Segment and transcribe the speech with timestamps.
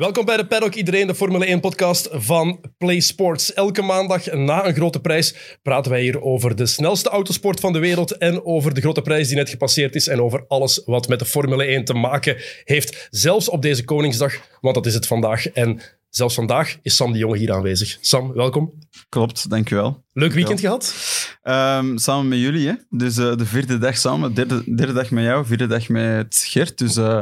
[0.00, 3.52] Welkom bij de Paddock, iedereen, de Formule 1-podcast van Play Sports.
[3.52, 7.78] Elke maandag na een grote prijs praten wij hier over de snelste autosport van de
[7.78, 11.18] wereld en over de grote prijs die net gepasseerd is en over alles wat met
[11.18, 13.08] de Formule 1 te maken heeft.
[13.10, 15.46] Zelfs op deze Koningsdag, want dat is het vandaag.
[15.46, 17.98] En zelfs vandaag is Sam de Jonge hier aanwezig.
[18.00, 18.72] Sam, welkom.
[19.08, 20.02] Klopt, dankjewel.
[20.12, 20.94] Leuk weekend gehad?
[21.42, 22.74] Um, samen met jullie, hè?
[22.90, 26.78] Dus uh, de vierde dag samen, derde, derde dag met jou, vierde dag met Gert.
[26.78, 26.96] Dus...
[26.96, 27.20] Uh,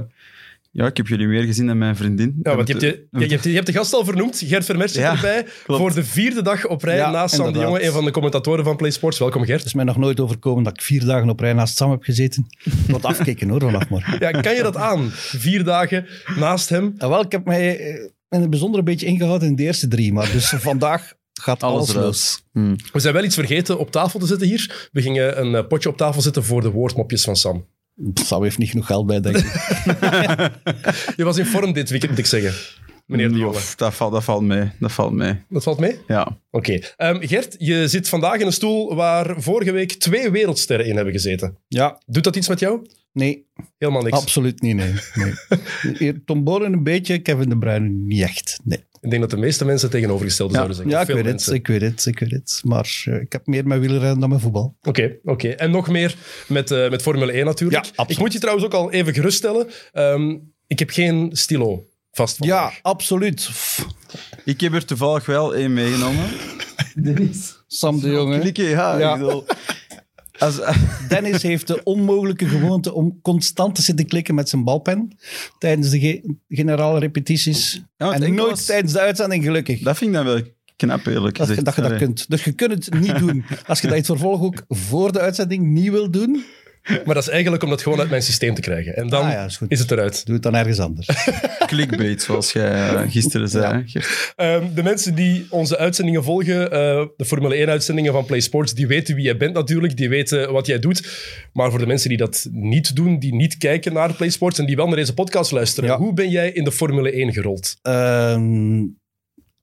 [0.70, 2.38] ja, ik heb jullie meer gezien dan mijn vriendin.
[2.42, 4.92] Ja, want je hebt, je, je, hebt, je hebt de gast al vernoemd, Gert Vermers
[4.92, 5.80] zit ja, erbij, klopt.
[5.80, 8.64] voor de vierde dag op rij ja, naast Sam de Jonge, een van de commentatoren
[8.64, 9.18] van Play Sports.
[9.18, 9.58] Welkom Gert.
[9.58, 12.02] Het is mij nog nooit overkomen dat ik vier dagen op rij naast Sam heb
[12.02, 12.46] gezeten.
[12.88, 14.16] Wat afkijken hoor, vanaf maar.
[14.20, 15.08] Ja, kan je dat aan?
[15.12, 16.94] Vier dagen naast hem?
[16.98, 19.88] Ja, wel, ik heb mij eh, in het bijzonder een beetje ingehouden in de eerste
[19.88, 22.42] drie, maar dus vandaag gaat alles, alles los.
[22.52, 22.76] Hmm.
[22.92, 24.88] We zijn wel iets vergeten op tafel te zetten hier.
[24.92, 27.66] We gingen een eh, potje op tafel zetten voor de woordmopjes van Sam.
[28.14, 29.44] Sam heeft niet genoeg geld bij, denk ik.
[31.16, 32.52] je was in vorm dit weekend, moet ik zeggen.
[33.06, 33.58] Meneer de Jonge.
[33.76, 34.70] Dat valt, dat valt mee.
[34.78, 35.34] Dat valt mee.
[35.48, 35.98] Dat valt mee?
[36.06, 36.38] Ja.
[36.50, 36.72] Oké.
[36.72, 37.10] Okay.
[37.10, 40.94] Um, ehm, Gert, je zit vandaag in een stoel waar vorige week twee wereldsterren in
[40.94, 41.58] hebben gezeten.
[41.68, 42.00] Ja.
[42.06, 42.86] Doet dat iets met jou?
[43.12, 43.46] Nee.
[43.78, 44.18] Helemaal niks?
[44.18, 44.94] Absoluut niet, nee.
[45.98, 46.22] nee.
[46.24, 48.84] Tom Boren een beetje, Kevin De Bruyne niet echt, nee.
[49.00, 50.94] Ik denk dat de meeste mensen tegenovergestelde ja, zouden zeggen.
[50.94, 52.60] Ja, ik weet, het, ik weet het, ik weet het.
[52.64, 54.76] Maar uh, ik heb meer met wielrennen dan met voetbal.
[54.78, 55.30] Oké, okay, oké.
[55.32, 55.52] Okay.
[55.52, 56.16] En nog meer
[56.48, 57.90] met, uh, met Formule 1 natuurlijk.
[57.96, 59.66] Ja, ik moet je trouwens ook al even geruststellen.
[59.92, 63.50] Um, ik heb geen stilo vast Ja, absoluut.
[64.44, 66.24] Ik heb er toevallig wel één meegenomen.
[67.04, 67.62] Dennis.
[67.66, 68.38] Sam de Jonge.
[68.38, 68.98] Klikken, ja.
[68.98, 69.12] ja.
[69.14, 69.44] Ik bedoel,
[70.38, 70.60] als,
[71.08, 75.18] Dennis heeft de onmogelijke gewoonte om constant te zitten klikken met zijn balpen
[75.58, 77.82] tijdens de ge generale repetities.
[77.96, 78.64] Ja, en nooit was...
[78.64, 79.80] tijdens de uitzending, gelukkig.
[79.80, 80.42] Dat vind ik dan wel
[80.76, 81.64] knap, eerlijk dat, gezegd.
[81.64, 82.30] Dat je dat kunt.
[82.30, 83.44] Dus je kunt het niet doen.
[83.66, 86.44] Als je dat in het vervolg ook voor de uitzending niet wil doen,
[87.04, 88.96] maar dat is eigenlijk om dat gewoon uit mijn systeem te krijgen.
[88.96, 90.26] En dan ah, ja, is, is, het eruit.
[90.26, 91.08] Doe het dan ergens anders.
[91.66, 93.82] Clickbait, zoals jij uh, gisteren zei.
[93.86, 94.54] Ja.
[94.54, 96.68] Um, de mensen die onze uitzendingen volgen, uh,
[97.16, 99.96] de Formule 1-uitzendingen van Play Sports, die weten wie jij bent natuurlijk.
[99.96, 101.08] Die weten wat jij doet.
[101.52, 104.66] Maar voor de mensen die dat niet doen, die niet kijken naar Play Sports en
[104.66, 107.76] die wel naar deze podcast luisteren, hoe ben jij in de Formule 1 gerold?
[107.82, 108.96] Um,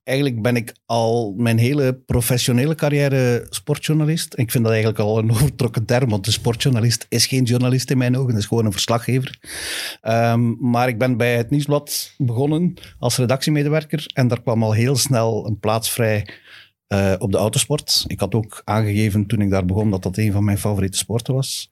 [0.06, 4.38] eigenlijk ben ik al mijn hele professionele carrière sportjournalist.
[4.38, 7.98] ik vind dat eigenlijk al een overtrokken term, want een sportjournalist is geen journalist in
[7.98, 9.38] mijn ogen, is gewoon een verslaggever.
[10.02, 14.96] Um, maar ik ben bij het Nieuwsblad begonnen als redactiemedewerker en daar kwam al heel
[14.96, 16.28] snel een plaats vrij
[16.88, 18.04] uh, op de autosport.
[18.06, 21.34] Ik had ook aangegeven toen ik daar begon dat dat een van mijn favoriete sporten
[21.34, 21.70] was.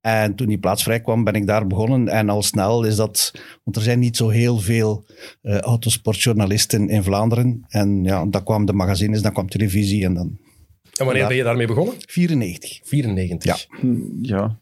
[0.00, 2.08] En toen die plaats vrij kwam, ben ik daar begonnen.
[2.08, 3.32] En al snel is dat,
[3.62, 5.06] want er zijn niet zo heel veel
[5.42, 7.64] uh, autosportjournalisten in Vlaanderen.
[7.68, 10.38] En ja, dan kwam de magazines, dan kwam televisie en dan.
[10.96, 11.94] En wanneer ben je daarmee begonnen?
[11.98, 12.80] 94.
[12.82, 13.66] 94.
[13.68, 13.78] Ja.
[14.22, 14.60] ja.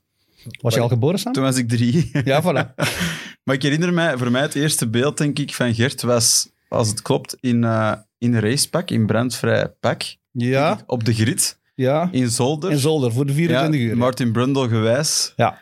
[0.61, 1.33] Was je al geboren, Sam?
[1.33, 2.11] Toen was ik drie.
[2.25, 2.75] Ja, voilà.
[3.45, 6.89] maar ik herinner mij, voor mij het eerste beeld, denk ik, van Gert was, als
[6.89, 10.03] het klopt, in, uh, in racepak, in brandvrij pak.
[10.31, 10.81] Ja.
[10.87, 11.61] Op de grid.
[11.75, 12.09] Ja.
[12.13, 12.71] In Zolder.
[12.71, 13.97] In Zolder, voor de 24 ja, uur.
[13.97, 15.33] Martin Brundle gewijs.
[15.37, 15.59] Ja.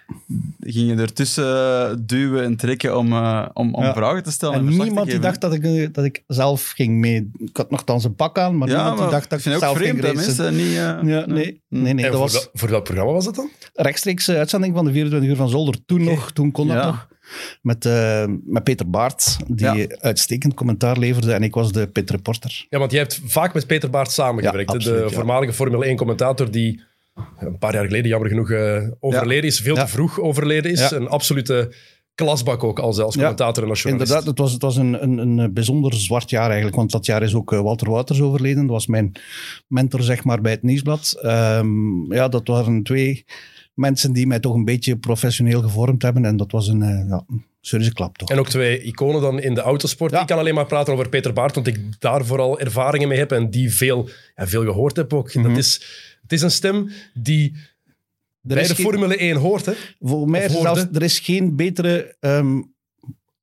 [0.61, 3.95] Ging je ertussen duwen en trekken om, uh, om, om ja.
[3.95, 4.55] vragen te stellen.
[4.55, 7.31] En, en niemand die dacht dat ik, dat ik zelf ging mee.
[7.39, 9.59] Ik had nogthans een pak aan, maar ja, niemand maar die dacht dat ik, ik
[9.59, 10.57] zelf vreemd, ging racen.
[10.57, 12.33] Niet, uh, ja, nee, nee, nee, nee dat was...
[12.33, 13.51] Voor, voor welk programma was dat dan?
[13.75, 15.85] Rechtstreeks uitzending van de 24 uur van Zolder.
[15.87, 16.15] Toen okay.
[16.15, 17.09] nog, toen kon dat nog.
[17.63, 19.87] Met, uh, met Peter Baart, die ja.
[20.01, 21.33] uitstekend commentaar leverde.
[21.33, 22.67] En ik was de pit reporter.
[22.69, 24.71] Ja, want jij hebt vaak met Peter Baart samengewerkt.
[24.71, 26.81] Ja, absoluut, de voormalige Formule 1-commentator die
[27.39, 29.61] een paar jaar geleden, jammer genoeg, uh, overleden is.
[29.61, 30.91] Veel te vroeg overleden is.
[30.91, 31.75] Een absolute
[32.15, 34.13] klasbak ook als, als commentator en als journalist.
[34.13, 36.77] Inderdaad, het was, het was een, een, een bijzonder zwart jaar eigenlijk.
[36.77, 38.63] Want dat jaar is ook Walter Wouters overleden.
[38.63, 39.13] Dat was mijn
[39.67, 41.21] mentor, zeg maar, bij het Nieuwsblad.
[41.25, 43.25] Um, ja, dat waren twee
[43.75, 46.25] mensen die mij toch een beetje professioneel gevormd hebben.
[46.25, 47.25] En dat was een, uh, ja,
[47.61, 48.31] serieuze klap toch.
[48.31, 50.13] En ook twee iconen dan in de autosport.
[50.13, 50.21] Ja.
[50.21, 53.33] Ik kan alleen maar praten over Peter Baart, want ik daar vooral ervaringen mee heb
[53.33, 55.35] en die veel, ja, veel gehoord heb ook.
[55.35, 55.55] Mm -hmm.
[55.55, 55.75] Dat is,
[56.23, 57.53] het is een stem die
[58.43, 59.67] er bij de geen, Formule 1 hoort.
[59.67, 59.73] Hè?
[60.01, 62.73] Voor mij is zelfs, er is geen betere um,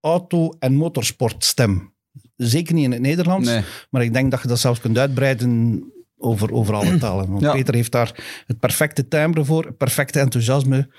[0.02, 1.94] auto- en motorsportstem.
[2.36, 3.50] Zeker niet in het Nederlands.
[3.50, 3.64] Nee.
[3.90, 5.84] Maar ik denk dat je dat zelfs kunt uitbreiden
[6.18, 7.30] over, over alle talen.
[7.30, 7.52] Want ja.
[7.52, 10.90] Peter heeft daar het perfecte timbre voor, het perfecte enthousiasme.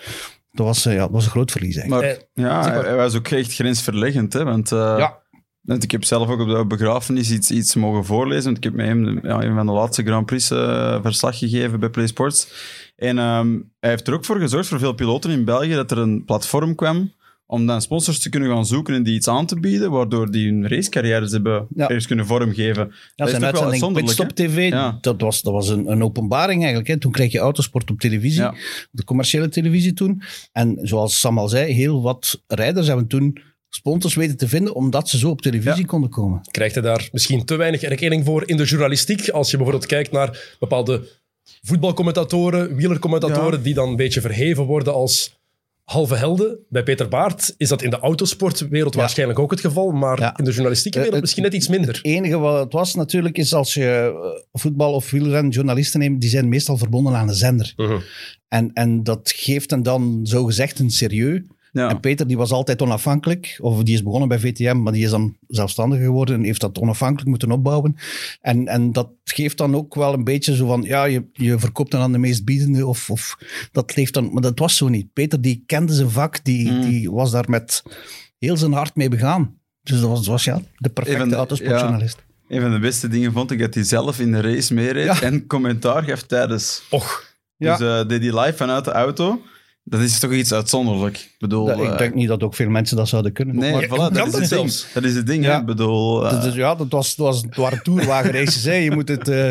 [0.53, 2.29] Dat was, uh, ja, dat was een groot verlies eigenlijk.
[2.35, 4.33] Maar, ja, hij, hij, was ook echt grensverleggend.
[4.33, 5.19] Hè, want, uh, ja.
[5.61, 8.45] want ik heb zelf ook op de begrafenis iets, iets mogen voorlezen.
[8.45, 11.81] Want ik heb met hem ja, een van de laatste Grand Prix uh, verslag gegeven
[11.81, 12.49] bij Play Sports.
[12.97, 15.99] En um, hij heeft er ook voor gezorgd, voor veel piloten in België, dat er
[15.99, 17.13] een platform kwam
[17.51, 20.47] om dan sponsors te kunnen gaan zoeken en die iets aan te bieden, waardoor die
[20.47, 21.87] hun racecarrières hebben ja.
[21.87, 22.87] ergens kunnen vormgeven.
[22.87, 24.99] Ja, dat zijn uitzending Pitstop TV, ja.
[25.01, 26.89] dat was, dat was een, een openbaring eigenlijk.
[26.89, 26.99] Hè.
[26.99, 28.55] Toen kreeg je autosport op televisie, ja.
[28.91, 30.23] de commerciële televisie toen.
[30.53, 35.09] En zoals Sam al zei, heel wat rijders hebben toen sponsors weten te vinden, omdat
[35.09, 35.87] ze zo op televisie Ja.
[35.87, 36.41] konden komen.
[36.51, 39.29] Krijgt hij daar misschien te weinig erkenning voor in de journalistiek?
[39.29, 41.09] Als je bijvoorbeeld kijkt naar bepaalde
[41.63, 45.38] voetbalcommentatoren, wielercommentatoren, die dan een beetje verheven worden als
[45.89, 46.59] halve helden.
[46.69, 49.01] Bij Peter Baart is dat in de autosportwereld Ja.
[49.01, 50.37] waarschijnlijk ook het geval, maar Ja.
[50.39, 51.95] in de journalistieke wereld Eh, misschien net iets minder.
[51.95, 53.85] Het enige wat het was natuurlijk, is als je
[54.23, 57.73] eh, voetbal- of wielrenjournalisten neemt, die zijn meestal verbonden aan de zender.
[57.77, 57.99] Mhm.
[58.49, 61.41] En, en dat geeft hen dan zogezegd een serieus.
[61.73, 61.89] Ja.
[61.89, 65.11] En Peter die was altijd onafhankelijk, of die is begonnen bij VTM, maar die is
[65.11, 67.97] dan zelfstandig geworden en heeft dat onafhankelijk moeten opbouwen.
[68.41, 71.91] En, en dat geeft dan ook wel een beetje zo van, ja, je, je verkoopt
[71.91, 73.39] dan aan de meest biedende, of, of
[73.73, 75.13] dat leeft dan, maar dat was zo niet.
[75.13, 76.81] Peter die kende zijn vak, die, Mm.
[76.81, 77.83] die was daar met
[78.39, 79.57] heel zijn hart mee begaan.
[79.83, 82.25] Dus dat was, was ja, de perfecte Even autosportjournalist.
[82.49, 85.21] Een van de beste dingen vond ik dat hij zelf in de race meereed Ja.
[85.23, 86.83] en commentaar gaf tijdens.
[86.91, 87.25] Och,
[87.57, 87.77] Ja.
[87.77, 89.43] Dus eh deed hij live vanuit de auto.
[89.89, 91.17] Dat is toch iets uitzonderlijk.
[91.17, 91.65] Ik bedoel...
[91.67, 93.57] Dat- eh, ik denk niet dat ook veel mensen dat zouden kunnen.
[93.57, 94.73] Nee, Maar- voilà, dat, kan is dat het ding.
[94.95, 95.53] Dat is het ding, Ja.
[95.55, 95.61] hè.
[95.61, 96.25] Ik bedoel...
[96.27, 98.65] eh, Dus, dus ja, dat, was, dat was, het waren tourwagenraces.
[98.65, 98.73] hè.
[98.75, 99.49] Je moet het, eh,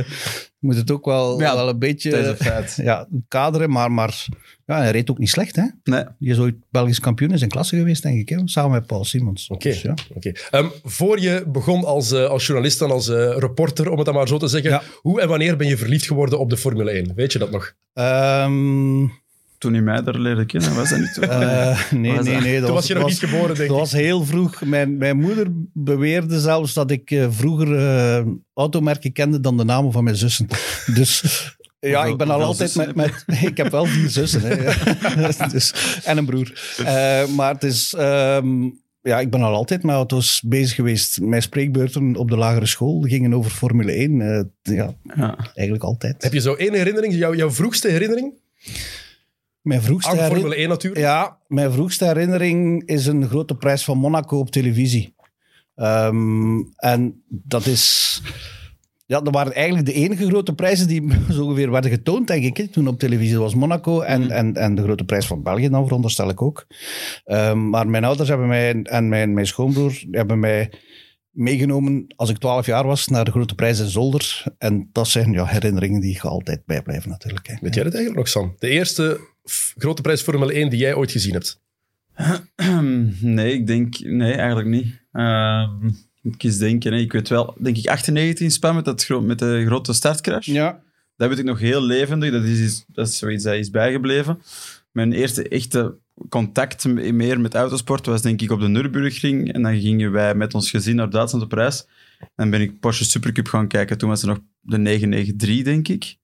[0.59, 4.25] je moet het ook wel, Ja, wel een beetje een ja, kaderen, maar, maar
[4.65, 5.55] ja, hij reed ook niet slecht.
[5.55, 5.63] Hè?
[5.83, 6.03] Nee.
[6.19, 8.29] Die is ooit Belgisch kampioen in zijn klasse geweest, denk ik.
[8.29, 8.37] Hè?
[8.45, 9.47] Samen met Paul Simons.
[9.49, 9.69] Oké.
[9.69, 9.93] Dus ja.
[10.15, 10.31] oké.
[10.51, 14.15] Ehm, voor je begon als, eh, als journalist en als eh, reporter, om het dan
[14.15, 14.81] maar zo te zeggen, Ja.
[15.01, 17.11] hoe en wanneer ben je verliefd geworden op de Formule 1?
[17.15, 17.73] Weet je dat nog?
[17.93, 19.01] Ehm,
[19.57, 21.21] Toen hij mij daar leerde kennen, was dat niet zo?
[21.21, 22.43] eh, nee, Was nee, dat?
[22.43, 22.55] nee.
[22.57, 23.83] Dat Toen was je nog dat niet geboren, denk Dat ik.
[23.83, 24.61] was heel vroeg.
[24.65, 29.91] Mijn, mijn moeder beweerde zelfs dat ik eh, vroeger eh, automerken kende dan de namen
[29.91, 30.47] van mijn zussen.
[30.93, 31.23] Dus
[31.79, 33.23] ja, ik ben al altijd met, met...
[33.41, 34.41] Ik heb wel vier zussen.
[34.41, 35.47] Hè, ja.
[35.51, 36.75] dus, en een broer.
[36.85, 37.93] Eh, maar het is...
[37.97, 38.69] ehm,
[39.01, 41.21] ja, ik ben al altijd met auto's bezig geweest.
[41.21, 44.21] Mijn spreekbeurten op de lagere school gingen over Formule 1.
[44.21, 45.37] eh, ja, Ja.
[45.53, 46.23] eigenlijk altijd.
[46.23, 48.33] Heb je zo één herinnering, jouw, jouw vroegste herinnering?
[49.67, 51.01] Mijn vroegste Aan herinner- Formule 1 natuurlijk.
[51.01, 55.15] Ja, mijn vroegste herinnering is een grote prijs van Monaco op televisie.
[55.75, 58.21] Ehm, en dat is...
[59.05, 62.57] Ja, dat waren eigenlijk de enige grote prijzen die zo ongeveer werden getoond, denk ik,
[62.57, 63.33] hè, toen op televisie.
[63.33, 66.67] Dat was Monaco en, en, en de grote prijs van België dan, veronderstel ik ook.
[67.23, 70.71] Ehm, maar mijn ouders hebben mij, en mijn, mijn schoonbroer hebben mij
[71.31, 74.43] meegenomen als ik 12 jaar was naar de grote prijs in Zolder.
[74.57, 77.47] En dat zijn ja, herinneringen die je altijd bijblijven natuurlijk.
[77.47, 77.53] Hè.
[77.61, 78.55] Weet jij dat eigenlijk nog, Sam?
[78.59, 79.19] De eerste
[79.77, 81.61] grote prijs Formule 1 die jij ooit gezien hebt?
[83.21, 83.99] Nee, ik denk...
[83.99, 85.01] Nee, eigenlijk niet.
[85.11, 85.87] Ehm,
[86.21, 86.93] ik eens denken.
[86.93, 86.99] Hè.
[86.99, 90.45] Ik weet wel, denk ik 98 in Spa met, dat gro- met de grote startcrash.
[90.45, 90.81] Ja,
[91.15, 92.31] Dat weet ik nog heel levendig.
[92.31, 94.41] Dat is, dat is zoiets dat is bijgebleven.
[94.91, 95.95] Mijn eerste echte
[96.29, 99.53] contact meer met autosport was denk ik op de Nürburgring.
[99.53, 101.85] En dan gingen wij met ons gezin naar Duitsland op reis.
[102.19, 103.97] En dan ben ik Porsche Supercup gaan kijken.
[103.97, 106.17] Toen was er nog de 993, denk ik.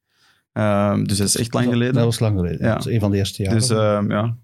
[0.54, 1.94] Ehm, dus dat is echt lang geleden.
[1.94, 2.66] dat was lang geleden.
[2.68, 2.74] Ja.
[2.74, 3.60] Dat is een van de eerste jaren.
[3.60, 4.38] dus ehm, ja,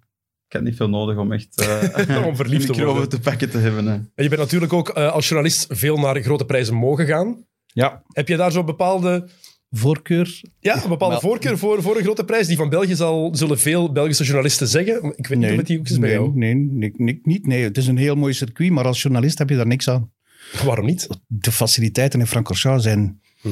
[0.47, 3.09] ik had niet veel nodig om echt eh Om verliefd te worden.
[3.09, 3.85] te pakken te hebben.
[3.85, 3.93] Hè.
[3.93, 7.45] En je bent natuurlijk ook eh, als journalist veel naar grote prijzen mogen gaan.
[7.65, 9.29] ja, Heb je daar zo'n bepaalde,
[9.69, 10.41] voorkeur.
[10.59, 12.47] ja, een bepaalde Maar- voorkeur voor, voor een grote prijs?
[12.47, 15.13] Die van België zal, zullen veel Belgische journalisten zeggen.
[15.15, 16.31] Ik weet niet of het die ook is bij nee, jou.
[16.37, 17.45] nee, nee, nee, niet.
[17.47, 20.11] Nee, het is een heel mooi circuit, maar als journalist heb je daar niks aan.
[20.65, 21.07] Waarom niet?
[21.27, 23.49] De faciliteiten in Francorchamps zijn Hm.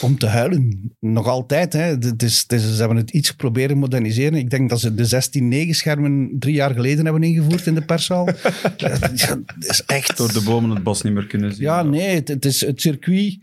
[0.00, 0.92] Om te huilen.
[1.00, 1.72] Nog altijd.
[1.72, 1.82] Hè.
[1.82, 4.38] Het is, het is, ze hebben het iets proberen moderniseren.
[4.38, 8.28] Ik denk dat ze de 16-9-schermen drie jaar geleden hebben ingevoerd in de perszaal.
[8.76, 10.16] Ja, het is echt...
[10.16, 11.62] Door de bomen het bos niet meer kunnen zien.
[11.62, 13.38] Ja, nee, het, het, is, het circuit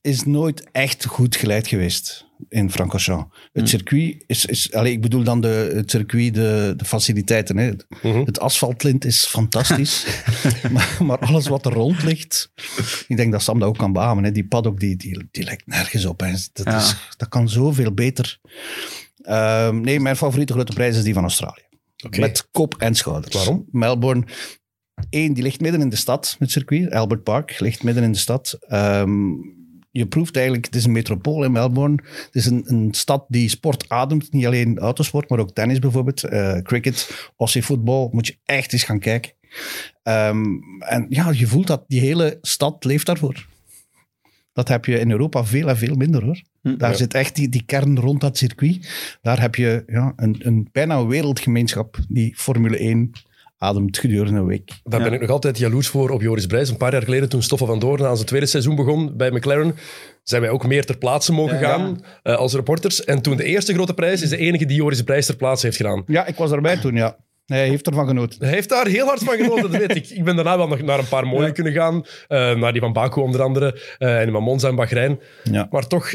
[0.00, 3.36] is nooit echt goed geleid geweest in Francorchamps.
[3.36, 3.66] Het Hmm.
[3.66, 4.44] circuit is...
[4.46, 7.56] is allez, ik bedoel dan de, het circuit, de, de faciliteiten.
[7.56, 7.70] Hè.
[8.02, 8.24] Mhm.
[8.24, 10.06] Het asfaltlint is fantastisch.
[10.72, 12.52] maar, maar alles wat er rond ligt...
[13.08, 14.24] Ik denk dat Sam dat ook kan beamen.
[14.24, 14.32] Hè.
[14.32, 16.20] Die paddock, die, die, die lijkt nergens op.
[16.20, 16.30] Hè.
[16.52, 16.76] Dat, Ja.
[16.78, 18.38] is, dat kan zoveel beter.
[19.22, 21.62] Ehm, nee, mijn favoriete grote prijs is die van Australië.
[22.18, 23.34] Met kop en schouders.
[23.34, 23.66] Waarom?
[23.70, 24.24] Melbourne.
[25.10, 26.92] Eén, die ligt midden in de stad, het circuit.
[26.92, 28.56] Albert Park ligt midden in de stad.
[28.60, 29.10] Ehm,
[29.90, 32.02] je proeft eigenlijk, het is een metropool in Melbourne.
[32.04, 34.32] Het is een, een stad die sport ademt.
[34.32, 36.24] Niet alleen autosport, maar ook tennis bijvoorbeeld.
[36.24, 38.08] eh, cricket, Aussie voetbal.
[38.12, 39.32] Moet je echt eens gaan kijken.
[40.02, 40.44] Ehm,
[40.78, 43.46] en ja, je voelt dat die hele stad leeft daarvoor.
[44.52, 46.42] Dat heb je in Europa veel en veel minder hoor.
[46.62, 46.96] Hm, Daar ja.
[46.96, 48.88] zit echt die, die kern rond dat circuit.
[49.22, 53.10] Daar heb je ja, een, een, bijna een wereldgemeenschap die Formule 1
[53.58, 54.70] ademt gedurende een week.
[54.84, 56.68] Daar ben ik nog altijd jaloers voor op Joris Brijs.
[56.68, 59.74] Een paar jaar geleden, toen Stoffel van Doorn aan zijn tweede seizoen begon bij McLaren,
[60.22, 61.68] zijn wij ook meer ter plaatse mogen Ja, ja.
[61.68, 63.04] gaan eh, als reporters.
[63.04, 65.78] En toen de eerste grote prijs is de enige die Joris Brijs ter plaatse heeft
[65.78, 66.02] gedaan.
[66.06, 67.16] Ja, ik was erbij toen, ja.
[67.46, 68.38] Hij heeft ervan genoten.
[68.44, 70.08] Hij heeft daar heel hard van genoten, dat weet ik.
[70.18, 71.52] Ik ben daarna wel nog naar een paar mooie Ja.
[71.52, 72.04] kunnen gaan.
[72.28, 73.80] eh, naar die van Baku onder andere.
[73.98, 75.20] eh, en die van Monza en Bahrein.
[75.44, 75.66] Ja.
[75.70, 76.14] Maar toch,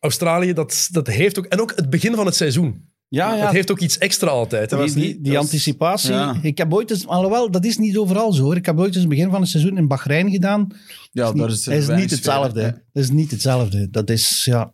[0.00, 1.44] Australië, dat, dat heeft ook...
[1.46, 2.88] En ook het begin van het seizoen.
[3.10, 3.44] Ja, ja.
[3.44, 4.70] Het heeft ook iets extra altijd.
[4.70, 6.12] Dat die, die, die dat was- anticipatie.
[6.12, 6.38] ja.
[6.42, 8.56] Ik heb ooit eens, alhoewel, dat is niet overal zo hoor.
[8.56, 10.66] Ik heb ooit eens in het begin van het seizoen in Bahrein gedaan.
[11.12, 12.60] Ja, Dat daar is, is, niet- is weinig niet hetzelfde.
[12.62, 12.70] hè.
[12.92, 13.90] Dat is niet hetzelfde.
[13.90, 14.70] Dat is, ja...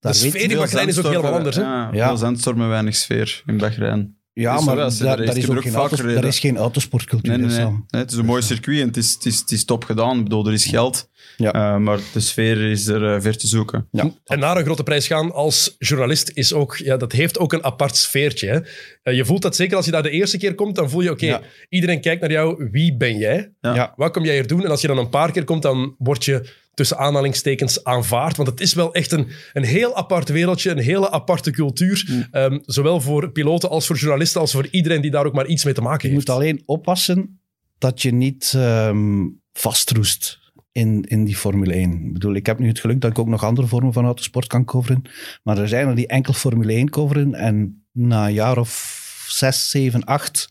[0.00, 1.56] Daar De weet- sfeer in Bahrein is ook helemaal anders.
[1.56, 1.62] Hè?
[1.62, 2.06] Ja, Ja.
[2.08, 4.17] veel zandstormen, weinig sfeer in Bahrein.
[4.40, 7.38] Ja, maar daar, daar, is, ook er geen autos, daar is geen autosportcultuur.
[7.38, 7.66] Nee, nee.
[7.66, 10.16] Nee, het is een mooi circuit en het is, het is, het is top gedaan.
[10.16, 11.08] Ik bedoel, er is geld.
[11.36, 11.52] Ja.
[11.52, 13.88] Eh, maar de sfeer is er eh, ver te zoeken.
[13.90, 14.10] Ja.
[14.24, 17.64] En naar een grote prijs gaan als journalist is ook, ja, dat heeft ook een
[17.64, 18.48] apart sfeertje.
[18.48, 18.60] Hè?
[19.02, 21.10] Eh, je voelt dat zeker als je daar de eerste keer komt, dan voel je,
[21.10, 21.40] oké, Ja.
[21.68, 23.52] iedereen kijkt naar jou, wie ben jij?
[23.60, 23.74] Ja.
[23.74, 23.92] Ja.
[23.96, 24.64] Wat kom jij hier doen?
[24.64, 28.36] En als je dan een paar keer komt, dan word je tussen aanhalingstekens aanvaard.
[28.36, 32.26] Want het is wel echt een, een heel apart wereldje, een hele aparte cultuur.
[32.30, 35.64] Ehm, zowel voor piloten als voor journalisten, als voor iedereen die daar ook maar iets
[35.64, 36.26] mee te maken Je heeft.
[36.26, 37.40] moet alleen oppassen
[37.78, 40.38] dat je niet ehm, vastroest
[40.72, 42.04] in, in die Formule 1.
[42.04, 44.46] Ik bedoel, ik heb nu het geluk dat ik ook nog andere vormen van autosport
[44.46, 45.02] kan coveren.
[45.42, 47.34] Maar er zijn er die enkel Formule 1 coveren.
[47.34, 50.50] En na een jaar of zes, zeven, acht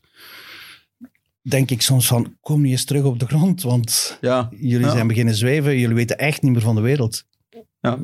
[1.49, 3.61] denk ik soms van, kom niet eens terug op de grond.
[3.61, 4.91] Want Ja, jullie Ja.
[4.91, 5.77] zijn beginnen zweven.
[5.77, 7.23] Jullie weten echt niet meer van de wereld.
[7.81, 7.97] ja.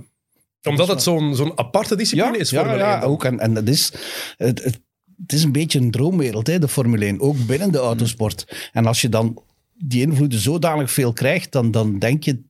[0.63, 3.09] Omdat het zo'n zo'n aparte discipline is, Formule ja, 1 dan.
[3.09, 3.23] ook.
[3.23, 3.93] En, en dat is,
[4.37, 4.79] het, het,
[5.21, 7.19] het is een beetje een droomwereld, hè, de Formule 1.
[7.19, 8.69] Ook binnen de autosport.
[8.71, 9.41] En als je dan
[9.77, 12.43] die invloeden zodanig veel krijgt, dan, dan denk je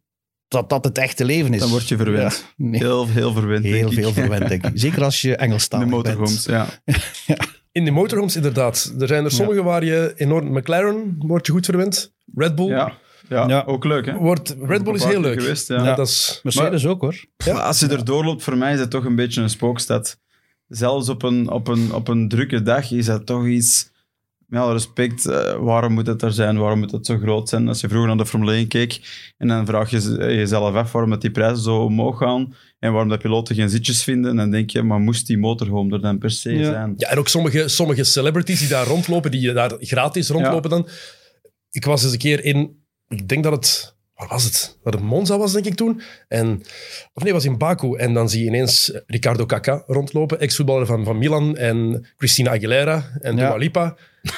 [0.47, 1.59] dat dat het echte leven is.
[1.59, 2.45] Dan word je verwend.
[2.57, 3.93] Ja, nee, Heel, heel verwend, heel denk ik.
[4.03, 4.71] veel verwend, denk ik.
[4.75, 6.03] Zeker als je In Engelstalig de bent.
[6.03, 6.67] motorhomes, ja.
[7.73, 8.93] In de motorhomes inderdaad.
[8.99, 10.51] Er zijn er sommige waar je enorm...
[10.53, 12.13] McLaren wordt je goed verwend.
[12.35, 12.67] Red Bull.
[12.67, 13.01] ja.
[13.29, 13.63] Ja, Ja.
[13.65, 14.13] ook leuk, hè?
[14.13, 15.41] Wordt, Red Bull is heel leuk.
[15.41, 15.83] Geweest, ja.
[15.83, 16.39] Ja, dat is...
[16.43, 17.25] Mercedes ook, hoor.
[17.45, 20.19] Maar als je er doorloopt, voor mij is het toch een beetje een spookstad.
[20.67, 23.91] Zelfs op een, op een, op een drukke dag is dat toch iets...
[24.53, 26.57] Met alle respect, eh, waarom moet het er zijn?
[26.57, 27.67] Waarom moet het zo groot zijn?
[27.67, 28.99] Als je vroeger naar de Formule 1 keek
[29.37, 32.91] en dan vraag je z- jezelf af waarom dat die prijzen zo omhoog gaan en
[32.91, 36.17] waarom de piloten geen zitjes vinden, dan denk je, maar moest die motorhome er dan
[36.17, 36.63] per se Ja.
[36.63, 36.93] zijn?
[36.97, 40.87] Ja, en ook sommige, sommige celebrities die daar rondlopen, die daar gratis rondlopen dan.
[41.71, 42.85] Ik was eens een keer in...
[43.07, 43.92] Ik denk dat het...
[44.15, 44.77] Waar was het?
[44.83, 46.01] Dat het Monza was, denk ik, toen.
[46.27, 46.61] En,
[47.13, 47.95] of nee, was in Baku.
[47.97, 53.09] En dan zie je ineens Ricardo Kaká rondlopen, ex-voetballer van, van Milan, en Christina Aguilera
[53.21, 53.47] en Ja.
[53.47, 53.95] Dua Lipa.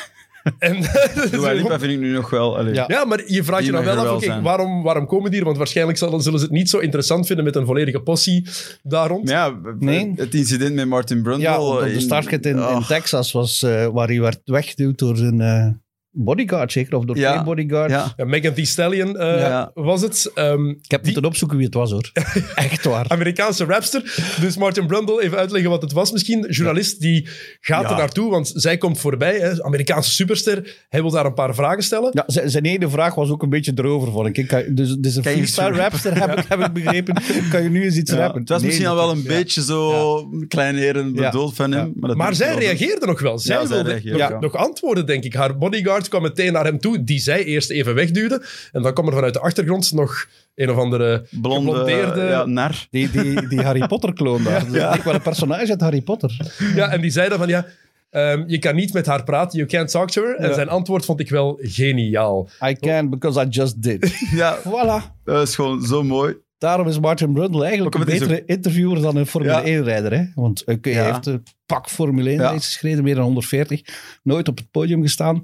[0.60, 0.82] en,
[1.32, 2.58] Dua Lipa vind ik nu nog wel...
[2.58, 2.84] allee, Ja.
[2.88, 5.46] Ja, maar je vraagt Die je dan wel af, oké, waarom, waarom komen die hier?
[5.46, 8.48] Want waarschijnlijk zullen, zullen ze het niet zo interessant vinden met een volledige possie
[8.84, 9.30] daar rond.
[9.30, 10.14] Ja, Nee.
[10.16, 11.44] het incident met Martin Brundle...
[11.44, 12.84] Ja, op de in- startgate in, in.
[12.88, 15.68] Texas was eh, waar hij werd weggeduwd door zijn eh,
[16.16, 16.96] bodyguard, zeker?
[16.98, 17.32] Of door Ja.
[17.32, 17.94] twee bodyguards.
[17.94, 18.14] Ja.
[18.18, 19.72] Ja, Megan Thee Stallion eh, Ja.
[19.74, 20.32] was het.
[20.36, 22.12] Ehm, Ik heb moeten opzoeken wie het was, hoor.
[22.56, 23.06] Echt waar.
[23.08, 24.02] Amerikaanse rapster.
[24.42, 26.46] Dus Martin Brundle, even uitleggen wat het was misschien.
[26.50, 27.28] Journalist die
[27.60, 27.90] gaat Ja.
[27.92, 29.38] er naartoe, want zij komt voorbij.
[29.40, 30.86] Hè, Amerikaanse superster.
[30.90, 32.10] Hij wil daar een paar vragen stellen.
[32.14, 34.48] Ja, zijn, zijn ene vraag was ook een beetje erover, vond ik.
[34.48, 37.16] Kan- Dus, dus een freestyle rapster, heb ik, heb ik begrepen.
[37.52, 38.40] Kan je nu eens iets Ja, rappen?
[38.40, 41.30] het was Nee, misschien al wel een beetje zo kleineren Ja.
[41.32, 41.86] bedoeld van hem.
[41.86, 41.92] Ja.
[41.96, 43.40] Maar, dat Maar zij reageerde nog wel.
[43.40, 44.40] Zij Ja, zij wilde reageerde, nog, ja.
[44.40, 45.34] nog antwoorden, denk ik.
[45.34, 48.42] Haar bodyguard kwam meteen naar hem toe, die zij eerst even wegduwde.
[48.72, 52.22] En dan kwam er vanuit de achtergrond nog een of andere Blonde, geblondeerde...
[52.22, 52.88] ja, nar.
[52.90, 54.66] Die, die, die Harry Potter-kloon daar.
[54.72, 56.38] Dat is wel een personage uit Harry Potter.
[56.76, 57.66] Ja, en die zei dan van ja,
[58.10, 60.36] ehm, je kan niet met haar praten, you can't talk to her.
[60.36, 60.54] En Ja.
[60.54, 62.50] zijn antwoord vond ik wel geniaal.
[62.70, 64.16] I can because I just did.
[64.36, 65.24] Ja, Voilà.
[65.24, 66.36] dat is gewoon zo mooi.
[66.58, 69.82] Daarom is Martin Brundle eigenlijk een betere interviewer dan een Formule Ja.
[69.82, 70.14] 1-rijder.
[70.18, 70.24] Hè?
[70.36, 71.14] Want oké, hij Ja.
[71.14, 72.52] heeft een pak Formule 1 Ja.
[72.52, 73.82] races gereden, meer dan 140.
[74.24, 75.42] Nooit op het podium gestaan.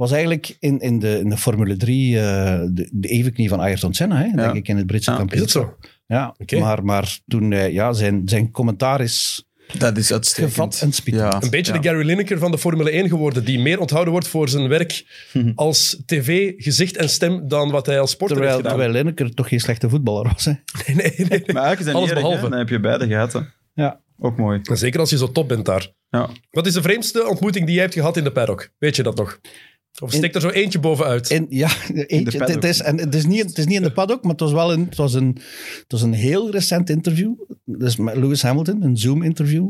[0.00, 2.22] Was eigenlijk in, in, de, in de Formule 3 eh,
[2.70, 4.30] de, de evenknie van Ayrton Senna, hè?
[4.36, 5.16] denk ik, in het Britse Ja.
[5.16, 5.76] Is het kampioenschap.
[5.80, 5.88] zo?
[6.06, 9.44] Ja, maar, maar toen hij- ja, zijn, zijn commentaar is
[9.78, 10.52] Dat is uitstekend.
[10.52, 11.14] gevat en.
[11.16, 11.42] Ja.
[11.42, 11.78] Een beetje Ja.
[11.80, 15.04] de Gary Lineker van de Formule 1 geworden, die meer onthouden wordt voor zijn werk
[15.54, 18.84] als tv, gezicht en stem dan wat hij als sporter Terwijl, heeft gedaan.
[18.86, 20.44] terwijl Lineker toch geen slechte voetballer was.
[20.44, 20.52] Hè?
[20.86, 21.42] Nee, nee, nee.
[21.46, 22.48] Maar eigenlijk is Alles behalve.
[22.48, 23.32] Dan heb je beide gehad.
[23.32, 23.40] hè.
[23.74, 24.00] Ja.
[24.18, 24.60] Ook mooi.
[24.62, 25.88] Zeker als je zo top bent daar.
[26.10, 26.28] Ja.
[26.50, 28.70] Wat is de vreemdste ontmoeting die jij hebt gehad in de paddock?
[28.78, 29.40] Weet je dat nog?
[29.98, 31.30] Of steekt er zo eentje bovenuit?
[31.30, 31.70] En, ja,
[32.06, 34.40] eentje, het, is, en het, is niet, het is niet in de paddock, maar het
[34.40, 35.38] was wel een, het was een,
[35.78, 37.32] het was een heel recent interview.
[37.64, 39.68] Dus met Lewis Hamilton, een Zoom-interview.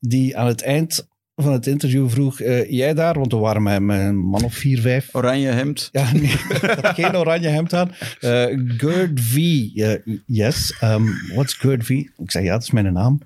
[0.00, 1.08] Die aan het eind
[1.42, 3.18] van het interview vroeg, eh, jij daar?
[3.18, 5.14] Want we waren met, met een man of vier, vijf.
[5.14, 5.88] Oranje hemd.
[5.92, 7.90] Ja, nee, ik had geen oranje hemd aan.
[8.20, 9.36] Eh Gerd V.
[9.74, 9.94] eh,
[10.26, 10.74] yes.
[10.82, 11.88] Um, what's Gerd V?
[11.90, 13.18] Ik zeg, ja, dat is mijn naam.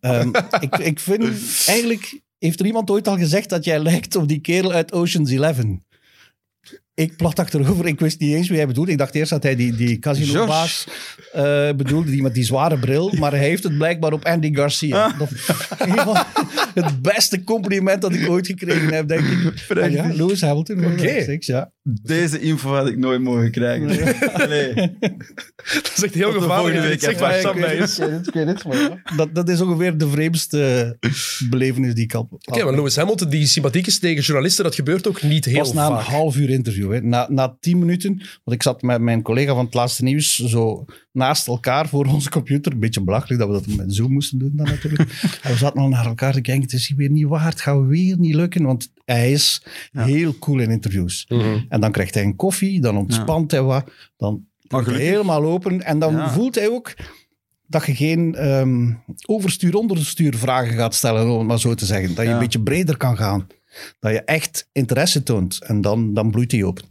[0.00, 1.22] Ehm, ik, ik vind,
[1.66, 5.30] eigenlijk heeft er iemand ooit al gezegd dat jij lijkt op die kerel uit Ocean's
[5.30, 5.84] Eleven.
[6.94, 8.90] Ik plat achterover, ik wist niet eens wie hij bedoelde.
[8.90, 10.86] Ik dacht eerst dat hij die, die casinobaas
[11.32, 13.12] eh bedoelde, die met die zware bril.
[13.18, 15.14] Maar hij heeft het blijkbaar op Andy Garcia.
[15.18, 16.16] Dat, van
[16.74, 19.60] het beste compliment dat ik ooit gekregen heb, denk ik.
[19.68, 20.84] En ja, Lewis Hamilton.
[20.84, 20.92] Oké.
[20.92, 21.36] Oké.
[21.38, 21.72] Ja.
[22.02, 23.86] Deze info had ik nooit mogen krijgen.
[24.48, 24.74] Nee.
[25.74, 27.00] Dat is echt heel Tot gevaarlijk.
[27.00, 27.98] week, waar Ja, Sam bij is.
[28.64, 30.96] maar dat, dat is ongeveer de vreemdste
[31.50, 32.28] belevenis die ik al...
[32.30, 35.72] Oké, maar Lewis Hamilton, die sympathiek is tegen journalisten, dat gebeurt ook niet heel Pas
[35.72, 36.04] na een vaak.
[36.04, 36.92] half uur interview.
[36.92, 37.00] Hè.
[37.00, 40.84] Na, na tien minuten, want ik zat met mijn collega van het laatste nieuws zo
[41.12, 42.72] naast elkaar voor onze computer.
[42.72, 45.00] Een beetje belachelijk dat we dat met Zoom moesten doen dan natuurlijk.
[45.42, 47.60] en we zaten al naar elkaar te kijken, het is hier weer niet waar, het
[47.60, 49.62] gaat weer niet lukken, want hij is
[49.92, 50.04] Ja.
[50.04, 51.24] heel cool in interviews.
[51.28, 51.58] Mhm.
[51.68, 55.44] En dan krijgt hij een koffie, dan ontspant hij wat, dan Maar wordt hij helemaal
[55.44, 56.30] open en dan Ja.
[56.30, 56.94] voelt hij ook
[57.66, 58.92] dat je geen ehm
[59.26, 62.08] overstuur, onderstuur vragen gaat stellen, om het maar zo te zeggen.
[62.08, 62.32] Dat je Ja.
[62.32, 63.46] een beetje breder kan gaan.
[64.00, 65.62] Dat je echt interesse toont.
[65.64, 66.84] En dan, dan bloeit hij open.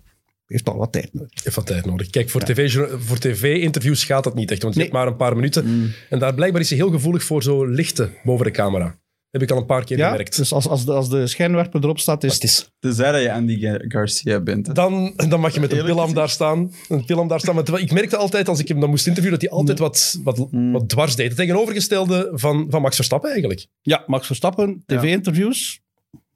[0.50, 1.44] Heeft al wat tijd nodig.
[1.44, 2.10] Heeft wat tijd nodig.
[2.10, 4.90] Kijk, voor tv voor tv-interviews gaat dat niet echt, want je Nee.
[4.90, 5.66] hebt maar een paar minuten.
[5.66, 5.92] Mm.
[6.10, 8.98] En daar blijkbaar is hij heel gevoelig voor zo lichten boven de camera.
[9.30, 10.36] Heb ik al een paar keer Ja, gemerkt.
[10.38, 13.34] dus als, als, de, als de schijnwerper erop staat, is het is, Tenzij dat je
[13.34, 14.68] Andy Gar- Garcia bent.
[14.68, 14.74] hè.
[14.74, 16.72] dan, dan mag je met een pilam daar staan.
[16.88, 17.56] Een pilam daar staan.
[17.56, 20.20] Maar terwijl- ik merkte altijd, als ik hem dan moest interviewen, dat hij altijd wat,
[20.24, 20.72] wat, Mm.
[20.72, 21.28] wat dwars deed.
[21.28, 23.68] Het tegenovergestelde van, van Max Verstappen eigenlijk.
[23.82, 25.82] Ja, Max Verstappen, tv-interviews,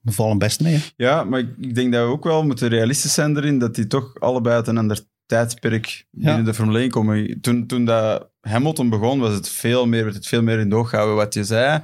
[0.04, 0.74] vallen best mee.
[0.74, 0.82] hè.
[0.96, 4.20] Ja, maar ik, denk dat we ook wel moeten realistisch zijn erin dat die toch
[4.20, 7.42] allebei uit een ander tijdperk binnen de Formule 1 komen.
[7.42, 10.76] Toen, toen dat Hamilton begon, was het veel meer, werd het veel meer in de
[10.76, 11.82] oog gehouden wat je zei.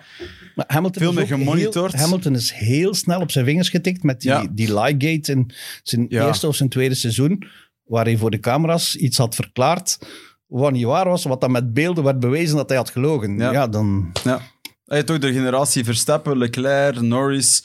[0.55, 1.91] Maar Hamilton Veel meer gemonitord.
[1.91, 4.47] Heel, Hamilton is heel snel op zijn vingers getikt met die, Ja.
[4.51, 5.51] die Lightgate in
[5.83, 6.25] zijn Ja.
[6.27, 7.43] eerste of zijn tweede seizoen,
[7.83, 9.97] waar hij voor de camera's iets had verklaard
[10.47, 13.37] wat niet waar was, wat dan met beelden werd bewezen dat hij had gelogen.
[13.37, 13.67] Ja.
[13.67, 14.11] Dan...
[14.23, 14.41] Ja.
[14.85, 17.63] Hebt ook de generatie Verstappen, Leclerc, Norris.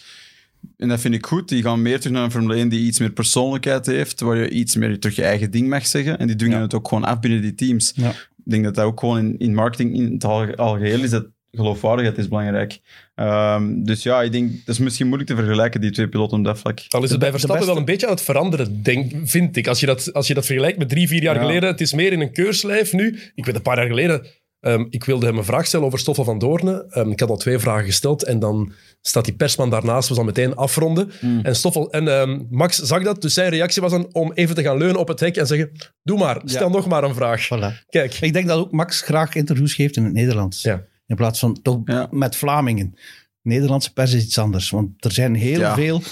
[0.77, 1.49] En dat vind ik goed.
[1.49, 4.49] Die gaan meer terug naar een Formule 1 die iets meer persoonlijkheid heeft, waar je
[4.51, 6.19] iets meer terug je eigen ding mag zeggen.
[6.19, 6.63] En die dwingen Ja.
[6.63, 7.93] het ook gewoon af binnen die teams.
[7.97, 8.11] Ja.
[8.11, 11.27] Ik denk dat dat ook gewoon in, in marketing in het al- algeheel is, dat
[11.53, 12.81] geloofwaardigheid is belangrijk.
[13.15, 16.45] Ehm, dus ja, ik denk, dat is misschien moeilijk te vergelijken, die twee piloten op
[16.45, 16.81] dat vlak.
[16.89, 19.67] Al is het bij Verstappen wel een beetje aan het veranderen, denk, vind ik.
[19.67, 21.41] Als je, dat, als je dat vergelijkt met drie, vier jaar Ja.
[21.41, 21.69] geleden.
[21.69, 23.19] Het is meer in een keurslijf nu.
[23.35, 24.27] Ik weet een paar jaar geleden...
[24.65, 26.91] ehm, ik wilde hem een vraag stellen over Stoffel van Doornen.
[26.91, 30.25] Ehm, ik had al twee vragen gesteld en dan staat die persman daarnaast, we zal
[30.25, 31.11] meteen afronden.
[31.21, 31.41] Hmm.
[31.43, 34.63] En, Stoffel, en ehm, Max zag dat, dus zijn reactie was dan om even te
[34.63, 35.71] gaan leunen op het hek en zeggen,
[36.03, 37.45] doe maar, stel nog maar een vraag.
[37.47, 37.87] Voilà.
[37.89, 40.63] Kijk, Ik denk dat ook Max graag interviews geeft in het Nederlands.
[40.63, 40.83] Ja.
[41.07, 42.09] In plaats van toch Ja.
[42.11, 42.95] met Vlamingen.
[43.43, 44.71] Nederlandse pers is iets anders.
[44.71, 45.75] Want er zijn heel Ja.
[45.75, 46.03] veel,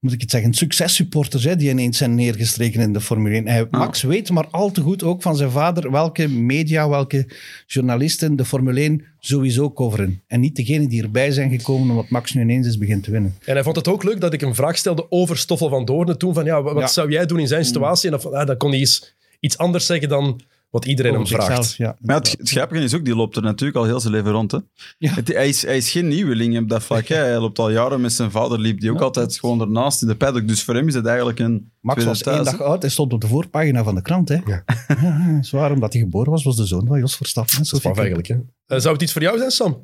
[0.00, 3.48] moet ik het zeggen, successupporters hè, die ineens zijn neergestreken in de Formule 1.
[3.48, 7.26] Hij, Max weet maar al te goed ook van zijn vader welke media, welke
[7.66, 10.22] journalisten de Formule 1 sowieso coveren.
[10.26, 13.34] En niet degenen die erbij zijn gekomen omdat Max nu ineens is begint te winnen.
[13.44, 16.18] En hij vond het ook leuk dat ik een vraag stelde over Stoffel van Doornen
[16.18, 16.34] toen.
[16.34, 16.86] Van, ja, wat Ja.
[16.86, 18.10] zou jij doen in zijn situatie?
[18.10, 21.46] En van, ah, dan kon hij eens iets anders zeggen dan wat iedereen hem vraagt.
[21.46, 21.96] zichzelf, ja.
[22.00, 24.50] Maar het, het grappige is ook, die loopt er natuurlijk al heel zijn leven rond.
[24.52, 24.58] Hè.
[24.98, 25.12] Ja.
[25.12, 27.06] Het, hij, is, hij is geen nieuweling op dat vlak.
[27.06, 27.16] hè.
[27.16, 29.04] Hij loopt al jaren met zijn vader, liep die ook Ja.
[29.04, 30.48] altijd gewoon ernaast in de paddock.
[30.48, 32.82] Dus voor hem is het eigenlijk een Max was één thuis, dag oud.
[32.82, 34.28] Hij stond op de voorpagina van de krant.
[34.28, 34.36] Hè?
[34.46, 35.42] Ja.
[35.42, 37.56] Zwaar, omdat hij geboren was, was de zoon van Jos Verstappen.
[37.56, 37.62] hè.
[37.62, 38.28] Dat is eigenlijk.
[38.28, 38.34] Hè.
[38.66, 39.80] Eh, zou het iets voor jou zijn, Sam?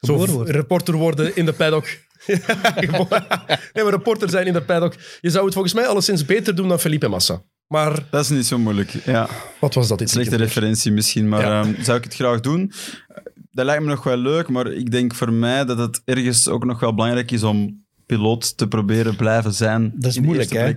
[0.00, 0.46] Zo worden.
[0.54, 1.86] reporter worden in de paddock.
[3.72, 4.94] Nee, maar reporter zijn in de paddock.
[5.20, 7.42] Je zou het volgens mij alleszins beter doen dan Felipe Massa.
[7.74, 8.90] Maar Dat is niet zo moeilijk.
[9.04, 9.28] Ja,
[9.60, 9.98] wat was dat?
[9.98, 11.62] dit slechte referentie misschien, maar Ja.
[11.62, 12.72] ehm, zou ik het graag doen?
[13.52, 16.64] Dat lijkt me nog wel leuk, maar ik denk voor mij dat het ergens ook
[16.64, 19.92] nog wel belangrijk is om piloot te proberen blijven zijn.
[19.96, 20.72] Dat is moeilijk, hè?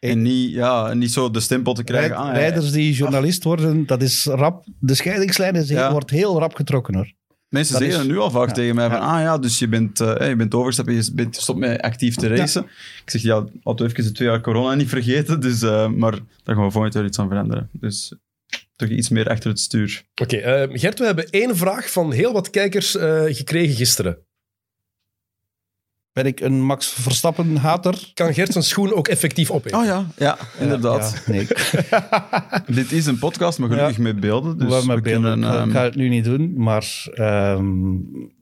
[0.00, 2.10] En niet, ja, niet zo de stempel te krijgen.
[2.16, 4.64] Rijd- ah, Rijders die journalist worden, dat is rap.
[4.78, 5.92] De scheidingslijn is heel- Ja.
[5.92, 7.12] wordt heel rap getrokken hoor.
[7.50, 8.54] Mensen Dat zeggen is- nu al vaak ja.
[8.54, 9.14] tegen mij van, Ja.
[9.16, 12.28] ah ja, dus je bent, eh, je bent overgestapt, je bent gestopt met actief te
[12.28, 12.62] racen.
[13.04, 16.18] Ik zeg, ja, laten we even de twee jaar corona niet vergeten, dus, eh, maar
[16.44, 17.68] daar gaan we volgend jaar iets aan veranderen.
[17.72, 18.14] Dus
[18.76, 20.02] toch iets meer achter het stuur.
[20.22, 22.90] Oké, eh, Gert, we hebben één vraag van heel wat kijkers
[23.26, 24.18] gekregen gisteren.
[26.12, 28.10] Ben ik een Max Verstappen hater?
[28.14, 29.78] Kan Gert zijn schoen ook effectief opeten?
[29.78, 31.22] Oh ja, ja, inderdaad.
[31.26, 31.46] Ja, nee,
[32.76, 34.58] Dit is een podcast, maar gelukkig met beelden.
[34.58, 35.02] Dus we beelden.
[35.02, 37.94] kunnen, Ik ga- ehm, ik ga het nu niet doen, maar ehm,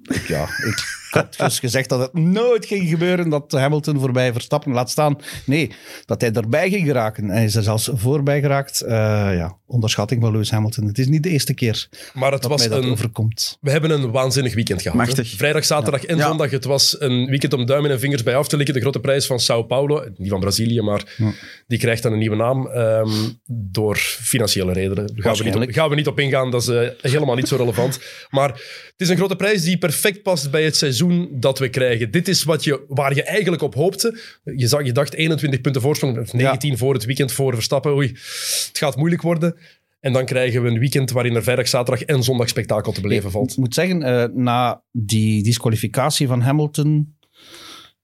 [0.02, 4.72] ik- ja, ik had dus gezegd dat het nooit ging gebeuren dat Hamilton voorbij Verstappen
[4.72, 5.18] laat staan.
[5.44, 5.70] Nee,
[6.04, 7.28] dat hij erbij ging geraken.
[7.28, 8.80] Hij is er zelfs voorbij geraakt.
[8.80, 8.90] Eh,
[9.36, 10.86] ja, onderschatting van Lewis Hamilton.
[10.86, 13.58] Het is niet de eerste keer maar het dat was mij dat een, overkomt.
[13.60, 14.98] we hebben een waanzinnig weekend gehad.
[14.98, 15.04] hè.
[15.04, 15.28] Machtig.
[15.36, 16.26] Vrijdag, zaterdag en Ja.
[16.28, 16.50] zondag.
[16.50, 18.74] Het was een weekend om duimen en vingers bij af te likken.
[18.74, 20.04] De grote prijs van Sao Paulo.
[20.16, 21.32] Niet van Brazilië, maar Ja.
[21.66, 22.66] die krijgt dan een nieuwe naam.
[22.66, 23.08] ehm,
[23.46, 24.94] door financiële redenen.
[25.06, 25.74] Daar gaan we, niet op, Waarschijnlijk.
[25.74, 26.50] gaan we niet op ingaan.
[26.50, 27.98] Dat is eh, helemaal niet zo relevant.
[28.30, 30.96] Maar het is een grote prijs die perfect past bij het seizoen
[31.30, 32.10] dat we krijgen.
[32.10, 34.18] Dit is wat je, waar je eigenlijk op hoopte.
[34.44, 37.92] Je, zag, je dacht 21 punten voorsprong, of 19 voor het weekend voor Verstappen.
[37.94, 39.56] Oei, het gaat moeilijk worden.
[40.00, 43.30] En dan krijgen we een weekend waarin er vrijdag, zaterdag en zondag spektakel te beleven
[43.30, 43.50] valt.
[43.50, 47.16] Ik moet zeggen, eh, na die disqualificatie van Hamilton,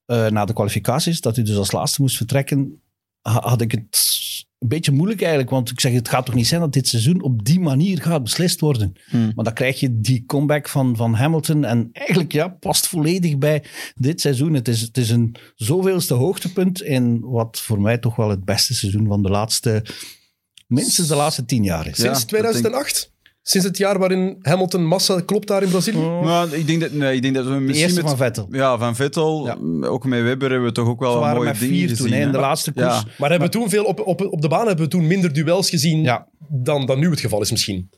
[0.06, 2.82] eh, na de kwalificaties, dat hij dus als laatste moest vertrekken,
[3.20, 3.98] ha- had ik het
[4.64, 5.50] een beetje moeilijk eigenlijk.
[5.50, 8.22] Want ik zeg, het gaat toch niet zijn dat dit seizoen op die manier gaat
[8.22, 8.92] beslist worden.
[9.08, 9.32] Hmm.
[9.34, 11.64] Maar dan krijg je die comeback van, van Hamilton.
[11.64, 14.54] En eigenlijk ja, past volledig bij dit seizoen.
[14.54, 18.74] Het is, het is een zoveelste hoogtepunt in wat voor mij toch wel het beste
[18.74, 19.84] seizoen van de laatste...
[20.66, 21.96] Minstens de laatste tien jaar is.
[21.96, 23.13] Ja, Sinds dat 2008?
[23.46, 25.98] Sinds het jaar waarin Hamilton massa klopt daar in Brazilië?
[26.22, 28.48] Maar ik denk dat, nee, ik denk dat we De misschien eerste met, van Vettel.
[28.50, 29.46] Ja, van Vettel.
[29.46, 29.86] Ja.
[29.88, 32.06] Ook met Webber hebben we toch ook wel waren mooie vier gezien.
[32.06, 32.86] toen, hè, in de laatste koers.
[32.86, 33.04] Ja.
[33.18, 35.70] Maar hebben we toen veel op, op, op de baan hebben we toen minder duels
[35.70, 36.28] gezien Ja.
[36.48, 37.90] dan, dan nu het geval is misschien.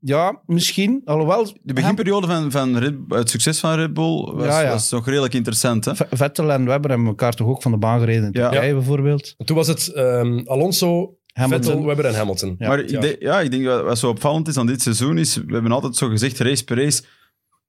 [0.00, 1.02] Ja, misschien.
[1.04, 4.70] Alhoewel, De beginperiode van, van Red, het succes van Red Bull was, Ja, ja.
[4.70, 5.84] was nog redelijk interessant.
[5.84, 5.92] Hè?
[6.10, 8.48] Vettel en Webber hebben elkaar toch ook van de baan gereden in Ja.
[8.50, 9.34] Turkije bijvoorbeeld.
[9.44, 11.64] Toen was het ehm, Alonso, Hamilton.
[11.70, 12.54] Vettel, Webber en Hamilton.
[12.58, 12.68] Ja.
[12.68, 15.36] maar ik, denk- ja, ik denk wat, wat zo opvallend is aan dit seizoen is,
[15.36, 17.02] we hebben altijd zo gezegd, race per race,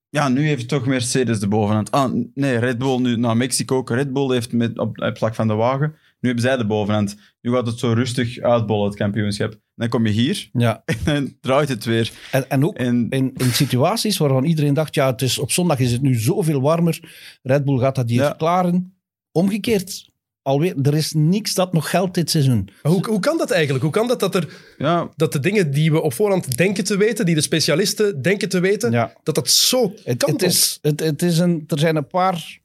[0.10, 1.92] ja, nu heeft toch Mercedes de bovenhand.
[1.92, 3.90] Ah, nee, Red Bull nu naar Mexico ook.
[3.90, 7.16] Red Bull heeft met, op, op vlak van de wagen, nu hebben zij de bovenhand.
[7.42, 9.60] Nu gaat het zo rustig uitbollen, het kampioenschap.
[9.76, 10.84] Dan kom je hier Ja.
[10.86, 12.12] en dan draait het weer.
[12.32, 15.80] En, en ook En in, in situaties waarvan iedereen dacht, ja, het is, op zondag
[15.80, 17.00] is het nu zoveel warmer.
[17.42, 18.34] Red Bull gaat dat hier Ja.
[18.38, 18.94] klaren.
[19.32, 20.09] Omgekeerd,
[20.50, 22.70] alweer, er is niks dat nog geldt dit seizoen.
[22.82, 23.84] Hoe, hoe kan dat eigenlijk?
[23.84, 26.98] Hoe kan dat dat, er, ja, dat de dingen die we op voorhand denken te
[26.98, 29.14] weten, die de specialisten denken te weten, Ja.
[29.24, 32.60] dat dat zo Het, het is, het, het is een, er zijn een paar...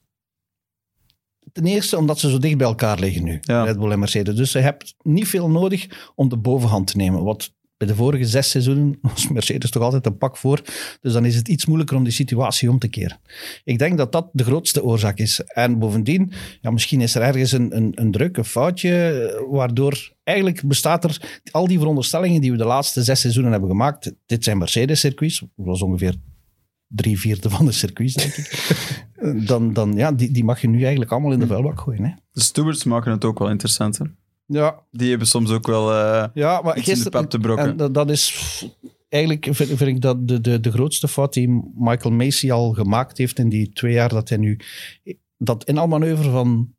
[1.52, 3.64] Ten eerste omdat ze zo dicht bij elkaar liggen nu, Ja.
[3.64, 4.34] Red Bull en Mercedes.
[4.34, 7.22] Dus je hebt niet veel nodig om de bovenhand te nemen.
[7.24, 7.52] Wat
[7.84, 10.62] bij de vorige zes seizoenen was Mercedes toch altijd een pak voor.
[11.00, 13.18] Dus dan is het iets moeilijker om die situatie om te keren.
[13.64, 15.40] Ik denk dat dat de grootste oorzaak is.
[15.40, 20.12] En bovendien, ja, misschien is er ergens een, een, een druk, een foutje, eh, waardoor
[20.22, 24.12] eigenlijk bestaat er al die veronderstellingen die we de laatste zes seizoenen hebben gemaakt.
[24.26, 26.14] Dit zijn Mercedes-circuits, dat was ongeveer
[26.86, 28.72] drie vierde van de circuits, denk ik.
[29.46, 32.04] dan, dan ja, die, die mag je nu eigenlijk allemaal in de vuilbak gooien.
[32.04, 32.10] Hè?
[32.32, 34.00] de stewards maken het ook wel interessant.
[34.46, 37.68] Ja, Die hebben soms ook wel eh, ja, maar iets in de pap te brokken.
[37.68, 38.64] En dat, dat is
[39.08, 43.18] eigenlijk, vind, vind ik dat de, de, de grootste fout die Michael Macy al gemaakt
[43.18, 44.60] heeft in die twee jaar dat hij nu...
[45.38, 46.72] Dat inhaalmanoeuvre van...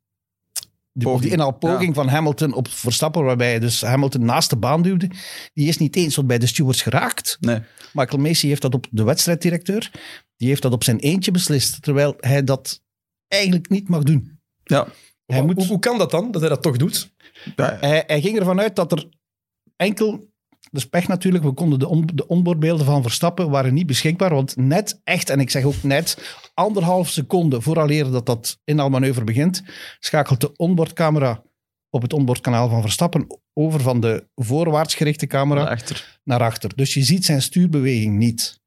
[0.97, 5.09] Die, die inhaalpoging van Hamilton op Verstappen, waarbij hij dus Hamilton naast de baan duwde,
[5.53, 7.37] die is niet eens tot bij de stewards geraakt.
[7.39, 7.59] nee.
[7.93, 9.91] Michael Macy heeft dat op de wedstrijddirecteur,
[10.37, 12.81] die heeft dat op zijn eentje beslist, terwijl hij dat
[13.27, 14.39] eigenlijk niet mag doen.
[14.63, 14.87] Ja.
[15.25, 17.13] Hij, Hoe, moet, hoe kan dat dan, dat hij dat toch doet?
[17.55, 19.09] Ja, hij, hij ging ervan uit dat er
[19.75, 20.33] enkel...
[20.71, 24.55] Dus pech natuurlijk, we konden de, on, de onboardbeelden van Verstappen waren niet beschikbaar, want
[24.55, 29.63] net echt, en ik zeg ook net, anderhalf seconde vooraleer dat dat inhaalmanoeuvre begint,
[29.99, 31.43] schakelt de onboardcamera
[31.89, 36.19] op het onboardkanaal van Verstappen over van de voorwaarts gerichte camera Daarachter.
[36.23, 36.75] naar achter.
[36.75, 38.63] Dus je ziet zijn stuurbeweging niet.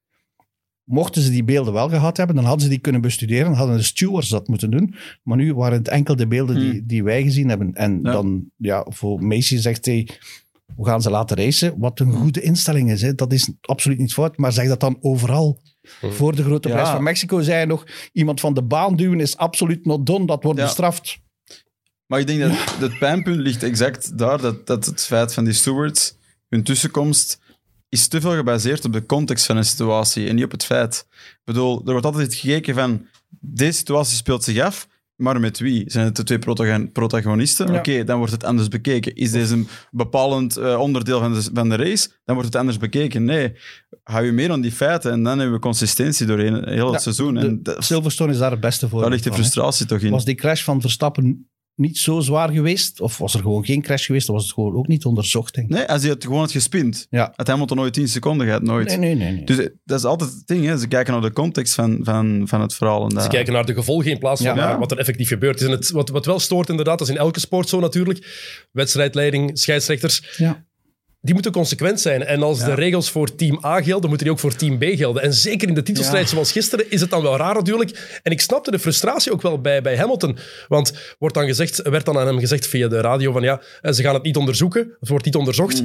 [0.88, 3.44] Mochten ze die beelden wel gehad hebben, dan hadden ze die kunnen bestuderen.
[3.44, 4.94] Dan hadden de stewards dat moeten doen.
[5.22, 6.87] Maar nu waren het enkel de beelden die, Hmm.
[6.87, 7.74] die wij gezien hebben.
[7.74, 8.12] En Ja.
[8.12, 10.09] dan, ja, voor Macy zegt hij,
[10.77, 11.74] we gaan ze laten racen.
[11.79, 13.03] Wat een goede instelling is.
[13.03, 13.14] Hè.
[13.14, 14.37] Dat is absoluut niet fout.
[14.37, 15.61] Maar zeg dat dan overal.
[16.01, 16.12] Hmm.
[16.12, 16.74] Voor de grote Ja.
[16.74, 20.27] prijs van Mexico zei hij nog, iemand van de baan duwen is absoluut not done.
[20.27, 20.64] Dat wordt Ja.
[20.64, 21.18] bestraft.
[22.07, 25.53] Maar ik denk dat het pijnpunt ligt exact daar, dat, dat het feit van die
[25.53, 26.16] stewards,
[26.48, 27.40] hun tussenkomst,
[27.88, 31.07] is te veel gebaseerd op de context van een situatie en niet op het feit.
[31.11, 33.07] Ik bedoel, er wordt altijd gekeken van,
[33.40, 35.85] deze situatie speelt zich af, maar met wie?
[35.90, 37.72] Zijn het de twee protagon- protagonisten?
[37.72, 37.79] Ja.
[37.79, 39.14] Oké, dan wordt het anders bekeken.
[39.14, 42.09] Is deze een bepalend eh, onderdeel van de, van de race?
[42.24, 43.24] Dan wordt het anders bekeken.
[43.24, 43.53] Nee,
[44.03, 46.98] hou je meer aan die feiten en dan hebben we consistentie doorheen heel het Ja,
[46.98, 47.35] seizoen.
[47.35, 49.01] De- En dat- Silverstone is daar het beste voor.
[49.01, 50.11] daar ligt de frustratie toch in.
[50.11, 51.48] Was die crash van Verstappen
[51.79, 53.01] niet zo zwaar geweest?
[53.01, 54.27] Of was er gewoon geen crash geweest?
[54.27, 55.75] Dan was het gewoon ook niet onderzocht, denk ik.
[55.77, 57.33] Nee, als hij het gewoon had gespind, Ja.
[57.37, 58.87] had Hamilton nooit 10 seconden gehad, nooit.
[58.88, 59.33] Nee, nee, nee.
[59.33, 59.45] nee.
[59.45, 60.79] Dus eh, dat is altijd het ding, hè.
[60.79, 63.03] ze kijken naar de context van, van, van het verhaal.
[63.05, 64.67] En Ze dat- kijken naar de gevolgen in plaats van Ja.
[64.67, 65.67] naar wat er effectief gebeurd is.
[65.67, 68.67] En het, wat, wat wel stoort inderdaad, dat is in elke sport zo natuurlijk.
[68.73, 70.67] Wedstrijdleiding, scheidsrechters, ja.
[71.29, 72.25] Die moeten consequent zijn.
[72.25, 72.64] En als Ja.
[72.67, 75.23] de regels voor team A gelden, moeten die ook voor team B gelden.
[75.23, 76.31] En zeker in de titelstrijd Ja.
[76.31, 78.21] zoals gisteren is het dan wel raar natuurlijk.
[78.23, 80.38] En ik snapte de frustratie ook wel bij, bij Hamilton.
[80.69, 83.93] Want wordt dan gezegd, werd dan aan hem gezegd via de radio van ja, eh,
[83.93, 84.97] ze gaan het niet onderzoeken.
[85.01, 85.83] Het wordt niet onderzocht.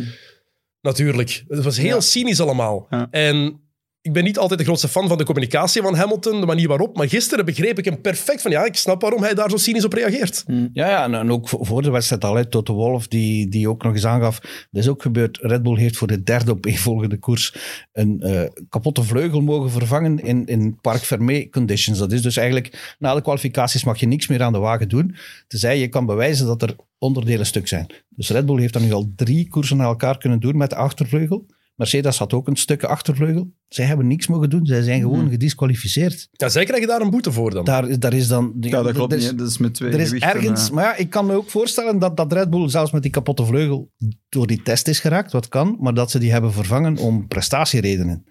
[0.82, 1.43] Natuurlijk.
[1.47, 1.93] Het was heel Mm.
[1.93, 1.99] Ja.
[1.99, 2.88] cynisch allemaal.
[3.12, 3.62] En
[4.03, 6.97] ik ben niet altijd de grootste fan van de communicatie van Hamilton, de manier waarop.
[6.97, 9.85] Maar gisteren begreep ik hem perfect van ja, ik snap waarom hij daar zo cynisch
[9.85, 10.43] op reageert.
[10.73, 12.35] Ja, ja en, en ook voor de wedstrijd al.
[12.35, 14.39] Hè, Toto Wolff, die, die ook nog eens aangaf.
[14.39, 15.37] Dat is ook gebeurd.
[15.41, 17.55] Red Bull heeft voor de derde opeenvolgende koers
[17.91, 21.99] een eh, kapotte vleugel mogen vervangen in, in Parc Fermé conditions.
[21.99, 25.15] Dat is dus eigenlijk, na de kwalificaties mag je niks meer aan de wagen doen.
[25.47, 27.87] Tenzij je kan bewijzen dat er onderdelen stuk zijn.
[28.09, 30.75] Dus Red Bull heeft dan nu al drie koersen na elkaar kunnen doen met de
[30.75, 31.45] achtervleugel.
[31.75, 33.51] Mercedes had ook een stukje achtervleugel.
[33.67, 34.65] Zij hebben niks mogen doen.
[34.65, 35.29] Zij zijn gewoon Mhm.
[35.29, 36.27] gedisqualificeerd.
[36.31, 37.65] Ja, zij krijgen daar een boete voor dan.
[37.65, 38.53] Daar, daar is dan...
[38.59, 39.38] Ja, dat klopt er is, niet.
[39.38, 40.69] Dat is met twee Er is ergens...
[40.69, 43.45] Maar ja, ik kan me ook voorstellen dat, dat Red Bull zelfs met die kapotte
[43.45, 43.91] vleugel
[44.29, 48.25] door die test is geraakt, wat kan, maar dat ze die hebben vervangen om prestatieredenen.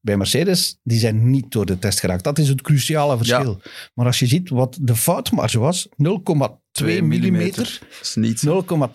[0.00, 2.24] Bij Mercedes, die zijn niet door de test geraakt.
[2.24, 3.60] Dat is het cruciale verschil.
[3.94, 7.78] Maar als je ziet wat de foutmarge was, 0,2 2 millimeter.
[7.90, 8.42] Dat is niet.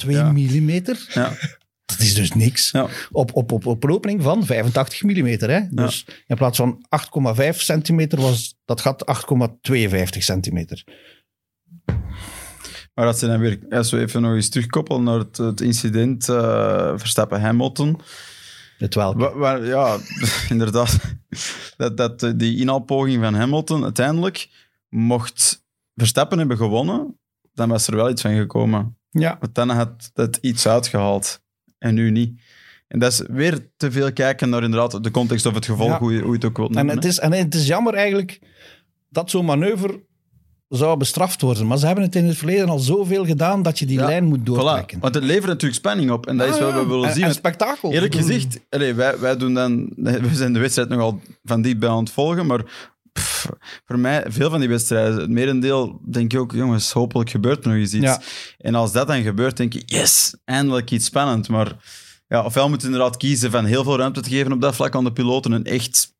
[0.05, 0.31] 0,2 Ja.
[0.31, 1.05] millimeter.
[1.13, 1.31] Ja.
[1.85, 2.71] Dat is dus niks.
[2.71, 2.87] Ja.
[3.11, 5.49] Op, op, op, op een opening van 85 millimeter.
[5.49, 5.61] Hè?
[5.69, 6.85] Dus in plaats van
[7.35, 9.25] 8,5 centimeter was dat gat
[9.71, 10.83] 8,52 centimeter.
[12.93, 16.29] Maar dat ze dan weer, als we even nog eens terugkoppelen naar het, het incident
[16.29, 17.99] eh, Verstappen-Hamilton.
[18.77, 19.37] Het welke.
[19.37, 19.97] Waar- ja,
[20.49, 20.99] inderdaad.
[21.77, 24.49] Dat, dat die inhaalpoging van Hamilton uiteindelijk
[24.89, 25.63] mocht
[25.95, 27.19] Verstappen hebben gewonnen,
[27.53, 28.97] dan was er wel iets van gekomen.
[29.09, 29.37] Ja.
[29.39, 31.43] Want dan had het iets uitgehaald.
[31.77, 32.41] En nu niet.
[32.87, 35.97] En dat is weer te veel kijken naar inderdaad de context of het gevolg, Ja.
[35.99, 36.95] hoe, je, hoe je het ook wilt En noemen.
[36.95, 37.09] het, hè.
[37.09, 38.39] is, en het is jammer eigenlijk
[39.09, 40.03] dat zo'n manoeuvre
[40.69, 41.67] zou bestraft worden.
[41.67, 44.23] Maar ze hebben het in het verleden al zoveel gedaan dat je die Ja, lijn
[44.23, 44.43] moet Voilà.
[44.43, 44.99] doortrekken.
[44.99, 46.27] Want het levert natuurlijk spanning op.
[46.27, 47.15] En dat is wat we willen En- zien.
[47.21, 47.91] En Want spektakel.
[47.91, 51.97] Eerlijk gezegd, allee, wij, wij doen dan, we zijn de wedstrijd nogal van dichtbij aan
[52.03, 53.49] het volgen, maar pff,
[53.85, 57.69] voor mij, veel van die wedstrijden, het merendeel, denk ik ook, jongens, hopelijk gebeurt er
[57.71, 58.03] nog eens iets.
[58.05, 58.21] Ja.
[58.57, 61.47] En als dat dan gebeurt, denk ik, yes, eindelijk iets spannend.
[61.49, 61.75] Maar
[62.27, 65.03] ja, ofwel moeten inderdaad kiezen van heel veel ruimte te geven op dat vlak aan
[65.03, 66.13] de piloten en echt,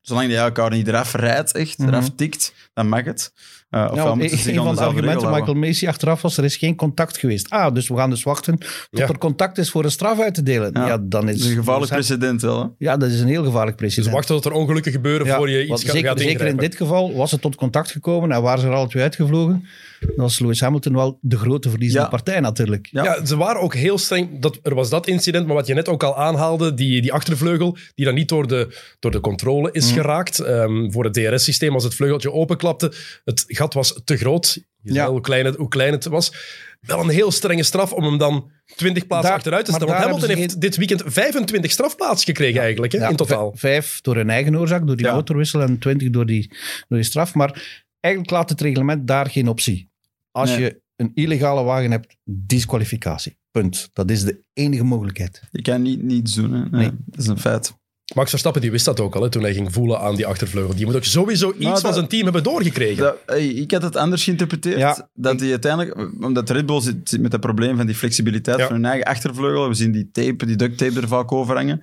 [0.00, 1.88] zolang die elkaar niet eraf rijdt, echt, Mhm.
[1.88, 3.32] eraf tikt, dan mag het.
[3.70, 5.54] Uh, Ja, moeten ze een van de argumenten Michael.
[5.54, 7.50] Macy achteraf was, er is geen contact geweest.
[7.50, 9.08] Ah, dus we gaan dus wachten tot Ja.
[9.08, 10.70] er contact is voor een straf uit te delen.
[10.72, 10.98] Ja, Ja.
[11.02, 12.66] dan is Dat is een gevaarlijk dus- precedent wel, hè?
[12.78, 14.14] Ja, dat is een heel gevaarlijk Dus precedent.
[14.14, 16.76] wachten tot er ongelukken gebeuren Ja, voor je iets gaat, zeker, gaat zeker in dit
[16.76, 19.64] geval was het tot contact gekomen en waren ze er alle twee uitgevlogen.
[20.00, 22.10] Dan was Lewis Hamilton wel de grote verliezende Ja.
[22.10, 22.88] partij natuurlijk.
[22.90, 23.04] Ja.
[23.04, 24.40] Ja, ze waren ook heel streng.
[24.40, 27.76] Dat, er was dat incident, maar wat je net ook al aanhaalde, die, die achtervleugel,
[27.94, 29.94] die dan niet door de, door de controle is Mm.
[29.96, 30.38] geraakt.
[30.38, 32.92] Ehm, voor het DRS-systeem, als het vleugeltje openklapte,
[33.24, 34.58] het gat was te groot.
[34.82, 35.10] Je Ja.
[35.10, 36.32] hoe klein, het, hoe klein het was.
[36.80, 39.86] Wel een heel strenge straf om hem dan 20 plaatsen Daar- achteruit te staan.
[39.88, 43.52] Want Hamilton heeft dit weekend 25 strafplaatsen gekregen eigenlijk, hè, Ja, in totaal.
[43.54, 45.14] v- Vijf door hun eigen oorzaak, door die Ja.
[45.14, 46.48] motorwissel en twintig door die,
[46.88, 47.34] door die straf.
[47.34, 49.90] Maar eigenlijk laat het reglement daar geen optie.
[50.30, 50.60] Als Nee.
[50.60, 53.38] je een illegale wagen hebt, disqualificatie.
[53.50, 53.90] Punt.
[53.92, 55.42] Dat is de enige mogelijkheid.
[55.50, 56.58] Je kan niet niets doen, hè?
[56.58, 56.90] Nee, Nee.
[57.06, 57.74] Dat is een feit.
[58.14, 60.74] Max Verstappen die wist dat ook al, hè, toen hij ging voelen aan die achtervleugel.
[60.74, 63.02] Die moet ook sowieso iets Nou, dat- van zijn team hebben doorgekregen.
[63.02, 64.78] Dat, hey, ik had het anders geïnterpreteerd.
[64.78, 65.08] Ja.
[65.14, 68.64] dat hij uiteindelijk, omdat Red Bull zit, zit met dat probleem van die flexibiliteit Ja.
[68.66, 69.68] van hun eigen achtervleugel.
[69.68, 71.82] We zien die tape, die duct tape er vaak over hangen.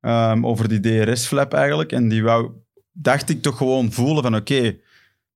[0.00, 1.92] Ehm, over die DRS-flap eigenlijk.
[1.92, 2.50] En die wou,
[2.92, 4.76] dacht ik toch gewoon voelen van oké,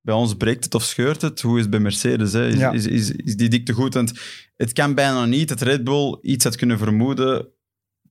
[0.01, 1.41] bij ons breekt het of scheurt het.
[1.41, 2.33] Hoe is het bij Mercedes?
[2.33, 2.49] Hè?
[2.49, 2.73] Is, Ja.
[2.73, 3.95] is, is, is die dikte goed?
[3.95, 4.13] Want
[4.57, 7.49] het kan bijna niet dat Red Bull iets had kunnen vermoeden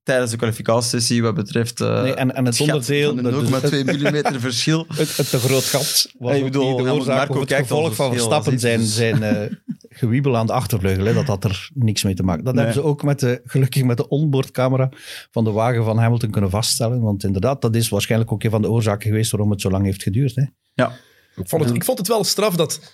[0.05, 4.01] tijdens de kwalificatiesessie wat betreft uh, Nee, en, en het onderdeel, dat- een dus 0,2
[4.33, 4.85] mm verschil.
[4.95, 8.59] het, het te groot gat was ook bedoel, de oorzaak of het gevolg van Verstappen
[8.59, 9.51] zijn, zijn eh,
[9.89, 11.05] gewiebel aan de achtervleugel.
[11.05, 11.13] Hè.
[11.13, 12.43] Dat had er niks mee te maken.
[12.43, 12.63] Dat Nee.
[12.63, 14.89] hebben ze ook met de, gelukkig met de onboardcamera
[15.31, 17.01] van de wagen van Hamilton kunnen vaststellen.
[17.01, 19.85] Want inderdaad, dat is waarschijnlijk ook een van de oorzaken geweest waarom het zo lang
[19.85, 20.35] heeft geduurd.
[20.35, 20.43] Hè.
[20.73, 20.91] Ja,
[21.35, 22.93] Ik vond, het, ik vond het wel straf dat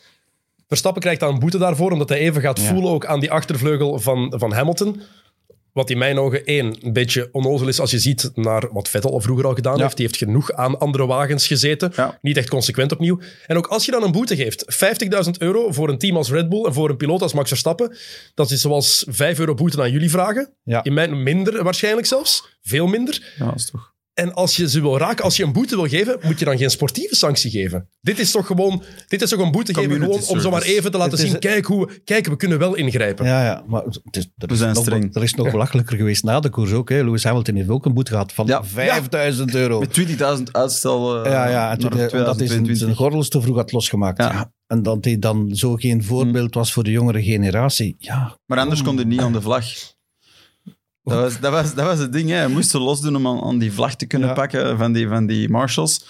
[0.67, 2.67] Verstappen krijgt daar een boete daarvoor, omdat hij even gaat Ja.
[2.67, 5.02] voelen ook aan die achtervleugel van, van Hamilton.
[5.73, 9.12] Wat in mijn ogen één, een beetje onnozel is als je ziet naar wat Vettel
[9.12, 9.81] al vroeger al gedaan Ja.
[9.84, 9.97] heeft.
[9.97, 11.91] Die heeft genoeg aan andere wagens gezeten.
[11.95, 12.17] Ja.
[12.21, 13.19] Niet echt consequent opnieuw.
[13.47, 16.49] En ook als je dan een boete geeft, 50.000 euro voor een team als Red
[16.49, 17.95] Bull en voor een piloot als Max Verstappen,
[18.34, 20.53] dat is zoals 5 euro boete aan jullie vragen.
[20.63, 20.84] Ja.
[20.84, 22.57] In mijn minder waarschijnlijk zelfs.
[22.62, 23.34] Veel minder.
[23.38, 23.90] ja dat is toch...
[24.13, 26.58] En als je ze wil raken, als je een boete wil geven, moet je dan
[26.58, 27.89] geen sportieve sanctie geven.
[28.02, 30.97] Dit is toch gewoon, dit is toch een boete geven gewoon om zomaar even te
[30.97, 33.26] laten zien, kijk, hoe, kijk, we kunnen wel ingrijpen.
[33.26, 35.15] Ja, ja, maar het is, er, We is zijn nog, streng.
[35.15, 36.89] er is nog belachelijker geweest na de koers ook.
[36.89, 37.04] Hè.
[37.04, 38.63] Lewis Hamilton heeft ook een boete gehad van Ja.
[38.63, 39.80] 5000 euro.
[39.80, 40.00] Met
[40.38, 42.78] 20.000 uitstel uh, Ja, ja, en toen, omdat hij zijn, 2022.
[42.78, 44.17] zijn gordels te vroeg had losgemaakt.
[44.21, 44.32] Ja.
[44.32, 44.52] Ja.
[44.67, 47.95] En dat hij dan zo geen voorbeeld was voor de jongere generatie.
[47.97, 49.65] Ja, Maar anders kon hij niet aan de vlag.
[51.04, 52.36] Dat was, dat was, dat was het ding, hè.
[52.36, 54.34] hij moest ze losdoen om aan, aan die vlag te kunnen Ja.
[54.34, 56.06] pakken van die, van die marshals.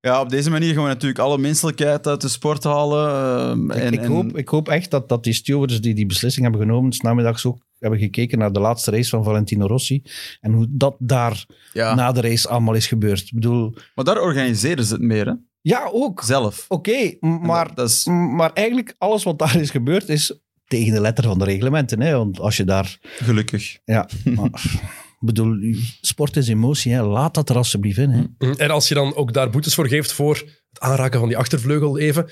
[0.00, 3.08] Ja, op deze manier gaan we natuurlijk alle menselijkheid uit de sport halen.
[3.08, 6.44] ehm, en, ik, en- hoop, ik hoop echt dat, dat die stewards die die beslissing
[6.46, 10.02] hebben genomen, 's namiddags ook hebben gekeken naar de laatste race van Valentino Rossi.
[10.40, 11.94] En hoe dat daar ja.
[11.94, 13.20] na de race allemaal is gebeurd.
[13.20, 15.32] Ik bedoel, Maar daar organiseren ze het meer, hè?
[15.60, 16.22] ja, ook.
[16.24, 16.64] zelf.
[16.68, 18.04] Oké, maar, dat, dat is,
[18.36, 22.00] maar eigenlijk alles wat daar is gebeurd is tegen de letter van de reglementen.
[22.00, 22.16] Hè?
[22.16, 22.98] Want als je daar...
[23.02, 23.78] gelukkig.
[23.84, 24.62] Ja, maar,
[25.20, 25.56] ik bedoel,
[26.00, 26.92] sport is emotie.
[26.92, 27.02] Hè?
[27.02, 28.10] Laat dat er alsjeblieft in.
[28.38, 28.50] Hè?
[28.56, 30.34] En als je dan ook daar boetes voor geeft voor
[30.68, 32.30] het aanraken van die achtervleugel even,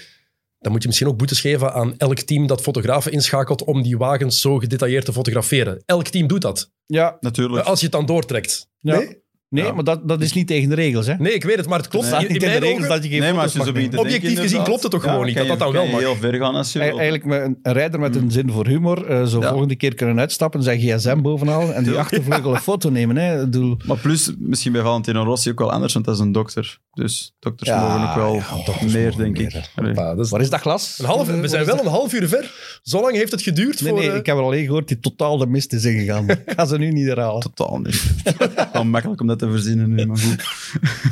[0.59, 3.97] dan moet je misschien ook boetes geven aan elk team dat fotografen inschakelt om die
[3.97, 5.83] wagens zo gedetailleerd te fotograferen.
[5.87, 6.73] Elk team doet dat.
[6.87, 7.67] Ja, Natuurlijk.
[7.67, 8.69] Als je het dan doortrekt.
[8.81, 8.97] ja.
[8.97, 9.23] Nee?
[9.55, 9.73] Nee, Ja.
[9.73, 11.07] maar dat, dat is niet tegen de regels.
[11.07, 11.15] Hè?
[11.19, 12.07] Nee, ik weet het, maar het klopt.
[12.07, 13.97] staat In, mijn regels ogen- dat je geen Nee, maar als foto's je zo begint.
[14.05, 16.01] Objectief gezien klopt het toch gewoon niet, dat dat dan wel mag.
[16.01, 17.01] heel ver gaan als je Ei- wilt.
[17.01, 19.49] Eigenlijk met een, een rijder met een zin voor humor uh, zo Ja.
[19.51, 23.17] volgende keer kunnen uitstappen, zijn gsm bovenal en die achtervleugel een foto nemen.
[23.17, 23.35] Hè.
[23.35, 26.33] Ik bedoel, Maar plus, misschien bij Valentino Rossi ook wel anders, want dat is een
[26.33, 26.79] dokter.
[26.95, 29.71] Dus dokters Ja, mogen ook wel ja, meer, denk meer, ik.
[29.75, 29.95] Allee.
[29.95, 30.99] Waar is dat glas?
[30.99, 32.79] een half, we zijn wel een half uur ver.
[32.83, 34.01] Zo lang heeft het geduurd Nee, voor...
[34.01, 36.29] nee, ik heb er alleen gehoord die totaal de mist is ingegaan.
[36.31, 37.41] Ik ga ze nu niet herhalen.
[37.41, 38.03] Totaal niet.
[38.73, 40.45] Wel makkelijk om dat te verzinnen nu, maar goed.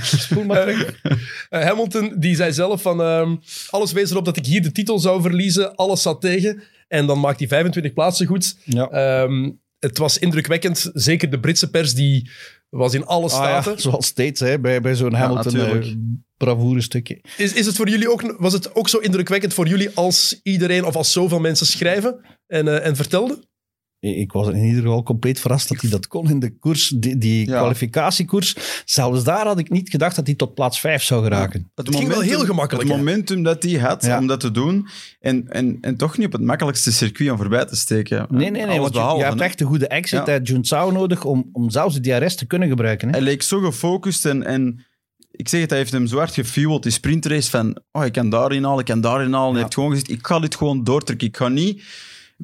[0.21, 1.01] Spoel maar terug.
[1.49, 3.37] Eh, Hamilton die zei zelf van ehm,
[3.71, 6.63] alles wees erop dat ik hier de titel zou verliezen, alles zat tegen.
[6.89, 8.57] En dan maakt hij 25 plaatsen goed.
[8.65, 8.89] Ja.
[8.89, 12.31] Ehm, het was indrukwekkend, zeker de Britse pers die
[12.79, 13.81] was in alle Ah, ja, staten.
[13.81, 15.85] zoals steeds hè, bij, bij zo'n Hamilton natuurlijk.
[15.87, 15.93] uh,
[16.37, 17.21] bravoure stukje.
[17.37, 20.85] Is, is het voor jullie ook, was het ook zo indrukwekkend voor jullie als iedereen
[20.85, 23.45] of als zoveel mensen schrijven en, eh, en vertelden?
[24.03, 27.19] Ik was in ieder geval compleet verrast dat hij dat kon in de koers, die,
[27.19, 27.57] die Ja.
[27.59, 28.57] kwalificatiekoers.
[28.85, 31.71] Zelfs daar had ik niet gedacht dat hij tot plaats 5 zou geraken.
[31.75, 32.99] Het, ging wel heel gemakkelijk, Het hè?
[33.05, 34.19] momentum dat hij had Ja.
[34.19, 34.87] om dat te doen.
[35.21, 38.27] En, en, en toch niet op het makkelijkste circuit om voorbij te steken.
[38.31, 40.33] Nee, nee, nee, want je, behalve, je hebt echt een goede exit Ja.
[40.33, 43.09] uit Junsao nodig om, om zelfs de DRS te kunnen gebruiken.
[43.09, 43.15] Hè?
[43.15, 44.85] Hij leek zo gefocust en, en
[45.31, 48.31] ik zeg het, hij heeft hem zo hard gefueld, die sprintrace van oh, ik kan
[48.31, 49.53] daarin halen, ik kan daarin halen.
[49.53, 51.27] Hij heeft gewoon gezegd, ik ga dit gewoon doortrekken.
[51.27, 51.83] Ik ga niet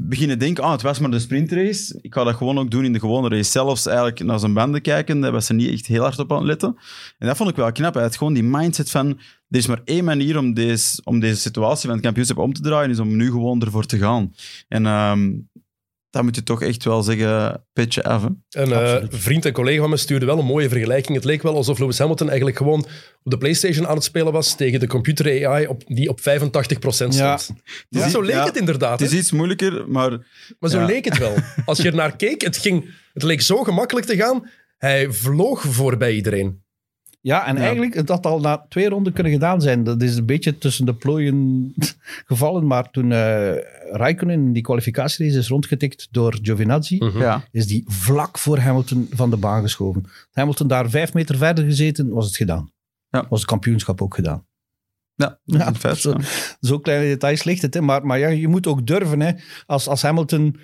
[0.01, 1.99] beginnen denken, ah, het was maar de sprintrace.
[2.01, 3.51] Ik ga dat gewoon ook doen in de gewone race.
[3.51, 6.39] Zelfs eigenlijk naar zijn banden kijken, daar was ze niet echt heel hard op aan
[6.39, 6.77] het letten.
[7.19, 7.95] En dat vond ik wel knap.
[7.95, 9.09] Hij had gewoon die mindset van,
[9.49, 12.63] er is maar één manier om deze, om deze situatie van het kampioenschap om te
[12.63, 14.35] draaien, is om nu gewoon ervoor te gaan.
[14.69, 15.31] En ehm
[16.11, 18.23] dat moet je toch echt wel zeggen, petje af.
[18.23, 18.29] hè.
[18.63, 21.17] Een eh, vriend en collega van me stuurde wel een mooie vergelijking.
[21.17, 22.87] Het leek wel alsof Lewis Hamilton eigenlijk gewoon
[23.23, 26.21] op de PlayStation aan het spelen was tegen de computer AI op, die op 85%
[26.89, 27.15] stond.
[27.15, 27.39] Ja.
[27.89, 28.09] Ja.
[28.09, 28.45] Zo leek Ja.
[28.45, 28.99] het inderdaad.
[29.01, 29.19] Het is hè?
[29.21, 30.11] iets moeilijker, maar
[30.59, 30.85] Maar zo Ja.
[30.87, 31.35] leek het wel.
[31.65, 34.51] Als je er naar keek, het, ging, het leek zo gemakkelijk te gaan.
[34.79, 36.63] Hij vloog voorbij iedereen.
[37.29, 37.61] Ja, en Ja.
[37.61, 39.85] eigenlijk het had al na twee ronden kunnen gedaan zijn.
[39.85, 41.75] Dat is een beetje tussen de plooien
[42.31, 42.67] gevallen.
[42.67, 43.53] Maar toen eh
[43.93, 47.19] Raikkonen in die kwalificatierace is rondgetikt door Giovinazzi, Hm.
[47.19, 47.45] ja.
[47.51, 50.05] is die vlak voor Hamilton van de baan geschoven.
[50.33, 52.73] Hamilton daar vijf meter verder gezeten, was het gedaan.
[53.11, 53.27] Ja.
[53.29, 54.47] Was het kampioenschap ook gedaan.
[55.15, 55.39] Ja,
[55.95, 56.17] zo- ja.
[56.61, 57.75] Zo kleine details ligt het.
[57.75, 57.81] Hè.
[57.81, 59.21] Maar, maar ja, je moet ook durven.
[59.21, 59.33] Hè.
[59.67, 60.57] Als, als Hamilton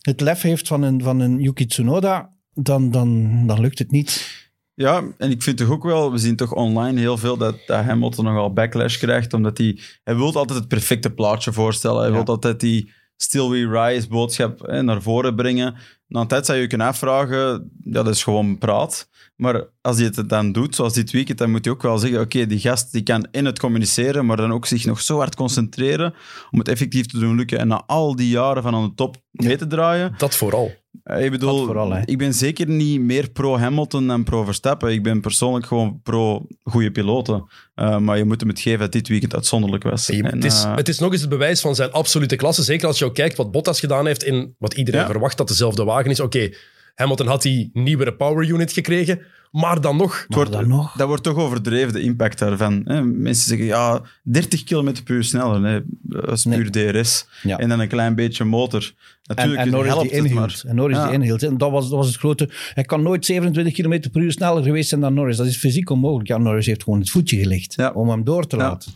[0.00, 4.36] het lef heeft van een, van een Yuki Tsunoda, dan, dan, dan lukt het niet.
[4.78, 7.84] Ja, en ik vind toch ook wel, we zien toch online heel veel dat, dat
[7.84, 11.98] Hamilton nogal backlash krijgt, omdat hij, hij wil altijd het perfecte plaatje voorstellen.
[12.00, 12.14] Hij Ja.
[12.14, 15.74] wil altijd die Still We Rise boodschap hè, naar voren brengen.
[16.06, 19.08] Na een tijd zou je je kunnen afvragen, ja, dat is gewoon praat.
[19.36, 22.20] Maar als hij het dan doet, zoals dit weekend, dan moet hij ook wel zeggen,
[22.20, 25.34] oké, die gast die kan in het communiceren, maar dan ook zich nog zo hard
[25.34, 26.14] concentreren
[26.50, 27.58] om het effectief te doen lukken.
[27.58, 30.72] En na al die jaren van aan de top mee te draaien, Dat vooral.
[31.02, 34.92] Eh, Ik bedoel, vooral, ik ben zeker niet meer pro-Hamilton dan pro-Verstappen.
[34.92, 37.44] Ik ben persoonlijk gewoon pro-goede piloten.
[37.74, 40.06] Eh, maar je moet hem het geven dat dit weekend uitzonderlijk was.
[40.06, 42.62] Je- En, het, is, eh, het is nog eens het bewijs van zijn absolute klasse.
[42.62, 45.06] Zeker als je ook kijkt wat Bottas gedaan heeft in wat iedereen Ja.
[45.06, 46.20] verwacht dat dezelfde wagen is.
[46.20, 46.50] Oké,
[46.98, 50.24] Hamilton had die nieuwere power unit gekregen, maar dan nog.
[50.28, 50.92] wordt, dan nog.
[50.96, 52.80] Dat wordt toch overdreven, de impact daarvan.
[52.84, 53.02] Hè?
[53.04, 55.60] Mensen zeggen, ja, 30 km per uur sneller.
[55.60, 57.26] Nee, dat is puur DRS.
[57.42, 57.58] Ja.
[57.58, 58.82] En dan een klein beetje motor.
[58.82, 60.34] En, Natuurlijk en Norris helpt die inhield.
[60.38, 60.62] maar...
[60.66, 61.04] En Norris Ja.
[61.04, 61.42] die inhield.
[61.42, 62.48] En dat was, dat was het grote...
[62.74, 65.36] Hij kan nooit 27 km per uur sneller geweest zijn dan Norris.
[65.36, 66.28] Dat is fysiek onmogelijk.
[66.28, 67.90] Ja, Norris heeft gewoon het voetje gelegd Ja.
[67.90, 68.62] om hem door te Ja.
[68.62, 68.92] laten.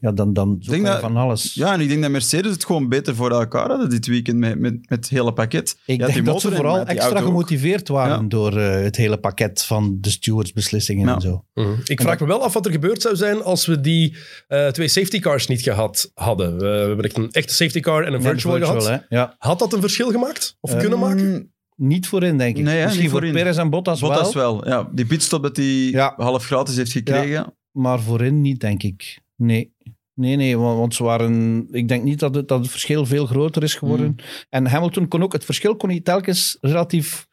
[0.00, 1.54] Ja, dan, dan zoek denk je van alles.
[1.54, 4.58] Ja, en ik denk dat Mercedes het gewoon beter voor elkaar hadden dit weekend met,
[4.58, 5.70] met, met het hele pakket.
[5.86, 8.28] Ik die denk dat ze vooral extra gemotiveerd waren Ja.
[8.28, 11.14] door eh, het hele pakket van de stewards beslissingen Ja.
[11.14, 11.44] en zo.
[11.54, 11.68] Mhm.
[11.84, 14.16] Ik vraag me wel af wat er gebeurd zou zijn als we die
[14.48, 16.52] eh, twee safety cars niet gehad hadden.
[16.58, 18.86] We, we hebben echt een echte safety car en een Ja, de virtual, gehad.
[18.88, 18.96] hè.
[19.08, 19.34] Ja.
[19.38, 20.56] Had dat een verschil gemaakt?
[20.60, 21.30] Of kunnen maken?
[21.30, 22.64] Mm, Niet voorin, denk ik.
[22.64, 23.20] Nee, Misschien voor.
[23.30, 24.68] Perez en Bottas, Bottas wel, wel.
[24.68, 26.14] Ja, die pitstop dat hij Ja.
[26.16, 27.54] half gratis heeft gekregen.
[27.72, 29.18] maar voorin niet, denk ik.
[29.36, 29.74] Nee.
[30.14, 31.66] Nee, nee, want, ze waren...
[31.70, 34.06] Ik denk niet dat het, dat het verschil veel groter is geworden.
[34.06, 34.16] Mm.
[34.48, 35.32] En Hamilton kon ook...
[35.32, 37.26] Het verschil kon hij telkens relatief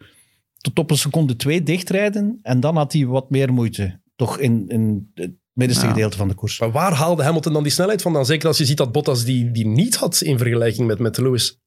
[0.57, 2.39] tot op een seconde twee dichtrijden.
[2.41, 4.01] En dan had hij wat meer moeite.
[4.15, 5.91] Toch in, in het middenste Ja.
[5.91, 6.59] gedeelte van de koers.
[6.59, 8.25] Maar waar haalde Hamilton dan die snelheid vandaan?
[8.25, 11.59] Zeker als je ziet dat Bottas die, die niet had in vergelijking met, met Lewis.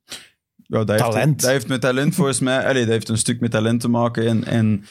[0.63, 1.15] Ja, dat Talent.
[1.27, 2.67] Heeft, dat heeft met talent volgens mij...
[2.67, 4.27] Allee, dat heeft een stuk met talent te maken.
[4.27, 4.85] En, en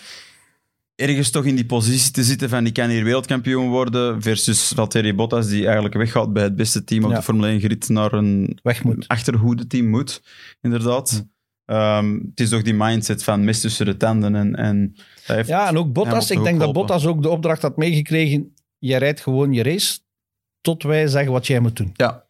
[0.96, 5.14] ergens toch in die positie te zitten van ik kan hier wereldkampioen worden versus Valtteri
[5.14, 7.16] Bottas die eigenlijk weggaat bij het beste team op Ja.
[7.16, 9.08] de Formule 1 grid naar een Weg moet.
[9.08, 10.22] achterhoede team moet.
[10.62, 11.26] Inderdaad.
[11.66, 14.36] Ehm, het is toch die mindset van mes tussen de tanden.
[14.36, 16.32] En, en heeft, Ja, en ook Bottas.
[16.32, 16.74] Ik denk dat.
[16.74, 18.54] Bottas ook de opdracht had meegekregen.
[18.78, 20.00] Je rijdt gewoon je race
[20.62, 21.90] tot wij zeggen wat jij moet doen.
[21.94, 22.24] Ja.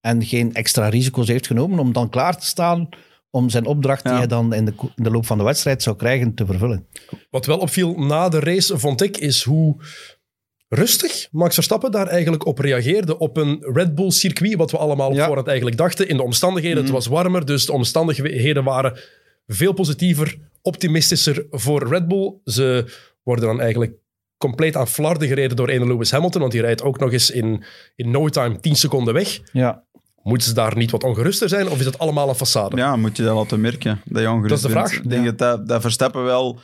[0.00, 2.88] En geen extra risico's heeft genomen om dan klaar te staan
[3.34, 5.82] om zijn opdracht die hij dan in de, ko- in de loop van de wedstrijd
[5.82, 6.86] zou krijgen te vervullen.
[7.30, 9.76] Wat wel opviel na de race, vond ik, is hoe
[10.68, 13.18] rustig Max Verstappen daar eigenlijk op reageerde.
[13.18, 15.24] Op een Red Bull circuit, wat we allemaal op Ja.
[15.26, 16.08] voorhand eigenlijk dachten.
[16.08, 18.98] In de omstandigheden, het was warmer, dus de omstandigheden waren
[19.46, 22.34] veel positiever, optimistischer voor Red Bull.
[22.44, 22.84] Ze
[23.22, 23.92] worden dan eigenlijk
[24.38, 27.64] compleet aan flarden gereden door ene Lewis Hamilton, want die rijdt ook nog eens in,
[27.96, 29.40] in no time 10 seconden weg.
[29.52, 29.84] Ja,
[30.24, 32.76] Moeten ze daar niet wat ongeruster zijn, of is het allemaal een façade?
[32.76, 34.88] Ja, moet je dat laten merken, dat je ongerust Dat is de bent.
[34.88, 35.02] vraag.
[35.04, 35.30] Ik denk Ja.
[35.30, 36.60] dat, dat dat Verstappen wel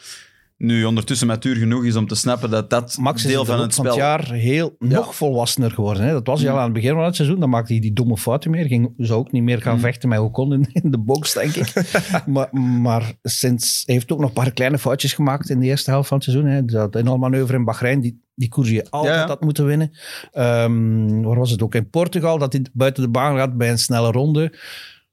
[0.61, 3.97] nu ondertussen matuur genoeg is om te snappen dat dat Max deel van het spel...
[3.97, 6.03] jaar heel, nog volwassener geworden.
[6.03, 6.13] Hè.
[6.13, 7.41] Dat was hij al aan het begin van het seizoen.
[7.41, 8.67] Dan maakte hij die domme fouten meer.
[8.67, 11.73] Ging, zou ook niet meer gaan vechten met Ocon in, in de box, denk ik.
[12.27, 15.91] maar, maar sinds, hij heeft ook nog een paar kleine foutjes gemaakt in de eerste
[15.91, 16.51] helft van het seizoen.
[16.51, 16.65] Hè.
[16.65, 19.91] Dat inhaalmanoeuvre in Bahrein, die, die koers je altijd Ja, had moeten winnen.
[20.33, 21.75] Ehm, waar was het ook?
[21.75, 24.59] In Portugal, dat hij buiten de baan gaat bij een snelle ronde.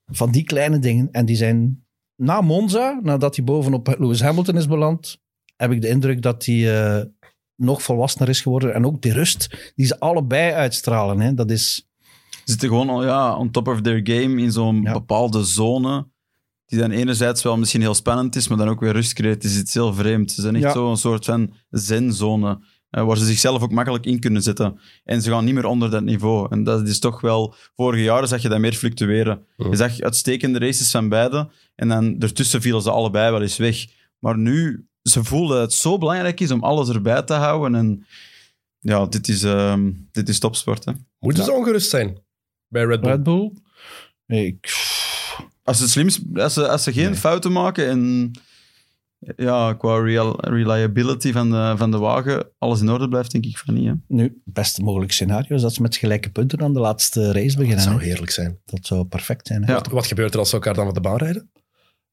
[0.05, 1.09] Van die kleine dingen.
[1.11, 1.85] En die zijn
[2.15, 5.19] na Monza, nadat hij bovenop Lewis Hamilton is beland,
[5.57, 7.05] heb ik de indruk dat hij eh,
[7.55, 8.73] nog volwassener is geworden.
[8.73, 11.19] En ook die rust die ze allebei uitstralen.
[11.19, 11.33] Hè.
[11.33, 11.87] Dat is...
[12.29, 14.91] Ze zitten gewoon al ja, on top of their game in zo'n Ja.
[14.93, 16.07] bepaalde zone.
[16.65, 19.43] Die dan enerzijds wel misschien heel spannend is, maar dan ook weer rust creëert.
[19.43, 20.31] Het is iets heel vreemd.
[20.31, 20.71] Ze zijn echt Ja.
[20.71, 22.59] zo'n soort van zenzone.
[22.89, 24.79] eh, waar ze zichzelf ook makkelijk in kunnen zetten.
[25.03, 26.47] En ze gaan niet meer onder dat niveau.
[26.49, 27.55] En dat is toch wel...
[27.75, 29.45] Vorige jaren zag je dat meer fluctueren.
[29.57, 31.49] Je zag uitstekende races van beide.
[31.75, 33.85] En dan ertussen vielen ze allebei wel eens weg.
[34.19, 37.75] Maar nu, ze voelen dat het zo belangrijk is om alles erbij te houden.
[37.79, 38.05] En
[38.79, 40.85] ja, dit is, ehm, dit is topsport.
[40.85, 40.91] Hè.
[41.19, 42.17] Moeten ze ongerust zijn
[42.67, 43.09] bij Red Bull?
[43.11, 43.51] Red Bull.
[44.25, 44.73] Ik,
[45.63, 47.15] Als ze, slim, als ze, als ze geen Nee.
[47.19, 48.31] fouten maken en
[49.35, 53.57] ja, qua real, reliability van de, van de wagen alles in orde blijft, denk ik
[53.57, 53.87] van niet.
[53.87, 53.93] Hè.
[54.07, 57.57] nu, het beste mogelijke scenario is dat ze met gelijke punten aan de laatste race
[57.57, 57.75] beginnen.
[57.75, 58.05] Dat zou hè.
[58.05, 58.59] heerlijk zijn.
[58.65, 59.63] Dat zou perfect zijn.
[59.65, 59.73] Hè.
[59.73, 59.83] Ja.
[59.91, 61.51] Wat gebeurt er als ze elkaar dan van de baan rijden?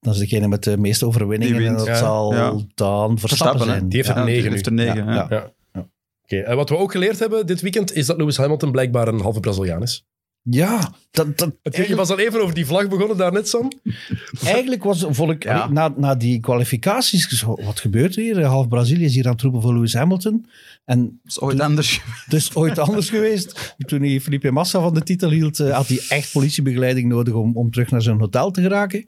[0.05, 1.57] Dat is degene met de meeste overwinningen.
[1.59, 1.94] Die En dat Ja.
[1.96, 2.55] zal Ja.
[2.74, 3.88] dan Verstappen zijn.
[3.88, 4.16] Die heeft Ja.
[4.16, 5.05] er negen heeft er negen.
[5.05, 5.26] Ja, ja.
[5.30, 5.52] ja.
[5.72, 5.86] Ja.
[6.22, 9.20] Oké, en wat we ook geleerd hebben dit weekend is dat Lewis Hamilton blijkbaar een
[9.20, 10.05] halve Braziliaan is.
[10.50, 11.52] Ja, dat, dat,
[11.86, 13.68] Je was al even over die vlag begonnen daarnet, Sam.
[14.44, 15.68] Eigenlijk was, vond ik, Ja.
[15.68, 18.44] na, na die kwalificaties, wat gebeurt er hier?
[18.44, 20.46] Half Brazilië is hier aan het roepen voor Lewis Hamilton.
[20.84, 22.00] En is ooit anders.
[22.28, 23.74] is ooit anders geweest.
[23.78, 27.57] Toen hij Felipe Massa van de titel hield, eh, had hij echt politiebegeleiding nodig om,
[27.57, 29.05] om terug naar zijn hotel te geraken.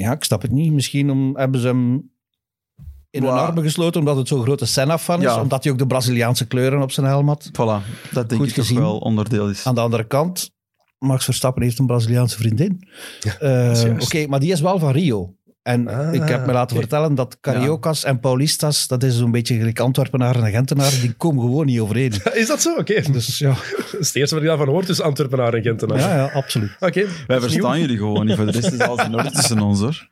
[0.00, 0.72] Ja, ik snap het niet.
[0.72, 2.10] Misschien om, hebben ze hem
[3.10, 5.24] in hun armen gesloten omdat het zo'n grote Senna-fan is.
[5.24, 5.40] Ja.
[5.40, 7.50] Omdat hij ook de Braziliaanse kleuren op zijn helm had.
[7.52, 9.66] Voilà, dat denk Goed ik toch wel onderdeel is.
[9.66, 10.50] Aan de andere kant,
[10.98, 12.88] Max Verstappen heeft een Braziliaanse vriendin.
[13.38, 15.34] Eh, Oké, maar die is wel van Rio.
[15.62, 16.86] En Ah, ik heb me laten oké.
[16.86, 21.42] vertellen dat Cariocas en Paulistas, dat is zo'n beetje gelijk Antwerpenaren en Gentenaren, die komen
[21.44, 22.12] gewoon niet overeen.
[22.32, 22.74] Is dat zo?
[22.76, 23.02] Oké.
[23.12, 23.48] Dus ja,
[23.90, 25.98] Dat is het eerste wat ik daarvan hoor, tussen Antwerpenaar en Gentenaar.
[25.98, 26.70] ja, ja absoluut.
[26.80, 27.06] Oké.
[27.26, 28.36] Wij verstaan jullie gewoon niet.
[28.36, 30.08] Voor de rest is alles in orde tussen ons, hoor.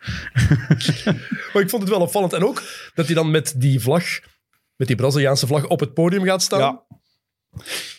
[1.52, 2.32] Maar ik vond het wel opvallend.
[2.32, 2.62] En ook
[2.94, 4.04] dat hij dan met die vlag,
[4.76, 6.58] met die Braziliaanse vlag, op het podium gaat staan.
[6.60, 6.82] Ja.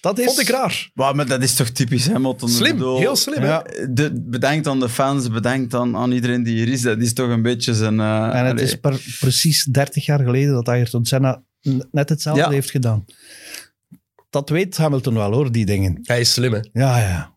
[0.01, 0.26] Dat is...
[0.26, 0.89] Vond ik raar.
[0.93, 2.49] Maar, maar dat is toch typisch Hamilton?
[2.49, 3.43] Slim, bedoel, heel slim.
[3.43, 3.64] Ja.
[3.89, 6.82] De, bedankt aan de fans, bedankt aan, aan iedereen die hier is.
[6.82, 7.99] Dat is toch een beetje zijn...
[7.99, 8.64] eh, En het allee.
[8.64, 11.43] is per- precies 30 jaar geleden dat Ayrton Senna
[11.91, 12.49] net hetzelfde Ja.
[12.49, 13.05] heeft gedaan.
[14.30, 15.99] Dat weet Hamilton wel hoor, die dingen.
[16.03, 16.60] Hij is slim, hè?
[16.74, 17.34] Ja, ja.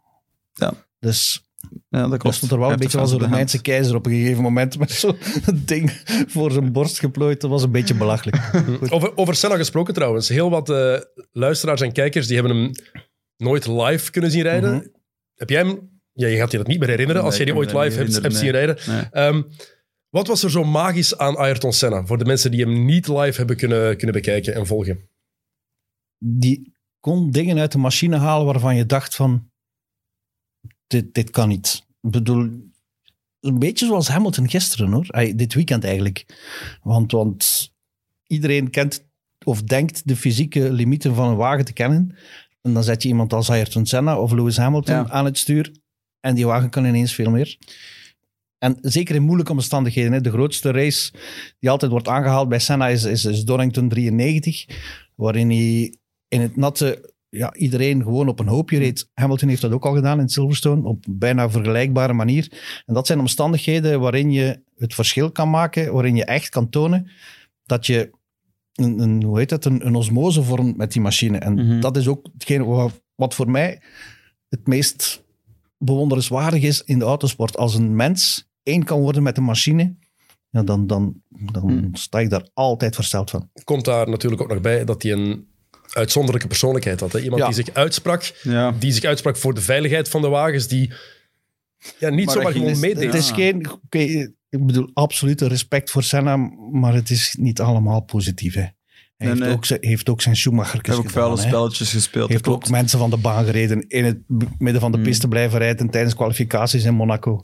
[0.52, 0.72] Ja.
[1.00, 1.46] Dus
[1.88, 2.36] Ja, dat klopt.
[2.36, 5.16] stond er wel een beetje als een Romeinse keizer op een gegeven moment met zo'n
[5.54, 7.40] ding voor zijn borst geplooid.
[7.40, 8.50] Dat was een beetje belachelijk.
[8.94, 10.28] Over, over Senna gesproken trouwens.
[10.28, 11.00] Heel wat eh,
[11.32, 12.70] luisteraars en kijkers die hebben hem
[13.36, 14.74] nooit live kunnen zien rijden.
[14.74, 14.86] Mhm.
[15.34, 15.90] Heb jij hem...
[16.12, 18.50] Ja, je gaat je dat niet meer herinneren als jij die ooit live hebt, zien
[18.50, 18.76] rijden.
[18.86, 19.02] Nee.
[19.10, 19.42] Ehm,
[20.08, 22.06] wat was er zo magisch aan Ayrton Senna?
[22.06, 25.08] Voor de mensen die hem niet live hebben kunnen, kunnen bekijken en volgen.
[26.18, 29.51] Die kon dingen uit de machine halen waarvan je dacht van,
[30.92, 31.86] dit, dit kan niet.
[32.00, 32.50] Ik bedoel,
[33.40, 35.06] een beetje zoals Hamilton gisteren hoor.
[35.08, 36.26] Ay, dit weekend eigenlijk.
[36.82, 37.72] Want, want
[38.26, 39.04] iedereen kent
[39.44, 42.16] of denkt de fysieke limieten van een wagen te kennen.
[42.62, 45.08] En dan zet je iemand als Ayrton Senna of Lewis Hamilton Ja.
[45.08, 45.72] aan het stuur.
[46.20, 47.58] En die wagen kan ineens veel meer.
[48.58, 50.12] En zeker in moeilijke omstandigheden.
[50.12, 50.20] Hè.
[50.20, 51.12] De grootste race
[51.58, 54.66] die altijd wordt aangehaald bij Senna is, is, is Donington 93.
[55.14, 55.96] Waarin hij
[56.28, 59.10] in het natte ja, iedereen gewoon op een hoopje reed.
[59.14, 60.88] Hamilton heeft dat ook al gedaan in Silverstone.
[60.88, 62.52] Op bijna vergelijkbare manier.
[62.86, 65.92] En dat zijn omstandigheden waarin je het verschil kan maken.
[65.92, 67.10] Waarin je echt kan tonen
[67.64, 68.10] dat je
[68.72, 71.38] een, een, hoe heet dat, een, een osmose vormt met die machine.
[71.38, 71.80] En Mhm.
[71.80, 73.80] dat is ook hetgeen wat, wat voor mij
[74.48, 75.24] het meest
[75.78, 77.56] bewonderenswaardig is in de autosport.
[77.56, 79.96] Als een mens één kan worden met een machine,
[80.50, 81.94] ja, dan, dan, dan Mhm.
[81.94, 83.50] sta ik daar altijd versteld van.
[83.64, 85.50] Komt daar natuurlijk ook nog bij dat hij een
[85.94, 87.12] uitzonderlijke persoonlijkheid had.
[87.12, 87.20] Hè?
[87.20, 87.46] Iemand Ja.
[87.46, 88.74] die zich uitsprak, Ja.
[88.78, 90.92] die zich uitsprak voor de veiligheid van de wagens, die
[91.98, 93.04] ja, niet Maar zomaar gewoon dus- meedeed.
[93.04, 93.66] Het is geen...
[94.48, 96.36] ik bedoel, absolute respect voor Senna,
[96.72, 98.54] maar het is niet allemaal positief.
[98.54, 98.60] Hè.
[98.60, 98.70] Hij
[99.16, 99.50] Nee, heeft, nee.
[99.52, 102.28] Ook zijn, heeft ook zijn Schumacher Ik heb ook vuile spelletjes gespeeld.
[102.28, 104.18] heeft ook mensen van de baan gereden, in het
[104.58, 105.02] midden van de Mm.
[105.04, 107.42] piste blijven rijden tijdens kwalificaties in Monaco.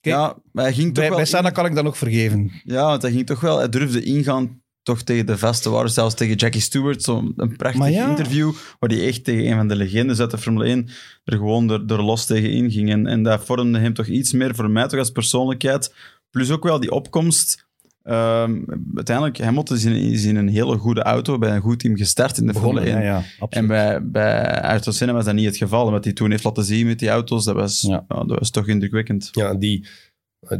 [0.00, 1.16] Ja, maar hij ging toch Bij, wel...
[1.16, 2.60] bij Senna in- kan ik dat nog vergeven.
[2.64, 3.58] Ja, want hij ging toch wel...
[3.58, 5.92] Hij durfde ingaan toch tegen de vaste waarden.
[5.92, 7.02] Zelfs tegen Jackie Stewart.
[7.02, 8.08] Zo'n een prachtig ja.
[8.08, 10.88] interview waar hij echt tegen een van de legendes uit de Formule 1
[11.24, 12.90] er gewoon er, er los tegen inging.
[12.90, 15.94] En, en dat vormde hem toch iets meer voor mij toch als persoonlijkheid.
[16.30, 17.70] Plus ook wel die opkomst...
[18.02, 18.60] Ehm,
[18.94, 22.38] uiteindelijk, Hamilton is in, is in een hele goede auto bij een goed team gestart
[22.38, 23.12] in de Begonnen, Formule 1.
[23.12, 25.90] ja, ja, En bij, bij Ayrton Senna was dat niet het geval.
[25.90, 28.04] Wat hij toen heeft laten zien met die auto's, dat was, Ja.
[28.08, 29.28] ja, dat was toch indrukwekkend.
[29.32, 29.86] Ja, die,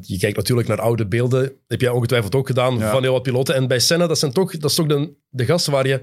[0.00, 1.52] je kijkt natuurlijk naar oude beelden.
[1.68, 2.90] heb jij ongetwijfeld ook gedaan Ja.
[2.90, 3.54] van heel wat piloten.
[3.54, 6.00] En bij Senna, dat, zijn toch, dat is toch de, de gasten waar je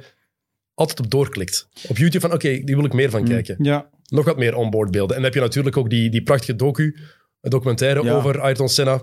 [0.74, 1.70] altijd op doorklikt.
[1.88, 3.28] Op YouTube van, oké, die wil ik meer van Mm.
[3.28, 3.56] kijken.
[3.60, 5.10] Ja, Nog wat meer onboard beelden.
[5.16, 6.98] En dan heb je natuurlijk ook die, die prachtige docu,
[7.42, 8.14] documentaire Ja.
[8.16, 9.02] over Ayrton Senna.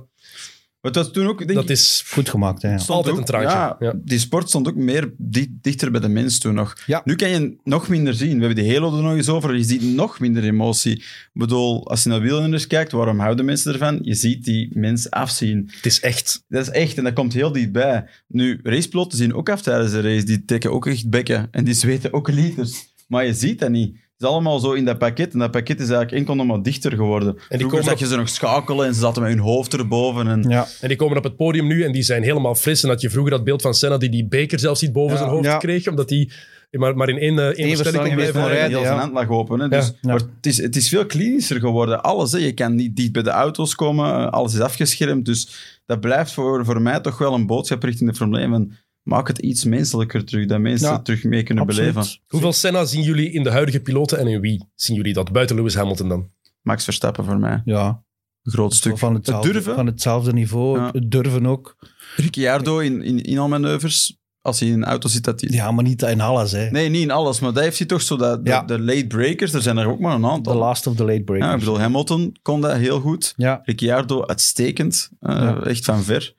[0.86, 2.62] Maar dat was toen ook, denk Dat ik, is goed gemaakt.
[2.62, 2.78] Hè, ja.
[2.78, 3.48] stond altijd ook- een traantje.
[3.56, 3.94] Ja, Ja.
[4.04, 6.76] Die sport stond ook meer di- dichter bij de mens toen nog.
[6.86, 7.00] Ja.
[7.04, 8.38] Nu kan je nog minder zien.
[8.38, 9.56] We hebben die Halo er nog eens over.
[9.56, 10.92] Je ziet nog minder emotie.
[10.96, 13.98] Ik bedoel, als je naar wielrenners kijkt, waarom houden mensen ervan?
[14.02, 15.70] Je ziet die mens afzien.
[15.74, 16.44] Het is echt.
[16.48, 18.04] Dat is echt, en dat komt heel dichtbij.
[18.28, 20.24] Nu, racepiloten zien ook af tijdens de race.
[20.24, 21.48] Die tikken ook echt bekken.
[21.50, 22.84] En die zweten ook liters.
[23.08, 23.96] Maar je ziet dat niet.
[24.16, 25.32] Het is allemaal zo in dat pakket.
[25.32, 27.32] En dat pakket is eigenlijk enkel nog maar dichter geworden.
[27.32, 29.74] die Vroeger komen zag op- je ze nog schakelen en ze zaten met hun hoofd
[29.74, 30.28] erboven.
[30.28, 30.44] En...
[30.48, 30.66] Ja.
[30.80, 32.82] En die komen op het podium nu en die zijn helemaal fris.
[32.82, 35.18] En dat je vroeger dat beeld van Senna die die beker zelfs niet boven Ja.
[35.18, 35.56] zijn hoofd Ja.
[35.56, 36.30] kreeg, omdat hij
[36.70, 38.68] maar, maar in één, eh, één versnelling blijven rijden.
[38.68, 38.86] heel ja.
[38.86, 39.60] zijn hand lag open.
[39.60, 39.68] Hè.
[39.68, 39.92] Dus, Ja.
[40.00, 40.08] Ja.
[40.10, 42.02] Maar het, is, het is veel klinischer geworden.
[42.02, 42.38] Alles, hè.
[42.38, 44.30] je kan niet dicht bij de auto's komen.
[44.30, 45.24] Alles is afgeschermd.
[45.24, 45.48] Dus
[45.86, 48.50] dat blijft voor, voor mij toch wel een boodschap richting de Formule 1.
[48.50, 48.72] van,
[49.06, 50.46] Maak het iets menselijker terug.
[50.46, 50.94] Dat mensen Ja.
[50.94, 51.92] het terug mee kunnen Absoluut.
[51.94, 52.12] beleven.
[52.26, 55.32] Hoeveel Senna zien jullie in de huidige piloten en in wie zien jullie dat?
[55.32, 56.30] Buiten Lewis Hamilton dan?
[56.62, 57.62] Max Verstappen voor mij.
[57.64, 58.02] Ja,
[58.42, 58.98] Een groot stuk.
[58.98, 59.74] van het hetzelfde, durven.
[59.74, 60.78] van hetzelfde niveau.
[60.78, 60.90] Ja.
[60.92, 61.76] Het durven ook.
[62.16, 64.18] Ricciardo in, in, in al manoeuvres.
[64.40, 65.50] Als hij in een auto zit, dat hij...
[65.50, 66.52] Ja, maar niet in alles.
[66.52, 66.70] Hè.
[66.70, 67.40] Nee, niet in alles.
[67.40, 68.16] Maar dat heeft hij toch zo...
[68.16, 68.62] Dat, de, Ja.
[68.62, 70.52] de late breakers, er zijn er ook maar een aantal.
[70.52, 71.48] The last of the late breakers.
[71.48, 73.32] Ja, ik bedoel, Hamilton kon dat heel goed.
[73.36, 75.10] Ja, Ricciardo uitstekend.
[75.20, 75.60] eh, Ja.
[75.62, 76.34] Echt van ver.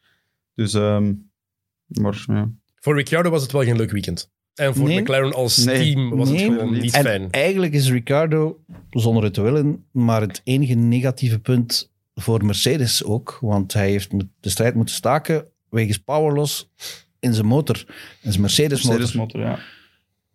[0.55, 1.13] Dus, ehm,
[1.87, 2.49] maar ja.
[2.75, 4.31] Voor Ricciardo was het wel geen leuk weekend.
[4.53, 5.01] En voor Nee.
[5.01, 5.93] McLaren als Nee.
[5.93, 6.43] team was Nee.
[6.49, 7.31] het gewoon niet en fijn.
[7.31, 8.59] eigenlijk is Ricardo,
[8.89, 13.37] zonder het te willen, maar het enige negatieve punt voor Mercedes ook.
[13.41, 16.69] Want hij heeft de strijd moeten staken wegens powerloss
[17.19, 17.85] in zijn motor.
[18.21, 18.99] In zijn Mercedes-motor.
[18.99, 19.59] Mercedes-motor, ja.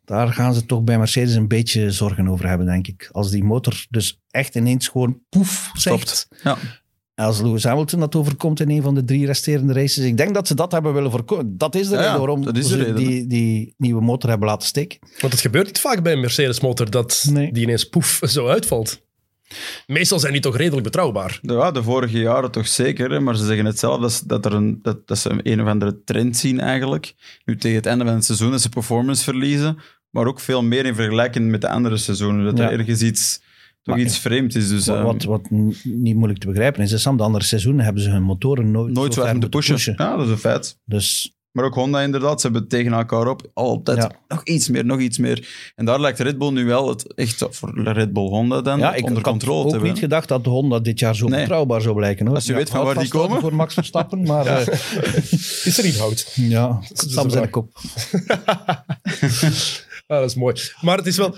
[0.04, 3.08] Daar gaan ze toch bij Mercedes een beetje zorgen over hebben, denk ik.
[3.12, 6.08] Als die motor dus echt ineens gewoon poef zegt.
[6.08, 6.28] Stopt.
[6.42, 6.56] Ja.
[7.22, 10.04] Als Lewis Hamilton dat overkomt in een van de drie resterende races.
[10.04, 11.58] Ik denk dat ze dat hebben willen voorkomen.
[11.58, 14.00] Dat is de Ja, reden ja, waarom dat is de ze reden, die, die nieuwe
[14.02, 14.98] motor hebben laten steken.
[15.20, 17.52] Want het gebeurt niet vaak bij een Mercedes-motor dat Nee.
[17.52, 19.00] die ineens poef zo uitvalt.
[19.86, 21.38] Meestal zijn die toch redelijk betrouwbaar.
[21.42, 24.78] De, ja, de vorige jaren toch zeker, maar ze zeggen het zelf dat, er een,
[24.82, 27.14] dat, dat ze een of andere trend zien eigenlijk.
[27.44, 29.78] Nu tegen het einde van het seizoen dat ze performance verliezen,
[30.10, 32.44] maar ook veel meer in vergelijking met de andere seizoenen.
[32.44, 32.70] Dat Ja.
[32.70, 33.40] er ergens iets,
[33.82, 34.68] toch Maar- iets vreemd is.
[34.68, 35.50] Dus, Wat, wat,
[35.82, 38.92] niet moeilijk te begrijpen is, is Sam, de andere seizoenen hebben ze hun motoren nooit,
[38.92, 39.94] nooit zo ver hard moeten pushen.
[39.96, 40.78] Ja, dat is een feit.
[40.84, 43.50] Dus Maar ook Honda inderdaad, ze hebben tegen elkaar op.
[43.54, 44.10] Altijd Ja.
[44.28, 45.48] nog iets meer, nog iets meer.
[45.74, 48.94] En daar lijkt Red Bull nu wel het echt voor Red Bull Honda dan ja,
[48.94, 49.90] ik, onder ik had controle ook te hebben.
[49.90, 51.40] niet gedacht dat de Honda dit jaar zo Nee.
[51.40, 52.26] betrouwbaar zou blijken.
[52.26, 52.34] Hoor.
[52.34, 53.40] Als je weet van waar die komen.
[53.40, 54.58] Voor Max Verstappen, maar ja,
[55.64, 56.32] Is er niet hout?
[56.34, 57.50] ja Sam zijn.
[60.06, 60.54] Ah, dat is mooi.
[60.80, 61.36] Maar het, is wel,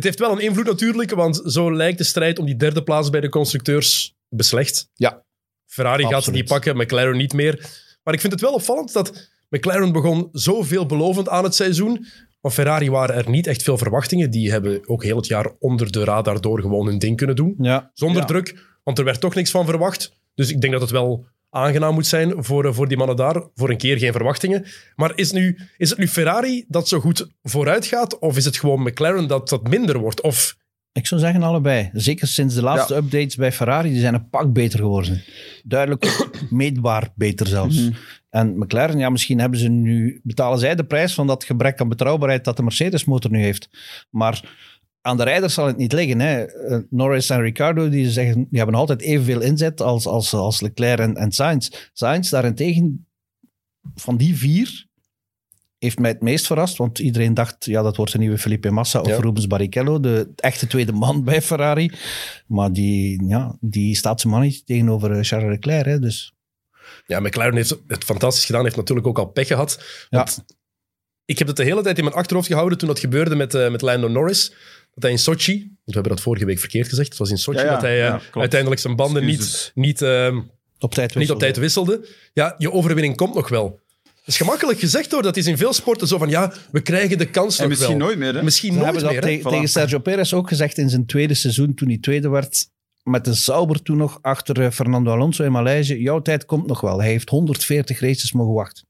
[0.00, 3.10] het heeft wel een invloed natuurlijk, want zo lijkt de strijd om die derde plaats
[3.10, 4.88] bij de constructeurs beslecht.
[4.94, 5.24] Ja.
[5.66, 7.68] Ferrari gaat ze niet pakken, McLaren niet meer.
[8.02, 12.06] Maar ik vind het wel opvallend dat McLaren begon zo veelbelovend aan het seizoen.
[12.40, 14.30] Maar Ferrari waren er niet echt veel verwachtingen.
[14.30, 17.54] Die hebben ook heel het jaar onder de radar door gewoon hun ding kunnen doen.
[17.58, 18.26] Ja, Zonder Ja.
[18.26, 20.12] druk, want er werd toch niks van verwacht.
[20.34, 23.42] Dus ik denk dat het wel aangenaam moet zijn voor, eh, voor die mannen daar.
[23.54, 24.64] Voor een keer geen verwachtingen.
[24.96, 28.18] Maar is, nu, is het nu Ferrari dat zo goed vooruit gaat?
[28.18, 30.20] Of is het gewoon McLaren dat dat minder wordt?
[30.20, 30.58] Of
[30.92, 31.90] ik zou zeggen allebei.
[31.92, 33.00] Zeker sinds de laatste Ja.
[33.00, 35.22] updates bij Ferrari, die zijn een pak beter geworden.
[35.64, 37.76] Duidelijk meetbaar beter zelfs.
[37.76, 37.92] Mhm.
[38.30, 41.88] En McLaren, ja, misschien hebben ze nu, betalen zij de prijs van dat gebrek aan
[41.88, 43.68] betrouwbaarheid dat de Mercedes-motor nu heeft.
[44.10, 44.42] Maar
[45.00, 46.20] aan de rijders zal het niet liggen.
[46.20, 46.44] Hè.
[46.44, 50.98] Eh, Norris en Ricciardo die zeggen, die hebben altijd evenveel inzet als, als, als Leclerc
[50.98, 51.70] en, en Sainz.
[51.92, 53.06] Sainz daarentegen,
[53.94, 54.88] van die vier,
[55.78, 56.76] heeft mij het meest verrast.
[56.76, 59.16] Want iedereen dacht, ja, dat wordt de nieuwe Felipe Massa of Ja.
[59.16, 61.92] Rubens Barrichello, de echte tweede man bij Ferrari.
[62.46, 65.84] Maar die, ja, die staat zijn mannetje tegenover eh, Charles Leclerc.
[65.84, 66.34] Hè, dus
[67.06, 68.64] ja, McLaren heeft het fantastisch gedaan.
[68.64, 69.84] Heeft natuurlijk ook al pech gehad.
[70.10, 70.44] Want
[71.30, 73.70] ik heb het de hele tijd in mijn achterhoofd gehouden toen dat gebeurde met, eh
[73.70, 74.48] met Lando Norris.
[74.94, 77.38] Dat hij in Sochi, want we hebben dat vorige week verkeerd gezegd, het was in
[77.38, 79.70] Sochi Ja, ja, dat hij eh, ja, uiteindelijk zijn banden niet, Excuses.
[79.74, 80.40] niet, ehm,
[80.78, 82.06] Op tijd niet op tijd wisselde.
[82.32, 83.80] Ja, je overwinning komt nog wel.
[84.02, 85.22] Dat is gemakkelijk gezegd hoor.
[85.22, 87.98] Dat is in veel sporten zo van ja, we krijgen de kans En nog misschien
[87.98, 88.06] wel.
[88.06, 88.42] nooit meer, hè?
[88.42, 89.20] Misschien nooit hebben dat meer.
[89.20, 89.52] tegen, Voilà.
[89.52, 92.68] tegen Sergio Perez ook gezegd in zijn tweede seizoen, toen hij tweede werd.
[93.02, 96.02] Met de Sauber toen nog achter eh, Fernando Alonso in Maleisië.
[96.02, 96.98] Jouw tijd komt nog wel.
[97.00, 98.84] Hij heeft 140 races mogen wachten.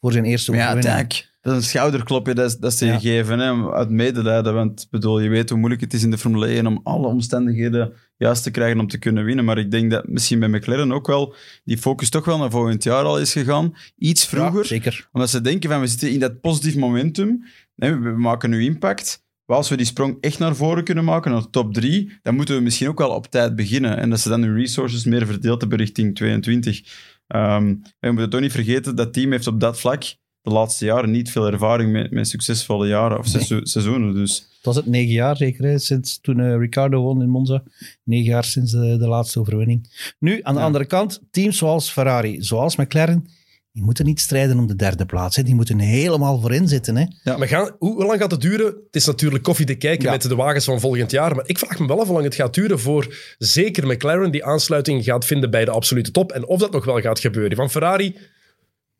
[0.00, 1.08] Voor zijn eerste ja, overwinning.
[1.08, 2.98] Dijk, dat is een schouderklopje dat, dat ze je Ja.
[2.98, 4.54] geven hè, uit medelijden.
[4.54, 7.92] Want bedoel, je weet hoe moeilijk het is in de Formule 1 om alle omstandigheden
[8.16, 9.44] juist te krijgen om te kunnen winnen.
[9.44, 11.34] Maar ik denk dat misschien bij McLaren ook wel
[11.64, 13.74] die focus toch wel naar volgend jaar al is gegaan.
[13.96, 14.60] Iets vroeger.
[14.60, 15.08] Ja, zeker.
[15.12, 17.44] Omdat ze denken van we zitten in dat positief momentum.
[17.76, 19.24] Nee, we maken nu impact.
[19.46, 22.34] Maar als we die sprong echt naar voren kunnen maken, naar de top 3, dan
[22.34, 23.96] moeten we misschien ook wel op tijd beginnen.
[23.96, 26.82] En dat ze dan hun resources meer verdeeld hebben richting 22.
[27.26, 30.02] Ehm, en we moeten toch niet vergeten, dat team heeft op dat vlak
[30.42, 33.60] de laatste jaren niet veel ervaring met, met succesvolle jaren of Nee.
[33.62, 34.14] seizoenen.
[34.14, 37.62] Dus Het was het negen jaar zeker, hè, sinds toen eh, Ricardo won in Monza.
[38.04, 39.88] Negen jaar sinds de, de laatste overwinning.
[40.18, 40.66] Nu, aan de Ja.
[40.66, 43.26] andere kant, teams zoals Ferrari, zoals McLaren,
[43.72, 45.36] die moeten niet strijden om de derde plaats.
[45.36, 45.42] Hè.
[45.42, 46.96] Die moeten helemaal voorin zitten.
[46.96, 47.36] Hè.
[47.38, 48.66] Maar gaan, hoe, hoe lang gaat het duren?
[48.66, 50.10] Het is natuurlijk koffie te kijken Ja.
[50.10, 51.34] met de wagens van volgend jaar.
[51.36, 54.44] Maar ik vraag me wel af hoe lang het gaat duren voor zeker McLaren die
[54.44, 56.32] aansluiting gaat vinden bij de absolute top.
[56.32, 57.56] En of dat nog wel gaat gebeuren.
[57.56, 58.16] Van Ferrari,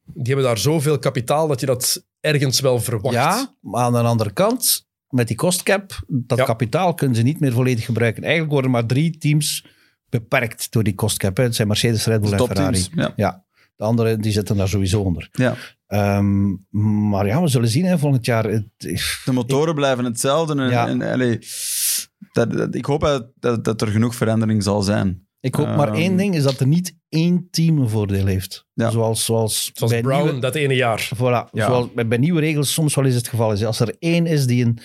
[0.04, 3.14] die hebben daar zoveel kapitaal dat je dat ergens wel verwacht.
[3.14, 6.44] Ja, maar aan de andere kant, met die kostcap, dat Ja.
[6.44, 8.22] kapitaal kunnen ze niet meer volledig gebruiken.
[8.22, 9.66] Eigenlijk worden maar drie teams
[10.08, 11.36] beperkt door die kostcap.
[11.36, 11.42] Hè.
[11.42, 12.86] Het zijn Mercedes, Red Bull en Ferrari.
[12.94, 13.12] Ja.
[13.16, 13.44] Ja,
[13.76, 15.28] de anderen die zitten daar sowieso onder.
[15.32, 15.54] Ja.
[15.86, 16.50] Ehm,
[17.10, 18.44] maar ja, we zullen zien hè, volgend jaar.
[18.44, 18.64] Het,
[19.24, 20.62] De motoren blijven hetzelfde.
[20.62, 20.88] En, Ja.
[20.88, 21.38] en, allee,
[22.32, 25.26] dat, dat- ik hoop dat, dat, dat er genoeg verandering zal zijn.
[25.42, 25.96] Ik hoop maar Ehm.
[25.96, 28.64] één ding, is dat er niet één team een voordeel heeft.
[28.74, 28.90] Ja.
[28.90, 31.10] Zoals, zoals, Zoals bij Brown nieuwe- dat ene jaar.
[31.16, 31.66] Voilà, Ja.
[31.66, 33.64] zoals bij, bij nieuwe regels soms wel eens het geval is.
[33.64, 34.78] Als er één is die een,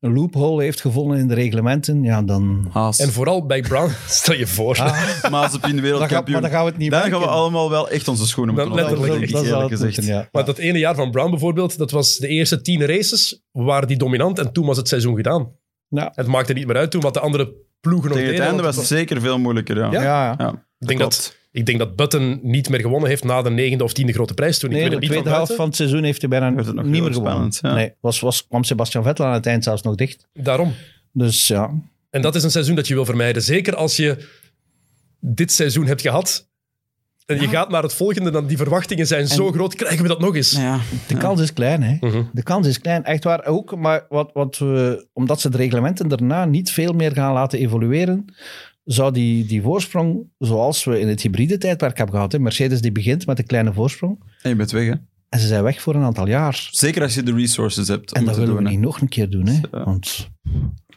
[0.00, 2.68] een loophole heeft gevonden in de reglementen, ja, dan...
[2.72, 2.98] Haas.
[2.98, 4.78] En vooral bij Brown, stel je voor.
[4.80, 6.32] Ah, Maas op in wereldkampioen.
[6.32, 8.74] maar dan gaan we het niet Dan gaan we allemaal wel echt onze schoenen moeten
[8.74, 9.96] letterlijk, dat- eerlijk gezegd.
[9.96, 10.28] moeten, ja.
[10.32, 13.96] Maar dat ene jaar van Brown bijvoorbeeld, dat was de eerste tien races, waren die
[13.96, 15.60] dominant en toen was het seizoen gedaan.
[16.00, 16.12] Ja.
[16.14, 18.46] Het maakte niet meer uit toen wat de andere ploegen nog Tegen het deden.
[18.46, 19.76] einde was het zeker veel moeilijker.
[19.76, 19.92] Ja.
[19.92, 20.34] Ja, ja.
[20.38, 23.84] Ja, Ik denk dat, ik denk dat Button niet meer gewonnen heeft na de negende
[23.84, 24.70] of tiende grote prijs toen.
[24.70, 26.74] Ik Nee, weet de tweede van helft van het seizoen heeft hij bijna Werd het
[26.76, 27.52] nog niet meer gewonnen.
[27.52, 27.74] spannend, ja.
[27.74, 30.26] Nee, was, was, kwam Sebastian Vettel aan het eind zelfs nog dicht.
[30.32, 30.72] Daarom.
[31.12, 31.70] Dus ja,
[32.10, 33.42] En dat is een seizoen dat je wil vermijden.
[33.42, 34.28] Zeker als je
[35.20, 36.50] dit seizoen hebt gehad
[37.32, 40.20] en je gaat naar het volgende, dan die verwachtingen zijn zo groot, krijgen we dat
[40.20, 40.52] nog eens.
[40.52, 40.78] Ja.
[41.06, 41.96] de kans is klein, hè.
[42.00, 42.22] Mhm.
[42.32, 43.44] De kans is klein, echt waar.
[43.46, 47.58] Ook, maar wat, wat we, omdat ze de reglementen daarna niet veel meer gaan laten
[47.58, 48.24] evolueren,
[48.84, 52.92] zou die, die voorsprong, zoals we in het hybride tijdperk hebben gehad, hè, Mercedes die
[52.92, 54.94] begint met een kleine voorsprong, En je bent weg, hè?
[55.28, 56.68] en ze zijn weg voor een aantal jaar.
[56.70, 59.08] Zeker als je de resources hebt om En dat te willen we niet nog een
[59.08, 59.60] keer doen, hè.
[59.72, 59.84] Ja.
[59.84, 60.28] Want,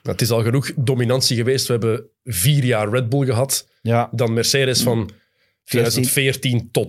[0.04, 1.66] Het is al genoeg dominantie geweest.
[1.68, 3.68] We hebben vier jaar Red Bull gehad.
[3.82, 5.10] ja, Dan Mercedes van
[5.66, 6.88] 2014 tot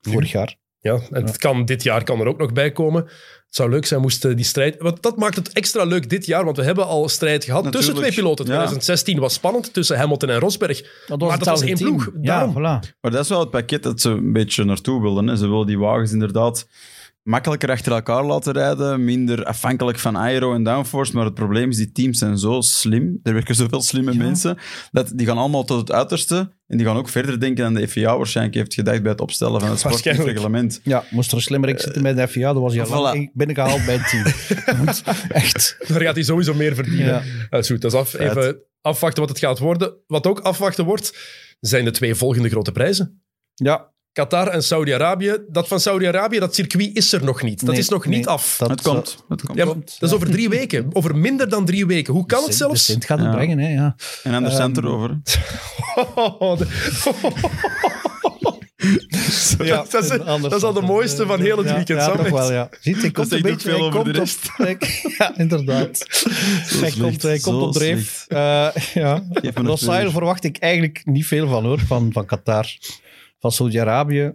[0.00, 0.10] Ja.
[0.12, 0.56] vorig jaar.
[0.80, 3.02] Ja, en het kan, dit jaar kan er ook nog bij komen.
[3.04, 4.76] Het zou leuk zijn moesten die strijd...
[4.78, 7.94] Want dat maakt het extra leuk dit jaar, want we hebben al strijd gehad tussen
[7.94, 8.44] twee piloten.
[8.44, 8.50] ja.
[8.52, 10.82] 2016 was spannend tussen Hamilton en Rosberg.
[11.06, 11.88] Dat Maar dat was één team.
[11.96, 12.92] ploeg, Ja, voilà.
[13.00, 15.26] Maar dat is wel het pakket dat ze een beetje naartoe wilden.
[15.26, 15.36] Hè.
[15.36, 16.66] Ze willen die wagens inderdaad
[17.24, 21.14] makkelijker achter elkaar laten rijden, minder afhankelijk van aero en downforce.
[21.14, 24.58] Maar het probleem is, die teams zijn zo slim, er werken zoveel slimme mensen,
[24.92, 26.52] dat die gaan allemaal tot het uiterste.
[26.66, 29.60] En die gaan ook verder denken dan de FIA waarschijnlijk heeft gedacht bij het opstellen
[29.60, 30.80] van het sportreglement.
[30.82, 33.02] Ja, moest er een slimmerik zitten bij de FIA, dan was hij al Voilà.
[33.02, 34.24] lang binnengehaald bij het team.
[35.42, 35.76] Echt.
[35.88, 37.06] Daar gaat hij sowieso meer verdienen.
[37.06, 37.22] Ja.
[37.50, 38.14] Dat is goed, dat is af.
[38.14, 39.94] Even afwachten wat het gaat worden.
[40.06, 41.18] Wat ook afwachten wordt,
[41.60, 43.22] zijn de twee volgende grote prijzen.
[43.54, 45.36] Ja, Qatar en Saudi-Arabië.
[45.48, 47.60] Dat van Saudi-Arabië, dat circuit is er nog niet.
[47.60, 48.16] Dat Nee, is nog nee.
[48.18, 48.56] niet af.
[48.58, 49.24] dat Het komt.
[49.28, 49.58] Het komt.
[49.58, 50.88] Ja, dat is over drie weken.
[50.92, 52.12] Over minder dan drie weken.
[52.12, 52.84] Hoe kan het De zelfs?
[52.84, 53.34] Sint gaat het Ja.
[53.34, 53.96] brengen, hè, ja.
[54.22, 55.20] En anders Ehm, cent erover.
[56.14, 56.66] Oh, de-
[59.64, 60.08] Ja, dat, is,
[60.42, 62.00] dat is al de mooiste van heel het ja, weekend.
[62.00, 62.68] Ja, toch wel, ja.
[62.80, 63.68] Ziet, hij komt een beetje...
[63.68, 64.48] veel Hij over komt de op, rest.
[65.18, 66.06] ja, inderdaad.
[66.08, 68.24] hij slecht, komt, hij komt op dreef.
[68.28, 69.22] Eh ja.
[69.76, 70.08] Twee.
[70.10, 71.80] verwacht ik eigenlijk niet veel van, hoor.
[71.80, 72.76] Van, van Qatar.
[73.44, 74.32] Van Saudi-Arabië.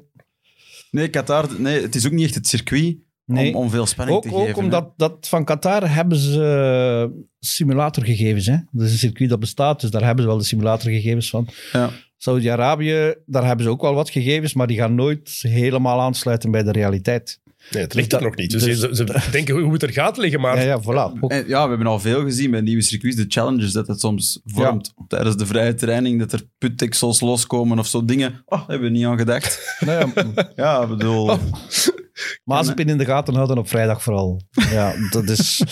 [0.92, 3.54] Nee, Qatar, nee, het is ook niet echt het circuit Nee.
[3.56, 4.44] om, om veel spanning Ook, te geven.
[4.44, 4.62] ook hè.
[4.62, 8.46] omdat dat van Qatar hebben ze eh, simulatorgegevens.
[8.46, 8.58] Hè?
[8.72, 11.48] Dat is een circuit dat bestaat, dus daar hebben ze wel de simulatorgegevens van.
[11.72, 11.90] Ja.
[12.18, 16.64] Saudi-Arabië, daar hebben ze ook wel wat gegevens, maar die gaan nooit helemaal aansluiten bij
[16.64, 17.40] de realiteit.
[17.72, 18.52] Nee, het ligt er nog niet.
[18.52, 21.20] Dus, Dus- ze, ze denken hoe het er gaat liggen, maar Ja, ja, voilà.
[21.28, 24.42] En ja, we hebben al veel gezien bij nieuwe circuits, de challenges dat het soms
[24.46, 24.94] vormt.
[25.08, 28.42] Tijdens de vrije training, dat er putdeksels loskomen of zo dingen.
[28.46, 29.76] Oh, daar hebben we niet aan gedacht.
[29.86, 30.12] nou
[30.56, 31.38] ja, bedoel...
[32.44, 34.42] Mazepin in de gaten houden op vrijdag vooral.
[34.72, 35.64] Ja, dat is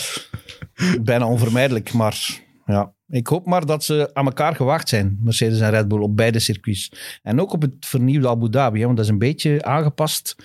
[1.02, 1.92] bijna onvermijdelijk.
[1.92, 6.00] Maar ja, ik hoop maar dat ze aan elkaar gewaagd zijn, Mercedes en Red Bull,
[6.00, 6.92] op beide circuits.
[7.22, 10.36] En ook op het vernieuwde Abu Dhabi, hè, want dat is een beetje aangepast.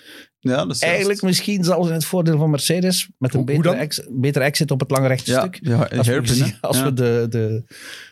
[0.46, 3.76] Ja, dat is Eigenlijk misschien zelfs in het voordeel van Mercedes, met een Hoe- betere,
[3.76, 5.60] ex, betere exit op het lange rechte Ja, stuk.
[5.62, 6.84] ja Als, we, als Ja.
[6.84, 7.64] we de, de,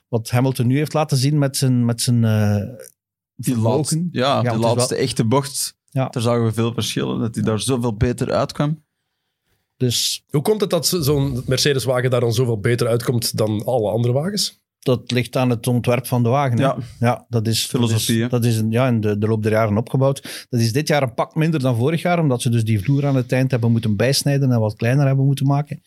[0.08, 2.56] wat Hamilton nu heeft laten zien met zijn, met zijn eh,
[3.36, 6.08] Die laatste, ja, Ja, de laatste echte bocht, Ja.
[6.10, 7.20] daar zagen we veel verschillen.
[7.20, 8.84] Dat hij daar zoveel beter uitkwam.
[9.78, 13.92] Dus Hoe komt het dat zo- zo'n Mercedes-wagen daar dan zoveel beter uitkomt dan alle
[13.92, 14.60] andere wagens?
[14.82, 16.58] Dat ligt aan het ontwerp van de wagen.
[16.58, 16.64] hè.
[16.64, 16.78] Ja.
[17.00, 18.20] ja dat is Filosofie.
[18.20, 20.46] Dat is, dat is een, ja, in de, de loop der jaren opgebouwd.
[20.50, 23.06] Dat is dit jaar een pak minder dan vorig jaar, omdat ze dus die vloer
[23.06, 25.82] aan het eind hebben moeten bijsnijden en wat kleiner hebben moeten maken.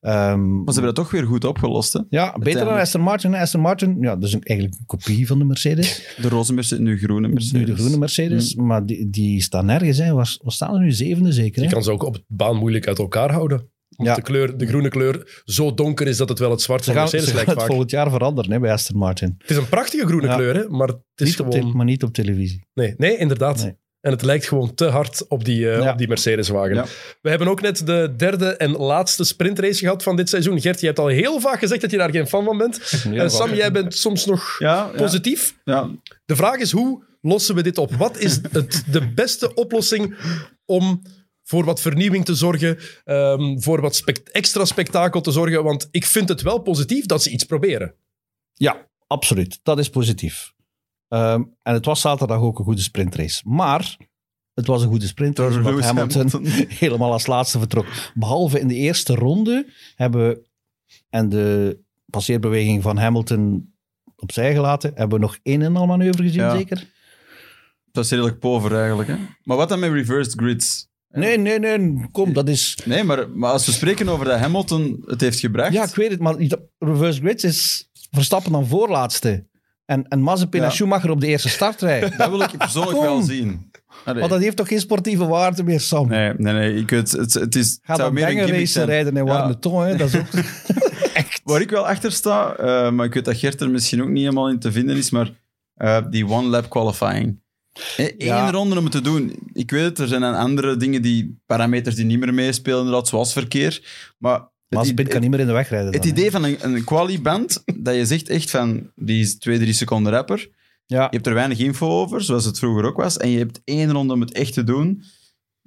[0.00, 1.92] Ehm, Maar ze hebben dat toch weer goed opgelost.
[1.92, 2.00] Hè?
[2.10, 2.74] ja, beter dan.
[2.78, 3.34] Aston Martin.
[3.34, 6.14] Aston Martin, ja, dat is een, eigenlijk een kopie van de Mercedes.
[6.22, 7.60] De roze Mercedes, nu groene Mercedes.
[7.60, 9.98] Nu de groene Mercedes, maar die, die staan nergens.
[9.98, 10.12] Hè.
[10.12, 10.92] Wat staan er nu?
[10.92, 13.68] Zevende zeker, Je kan ze ook op de baan moeilijk uit elkaar houden.
[14.00, 14.22] Omdat Ja.
[14.22, 17.20] de, kleur, de groene kleur zo donker is dat het wel het zwart van Mercedes
[17.20, 17.68] ze gaan lijkt het vaak.
[17.68, 19.34] volgend jaar veranderen hè, bij Aston Martin.
[19.38, 20.34] Het is een prachtige groene Ja.
[20.36, 21.76] kleur, hè, maar het is Niet op te- gewoon...
[21.76, 22.66] maar niet op televisie.
[22.74, 23.62] Nee, nee, inderdaad.
[23.62, 23.78] Nee.
[24.00, 25.92] En het lijkt gewoon te hard op die, eh, Ja.
[25.92, 26.74] op die Mercedes-wagen.
[26.74, 26.84] Ja.
[27.22, 30.60] We hebben ook net de derde en laatste sprintrace gehad van dit seizoen.
[30.60, 32.80] Gert, je hebt al heel vaak gezegd dat je daar geen fan van bent.
[33.12, 35.54] En Sam, jij bent soms nog Ja, ja, positief.
[35.64, 35.90] ja.
[36.24, 37.94] De vraag is, hoe lossen we dit op?
[37.94, 40.14] Wat is het, de beste oplossing
[40.64, 41.02] om
[41.50, 45.64] voor wat vernieuwing te zorgen, ehm, voor wat spect- extra spektakel te zorgen?
[45.64, 47.94] Want ik vind het wel positief dat ze iets proberen.
[48.54, 49.60] Ja, absoluut.
[49.62, 50.52] Dat is positief.
[51.08, 53.42] Ehm, en het was zaterdag ook een goede sprintrace.
[53.48, 53.96] Maar
[54.54, 56.66] het was een goede sprintrace omdat Lewis Hamilton, Hamilton.
[56.86, 57.86] helemaal als laatste vertrok.
[58.14, 60.48] Behalve in de eerste ronde hebben we,
[61.08, 63.72] en de passeerbeweging van Hamilton
[64.16, 66.56] opzij gelaten, hebben we nog één en al manoeuvre gezien, Ja.
[66.56, 66.84] zeker?
[67.92, 69.08] Dat is redelijk pover eigenlijk.
[69.08, 69.16] Hè?
[69.42, 70.88] Maar wat dan met reversed grids?
[71.12, 72.78] Nee, nee, nee, kom, dat is...
[72.84, 75.72] Nee, maar, maar als we spreken over dat Hamilton het heeft gebracht...
[75.72, 76.34] Ja, ik weet het, maar
[76.78, 79.46] reverse grids is Verstappen dan voorlaatste.
[79.84, 80.66] En, en Mazepin Ja.
[80.66, 82.00] en Schumacher op de eerste startrij.
[82.16, 83.06] Dat wil ik persoonlijk Kom.
[83.06, 83.70] wel zien.
[84.04, 84.20] Allee.
[84.20, 86.08] Want dat heeft toch geen sportieve waarde meer, Sam?
[86.08, 86.74] Nee, nee, nee.
[86.76, 89.32] Ik weet, het, het, is, het Ga zou dan race rijden in Ja.
[89.32, 89.96] Warneton, hè?
[89.96, 90.26] Dat is ook...
[91.44, 94.22] Waar ik wel achter sta, eh, maar ik weet dat Gert er misschien ook niet
[94.22, 95.30] helemaal in te vinden is, maar
[95.74, 97.40] eh, die one-lap qualifying.
[97.96, 98.50] Eén Ja.
[98.50, 99.34] ronde om het te doen.
[99.52, 103.08] Ik weet het, er zijn dan andere dingen, die parameters die niet meer meespelen, inderdaad,
[103.08, 103.82] zoals verkeer.
[104.18, 105.92] Maar het, Mazepin i- kan niet meer in de weg rijden.
[105.92, 109.58] het dan, idee van een, een quali-band, dat je zegt echt van, die is twee,
[109.58, 110.48] drie seconden rapper.
[110.86, 113.16] Ja, Je hebt er weinig info over, zoals het vroeger ook was.
[113.16, 115.02] En je hebt één ronde om het echt te doen.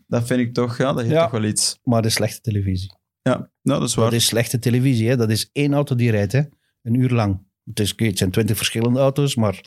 [0.08, 1.22] Dat vind ik toch, ja, dat heeft Ja.
[1.22, 1.80] toch wel iets.
[1.84, 2.92] maar is slechte televisie.
[3.22, 4.06] Ja, nou, dat is waar.
[4.06, 5.18] Dat is slechte televisie, hè?
[5.18, 6.42] Dat is één auto die rijdt, hè?
[6.82, 7.40] Een uur lang.
[7.66, 9.62] Het, is, het zijn twintig verschillende auto's, maar...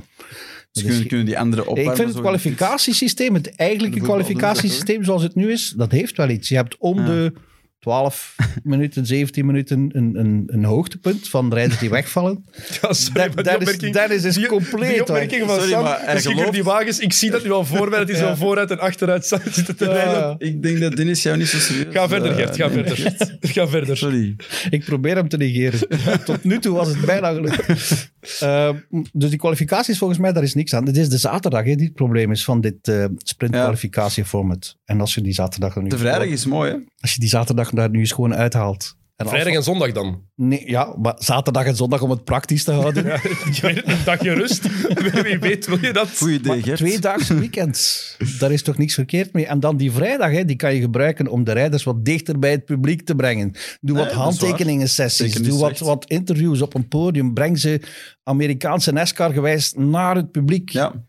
[0.76, 1.96] Dus kunnen, is- kunnen die andere ik opwarmen.
[1.96, 6.48] vind het kwalificatiesysteem, het eigenlijke kwalificatiesysteem zoals het nu is, dat heeft wel iets.
[6.48, 7.06] Je hebt om Ja.
[7.06, 7.32] de
[7.80, 12.44] 12 minuten, 17 minuten een, een, een hoogtepunt van rijders die wegvallen.
[12.82, 15.54] Ja, sorry, Dat- maar dat die is- dat is dus die- compleet, Die opmerking van
[15.54, 18.18] Sorry, Sam, maar misschien die wagens, ik zie dat nu al voor mij, dat hij
[18.20, 18.26] Ja.
[18.28, 20.14] zo vooruit en achteruit zitten te rijden.
[20.14, 21.86] Ja, Ik denk dat Dennis jou niet zo serieus...
[21.94, 23.14] Ga verder, Gert, ga verder.
[23.40, 23.96] Ga verder.
[23.96, 24.36] Sorry.
[24.70, 25.80] ik probeer hem te negeren.
[26.24, 28.10] Tot nu toe was het bijna gelukt.
[28.40, 28.70] Eh,
[29.12, 30.86] dus die kwalificaties, volgens mij, daar is niks aan.
[30.86, 34.76] Het is de zaterdag hè, die het probleem is van dit eh sprintkwalificatieformat.
[34.84, 36.76] En als je die zaterdag er nu De vrijdag is mooi, hè?
[37.00, 38.96] als je die zaterdag daar nu eens gewoon uithaalt.
[39.16, 40.22] En Vrijdag en zondag dan.
[40.34, 43.04] Nee, ja, maar zaterdag en zondag om het praktisch te houden.
[43.06, 44.62] Ja, ik weet het, een dagje rust.
[45.22, 46.08] Wie weet wil je dat?
[46.16, 46.76] Goed idee, Gert.
[46.76, 49.46] tweedaagse weekends, daar is toch niks verkeerd mee.
[49.46, 52.50] En dan die vrijdag, hè, die kan je gebruiken om de rijders wat dichter bij
[52.50, 53.52] het publiek te brengen.
[53.80, 57.34] Doe Nee, wat handtekeningen sessies, doe wat, wat interviews op een podium.
[57.34, 57.80] Breng ze
[58.22, 60.70] Amerikaanse NASCAR gewijs naar het publiek.
[60.70, 61.04] Ja.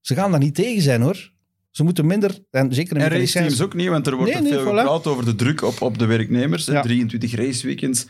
[0.00, 1.36] Ze gaan daar niet tegen zijn hoor.
[1.78, 4.60] Ze moeten minder, en zeker in En raceteams ook niet, want er wordt Nee, veel
[4.62, 4.64] voilà.
[4.78, 6.64] gepraat over de druk op, op de werknemers.
[6.64, 6.80] Ja.
[6.82, 8.06] 23 raceweekends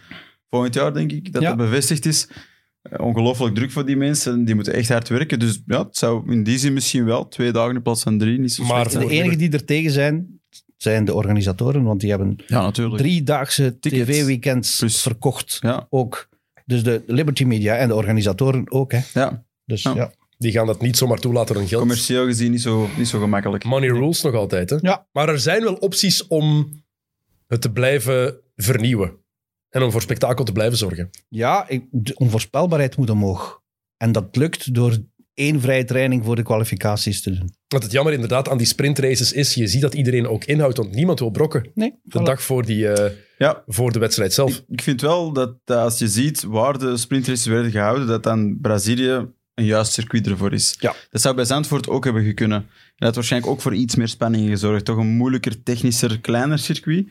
[0.50, 1.48] volgend jaar, denk ik, dat Ja.
[1.48, 2.28] dat bevestigd is.
[2.82, 4.44] Eh, Ongelooflijk druk voor die mensen.
[4.44, 5.38] Die moeten echt hard werken.
[5.38, 8.38] Dus ja, het zou in die zin misschien wel twee dagen in plaats van drie
[8.38, 10.40] niet zo Maar slecht De enigen die er tegen zijn,
[10.76, 13.02] zijn de organisatoren, want die hebben Ja, natuurlijk.
[13.02, 15.00] driedaagse tv-weekends Plus.
[15.02, 15.56] verkocht.
[15.60, 16.28] Ja, Ook.
[16.66, 18.92] Dus de Liberty Media en de organisatoren ook.
[18.92, 19.00] Hè.
[19.14, 19.44] ja.
[19.64, 20.12] Dus Ja.
[20.39, 21.80] Die gaan dat niet zomaar toelaten hun geld.
[21.80, 23.64] commercieel gezien niet zo, niet zo gemakkelijk.
[23.64, 24.70] Money rules nog altijd.
[24.70, 24.76] Hè?
[24.80, 25.07] Ja.
[25.12, 26.72] Maar er zijn wel opties om
[27.47, 29.16] het te blijven vernieuwen.
[29.68, 31.11] En om voor spektakel te blijven zorgen.
[31.28, 33.62] Ja, ik- de onvoorspelbaarheid moet omhoog.
[33.97, 34.97] En dat lukt door
[35.34, 37.53] één vrije training voor de kwalificaties te doen.
[37.68, 40.95] Wat het jammer inderdaad aan die sprintraces is, je ziet dat iedereen ook inhoudt, want
[40.95, 41.70] niemand wil brokken.
[41.74, 42.22] Nee, De voilà.
[42.22, 44.57] dag voor, die, eh, Ja, voor de wedstrijd zelf.
[44.57, 48.22] ik, ik vind wel dat, dat als je ziet waar de sprintraces werden gehouden, dat
[48.22, 49.26] dan Brazilië
[49.59, 50.76] een juist circuit ervoor is.
[50.80, 50.94] Ja.
[51.11, 52.59] Dat zou bij Zandvoort ook hebben kunnen.
[52.59, 54.84] En dat had waarschijnlijk ook voor iets meer spanning gezorgd.
[54.84, 57.06] Toch een moeilijker, technischer, kleiner circuit.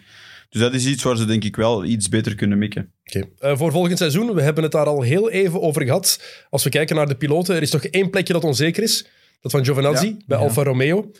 [0.49, 2.91] Dus dat is iets waar ze denk ik wel iets beter kunnen mikken.
[3.05, 3.27] Oké.
[3.39, 6.21] Eh, voor volgend seizoen, we hebben het daar al heel even over gehad.
[6.49, 9.07] Als we kijken naar de piloten, er is toch één plekje dat onzeker is.
[9.41, 10.17] Dat van Giovinazzi Ja.
[10.27, 10.43] bij Ja.
[10.43, 11.11] Alfa Romeo.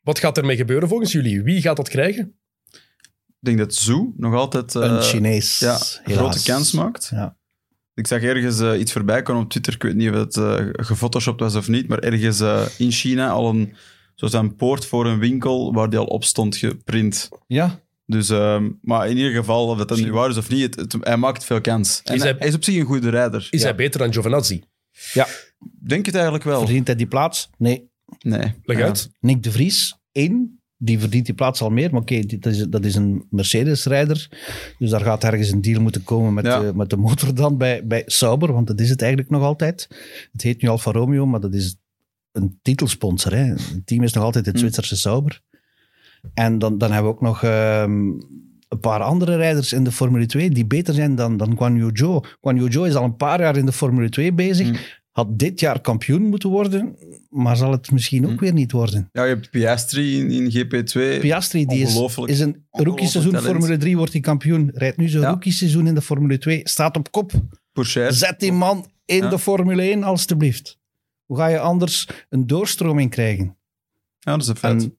[0.00, 1.42] Wat gaat ermee gebeuren volgens jullie?
[1.42, 2.34] Wie gaat dat krijgen?
[3.28, 5.58] Ik denk dat Zhu nog altijd eh, een Chinees.
[5.58, 5.78] ja, een
[6.12, 6.18] helaas.
[6.34, 7.08] grote kans maakt.
[7.10, 7.36] Ja.
[7.94, 9.74] Ik zag ergens eh, iets voorbij komen op Twitter.
[9.74, 11.88] Ik weet niet of het eh gefotoshopt was of niet.
[11.88, 13.74] Maar ergens eh, in China al een,
[14.14, 17.28] zoals een poort voor een winkel waar die al op stond geprint.
[17.46, 20.62] ja, Dus, ehm, maar in ieder geval, of dat, dat nu waar is of niet,
[20.76, 22.00] het, het- hij maakt veel kans.
[22.04, 23.48] En Is hij, is op zich een goede rijder.
[23.50, 23.66] Is Ja.
[23.66, 24.62] hij beter dan Giovinazzi?
[25.86, 26.58] Denk het eigenlijk wel.
[26.60, 27.50] verdient hij die plaats?
[27.58, 27.90] Nee.
[28.18, 28.54] Nee.
[28.64, 28.84] Leg Ja.
[28.84, 29.10] uit.
[29.20, 30.61] Nick de Vries, één.
[30.84, 31.90] Die verdient die plaats al meer.
[31.90, 32.20] Maar oké,
[32.68, 34.28] dat is een Mercedes-rijder.
[34.78, 36.60] Dus daar gaat ergens een deal moeten komen met, Ja.
[36.60, 38.52] de, met de motor dan bij, bij Sauber.
[38.52, 39.88] Want dat is het eigenlijk nog altijd.
[40.32, 41.76] Het heet nu Alfa Romeo, maar dat is
[42.32, 43.34] een titelsponsor.
[43.34, 43.44] Hè.
[43.44, 44.60] Het team is nog altijd het Hm.
[44.60, 45.40] Zwitserse Sauber.
[46.34, 47.92] En dan, dan hebben we ook nog ehm,
[48.68, 51.90] een paar andere rijders in de Formule 2 die beter zijn dan, dan Guan Yu
[51.92, 52.24] Zhou.
[52.40, 54.68] Guan Yu Zhou is al een paar jaar in de Formule 2 bezig.
[54.68, 54.74] Hm.
[55.12, 56.96] Had dit jaar kampioen moeten worden,
[57.30, 58.38] maar zal het misschien ook Hm.
[58.38, 59.08] weer niet worden.
[59.12, 61.20] Ja, je hebt Piastri in, in GP2.
[61.20, 61.94] Piastri die is,
[62.40, 63.50] een rookie-seizoen talent.
[63.56, 64.70] Formule 3 wordt hij kampioen.
[64.74, 65.28] Rijdt nu zijn Ja.
[65.28, 66.60] rookie-seizoen in de Formule 2.
[66.64, 67.32] Staat op kop.
[68.08, 69.28] Zet die man in Ja.
[69.28, 70.78] de Formule 1 alstublieft.
[71.26, 73.56] Hoe ga je anders een doorstroming krijgen?
[74.18, 74.82] Ja, dat is een feit.
[74.82, 74.98] En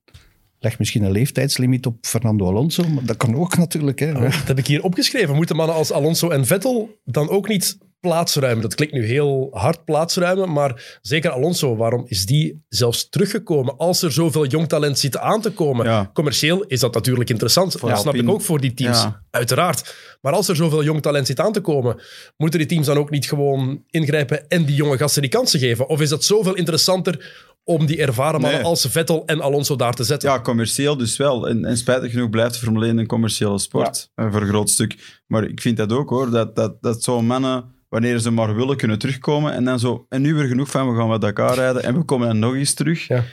[0.60, 2.88] leg misschien een leeftijdslimiet op Fernando Alonso.
[2.90, 4.00] Maar dat kan ook natuurlijk.
[4.00, 4.12] Hè.
[4.16, 5.36] Oh, dat heb ik hier opgeschreven.
[5.36, 7.78] Moeten mannen als Alonso en Vettel dan ook niet
[8.08, 8.62] plaatsruimen?
[8.62, 14.02] Dat klinkt nu heel hard plaatsruimen, maar zeker Alonso, waarom is die zelfs teruggekomen als
[14.02, 15.86] er zoveel jong talent zit aan te komen?
[15.86, 16.10] Ja.
[16.14, 17.74] Commercieel is dat natuurlijk interessant.
[17.76, 19.24] Voor dat snap ik ook voor die teams, Ja.
[19.30, 19.96] uiteraard.
[20.22, 22.00] Maar als er zoveel jong talent zit aan te komen,
[22.38, 25.88] moeten die teams dan ook niet gewoon ingrijpen en die jonge gasten die kansen geven?
[25.90, 28.70] Of is dat zoveel interessanter om die ervaren mannen Nee.
[28.70, 30.30] als Vettel en Alonso daar te zetten?
[30.30, 31.48] Ja, commercieel dus wel.
[31.48, 34.10] En, en spijtig genoeg blijft Formule 1 een commerciële sport.
[34.16, 35.22] eh, voor een groot stuk.
[35.28, 36.30] Maar ik vind dat ook hoor.
[36.30, 39.54] Dat, dat, dat zo'n mannen, wanneer ze maar willen, kunnen terugkomen.
[39.54, 41.84] En dan zo, en nu weer genoeg van, we gaan wat Dakar rijden.
[41.84, 43.08] En we komen dan nog eens terug.
[43.08, 43.24] Ja.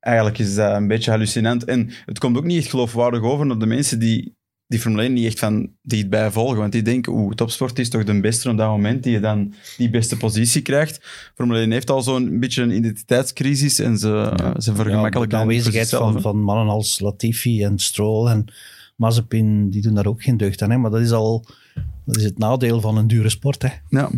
[0.00, 1.64] Eigenlijk is dat een beetje hallucinant.
[1.64, 5.12] En het komt ook niet echt geloofwaardig over naar de mensen die die Formule 1
[5.12, 6.58] niet echt van dichtbij volgen.
[6.58, 9.54] Want die denken, oeh, topsport is toch de beste op dat moment, die je dan
[9.76, 11.00] die beste positie krijgt.
[11.34, 14.60] Formule 1 heeft al zo'n beetje een identiteitscrisis en ze, Ja.
[14.60, 18.44] ze Ja, vergemakkelijken de aanwezigheid van, van mannen als Latifi en Stroll en
[18.96, 20.70] Mazepin, die doen daar ook geen deugd aan.
[20.70, 20.78] Hè?
[20.78, 21.46] Maar dat is al
[22.04, 23.62] dat is het nadeel van een dure sport.
[23.62, 23.68] Hè?
[23.88, 24.10] Ja,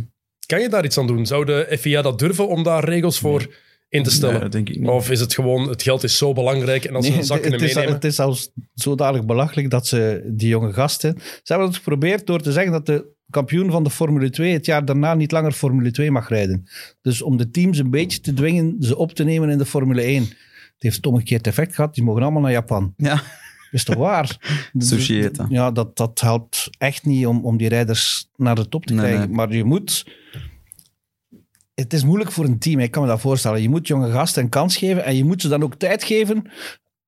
[0.47, 1.27] Kan je daar iets aan doen?
[1.27, 3.55] Zou de FIA dat durven om daar regels voor
[3.89, 4.41] in te stellen?
[4.41, 4.89] nee, denk ik niet.
[4.89, 7.37] Of is het gewoon, het geld is zo belangrijk en als ze Nee, een zak
[7.37, 7.95] het, kunnen is, meenemen...
[7.95, 11.15] het is zelfs zodanig belachelijk dat ze die jonge gasten...
[11.19, 14.67] Ze hebben het geprobeerd door te zeggen dat de kampioen van de Formule 2 het
[14.67, 16.69] jaar daarna niet langer Formule 2 mag rijden.
[17.03, 20.03] Dus om de teams een beetje te dwingen ze op te nemen in de Formule
[20.03, 20.23] 1.
[20.23, 21.95] Het heeft het omgekeerd effect gehad.
[21.95, 22.95] Die mogen allemaal naar Japan.
[22.97, 23.23] Ja,
[23.71, 24.37] is toch waar?
[24.79, 25.47] Sushi eten.
[25.49, 29.03] Ja, dat, dat helpt echt niet om, om die rijders naar de top te Nee,
[29.05, 29.27] krijgen.
[29.27, 29.37] nee.
[29.37, 30.07] Maar je moet...
[31.75, 33.63] Het is moeilijk voor een team, ik kan me dat voorstellen.
[33.63, 36.43] Je moet jonge gasten een kans geven en je moet ze dan ook tijd geven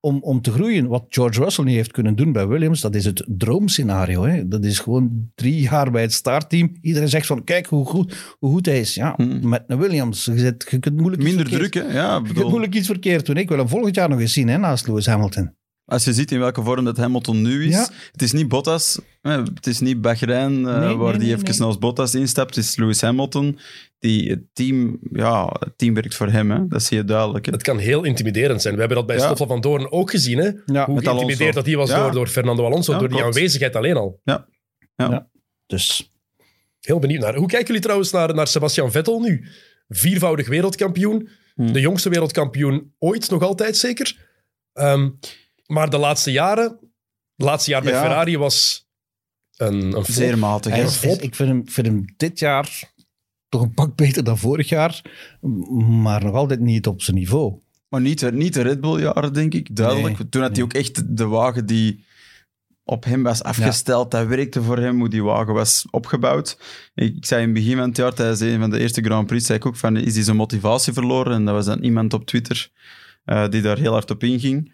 [0.01, 0.87] om, om te groeien.
[0.89, 4.25] Wat George Russell niet heeft kunnen doen bij Williams, dat is het droomscenario.
[4.25, 4.49] Hè?
[4.49, 6.77] Dat is gewoon drie jaar bij het startteam.
[6.81, 8.95] Iedereen zegt van, kijk hoe goed, hoe goed hij is.
[8.95, 9.49] Ja, Hmm.
[9.49, 10.25] met een Williams.
[10.25, 11.81] Je, zit, je kunt moeilijk iets minder druk, hè?
[11.81, 13.37] Ja, ik Je kunt bedoel, moeilijk iets verkeerd doen.
[13.37, 15.55] Ik wil hem volgend jaar nog eens zien hè, naast Lewis Hamilton.
[15.89, 17.89] Als je ziet in welke vorm dat Hamilton nu is, Ja.
[18.13, 21.37] het is niet Bottas, hè, het is niet Bahrein, eh, Nee, waar nee, die nee,
[21.45, 21.67] even nee.
[21.67, 23.59] als Bottas instapt, het is Lewis Hamilton.
[23.99, 26.67] Die, het, team, ja, het team werkt voor hem, hè?
[26.67, 27.47] dat zie je duidelijk.
[27.47, 27.53] Hè?
[27.53, 28.75] Het kan heel intimiderend zijn.
[28.75, 29.25] We hebben dat bij Ja.
[29.25, 30.39] Stoffel van Doorn ook gezien.
[30.39, 30.51] Hè?
[30.67, 32.03] Ja, Hoe geïntimideerd dat hij was Ja.
[32.03, 33.35] door, door Fernando Alonso, Ja, door die klopt.
[33.37, 34.21] aanwezigheid alleen al.
[35.67, 36.13] Dus
[36.81, 37.35] Heel benieuwd naar.
[37.37, 39.45] Hoe kijken jullie trouwens naar, naar Sebastian Vettel nu?
[39.89, 41.29] Viervoudig wereldkampioen.
[41.55, 41.73] Hmm.
[41.73, 44.27] De jongste wereldkampioen ooit, nog altijd zeker.
[44.73, 45.09] Ehm,
[45.69, 46.65] maar de laatste jaren,
[47.37, 48.01] het laatste jaar bij Ja.
[48.01, 48.87] Ferrari was
[49.57, 50.05] een, een.
[50.05, 50.73] Zeer matig.
[50.73, 50.87] Hij hè.
[50.87, 52.93] is- is- ik vind hem, vind hem dit jaar
[53.49, 55.03] toch een pak beter dan vorig jaar,
[56.03, 57.61] maar nog altijd niet op zijn niveau.
[57.89, 59.77] Maar niet, de- niet de Red Bull-jaren, denk ik.
[59.77, 60.19] Duidelijk.
[60.19, 62.05] Nee, Toen had hij ook echt de wagen die
[62.85, 64.11] op hem was afgesteld.
[64.11, 66.59] Dat werkte voor hem, hoe die wagen was opgebouwd.
[66.95, 69.27] Ik, ik zei in het begin van het jaar, tijdens een van de eerste Grand
[69.27, 71.33] Prix, zei ik ook van, is hij zijn motivatie verloren?
[71.33, 72.71] En dat was dan iemand op Twitter
[73.25, 74.73] eh, die daar heel hard op inging.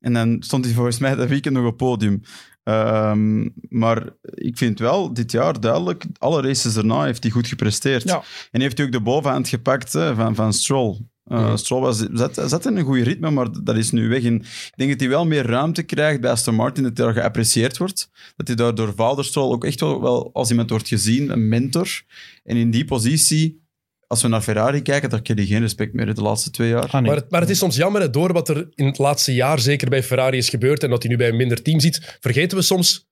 [0.00, 2.20] En dan stond hij volgens mij dat weekend nog op podium.
[2.62, 8.02] Ehm, maar ik vind wel, dit jaar duidelijk, alle races daarna heeft hij goed gepresteerd.
[8.02, 8.22] Ja.
[8.50, 10.98] En heeft hij ook de bovenhand gepakt hè, van, van Stroll.
[11.26, 11.56] Uh, Mhm.
[11.56, 14.24] Stroll was, zat, zat in een goede ritme, maar dat is nu weg.
[14.24, 17.14] En ik denk dat hij wel meer ruimte krijgt bij Aston Martin, dat hij daar
[17.14, 18.10] geapprecieerd wordt.
[18.36, 21.48] Dat hij daar door vader Stroll ook echt wel, wel als iemand wordt gezien, een
[21.48, 22.02] mentor.
[22.44, 23.65] En in die positie
[24.06, 26.84] als we naar Ferrari kijken, dan heb je geen respect meer de laatste twee jaar.
[26.86, 27.02] Ah, nee.
[27.02, 29.58] Maar het, maar het is soms jammer, hè, door wat er in het laatste jaar
[29.58, 32.56] zeker bij Ferrari is gebeurd en dat hij nu bij een minder team zit, vergeten
[32.58, 33.08] we soms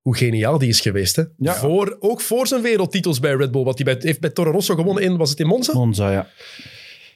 [0.00, 1.16] hoe geniaal die is geweest.
[1.16, 1.22] Hè?
[1.36, 1.54] Ja.
[1.54, 3.62] Voor, ook voor zijn wereldtitels bij Red Bull.
[3.64, 5.72] Wat hij bij, heeft bij Toro Rosso gewonnen in, was het in Monza?
[5.72, 6.28] Monza, ja.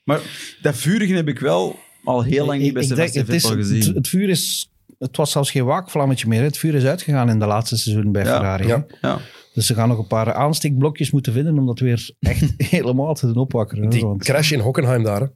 [0.05, 0.21] Maar
[0.63, 3.95] dat vurige heb ik wel al heel lang niet bij Sebastian Vettel gezien.
[3.95, 4.69] het vuur is...
[4.99, 6.39] Het was zelfs geen waakvlammetje meer.
[6.39, 6.45] hè.
[6.45, 8.67] Het vuur is uitgegaan in de laatste seizoen bij Ja, Ferrari.
[8.67, 8.87] ja.
[9.01, 9.19] Ja.
[9.55, 13.27] Dus ze gaan nog een paar aansteekblokjes moeten vinden om dat weer echt helemaal te
[13.27, 13.91] doen opwakkeren.
[13.91, 15.21] Die Want- crash in Hockenheim daar.
[15.21, 15.27] Hè?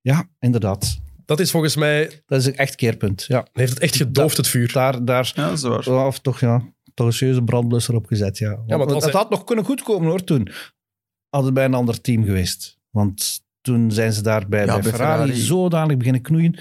[0.00, 0.98] ja, inderdaad.
[1.24, 3.24] Dat is volgens mij, Dat is een echt keerpunt.
[3.28, 3.46] Ja.
[3.52, 4.72] heeft het echt gedoofd, het vuur.
[4.72, 6.06] Daar, daar ja, dat is waar.
[6.06, 8.38] of toch, ja, toch een serieuze brandblusser op gezet.
[8.38, 8.54] Ja.
[8.56, 10.48] Want want als het hij- had nog kunnen goedkomen hoor toen.
[11.28, 12.78] Had het bij een ander team geweest.
[12.90, 15.40] Want toen zijn ze daar bij, Ja, bij bij Ferrari, Ferrari.
[15.40, 16.54] zodanig beginnen knoeien.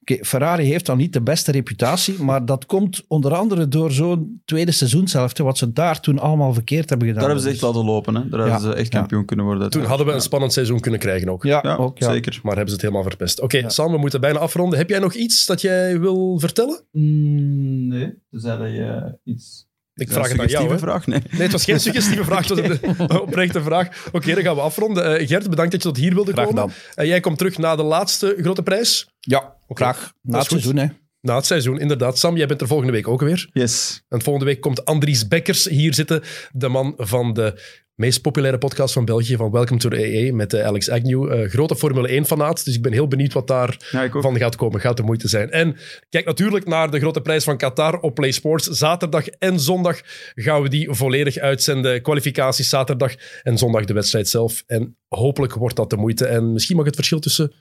[0.00, 4.42] Oké, Ferrari heeft dan niet de beste reputatie, maar dat komt onder andere door zo'n
[4.44, 7.22] tweede seizoenshelft, wat ze daar toen allemaal verkeerd hebben gedaan.
[7.22, 8.14] Daar hebben ze echt Dus- laten lopen.
[8.14, 8.28] Hè.
[8.28, 8.98] Daar hebben ze echt ja.
[8.98, 9.70] kampioen kunnen worden.
[9.70, 11.42] Toen hadden we een spannend seizoen kunnen krijgen ook.
[11.44, 12.10] Ja, Ja, ook, ja.
[12.12, 12.40] zeker.
[12.42, 13.40] Maar hebben ze het helemaal verpest.
[13.40, 13.68] Oké, Ja.
[13.68, 14.78] Sam, we moeten bijna afronden.
[14.78, 16.84] Heb jij nog iets dat jij wil vertellen?
[16.92, 19.65] Mm, nee, tenzij dat je iets...
[19.96, 20.70] Ik vraag het aan jou.
[20.70, 20.78] Hè?
[20.78, 21.06] vraag?
[21.06, 21.20] Nee.
[21.30, 23.88] Nee, het was geen suggestieve vraag, het was een oprechte vraag.
[24.12, 25.18] Oké, dan gaan we afronden.
[25.18, 26.72] Eh, Gert, bedankt dat je tot hier wilde Graag komen.
[26.94, 29.08] En jij komt terug na de laatste grote prijs.
[29.20, 30.12] Ja, graag.
[30.22, 30.86] Na het seizoen, hè.
[31.20, 32.18] Na het seizoen, inderdaad.
[32.18, 33.48] Sam, jij bent er volgende week ook weer.
[33.52, 34.02] Yes.
[34.08, 36.22] En volgende week komt Andries Bekkers hier zitten.
[36.52, 37.60] De man van de
[37.96, 41.32] meest populaire podcast van België, van Welcome to the EE, met eh, Alex Agnew.
[41.32, 44.80] Eh, grote Formule 1-fanaat, dus ik ben heel benieuwd wat daar Ja, van gaat komen.
[44.80, 45.50] Gaat de moeite zijn.
[45.50, 45.76] En
[46.08, 48.66] kijk natuurlijk naar de grote prijs van Qatar op Play Sports.
[48.66, 50.00] Zaterdag en zondag
[50.34, 52.02] gaan we die volledig uitzenden.
[52.02, 54.62] Kwalificaties zaterdag en zondag de wedstrijd zelf.
[54.66, 56.26] En hopelijk wordt dat de moeite.
[56.26, 57.52] En misschien mag het verschil tussen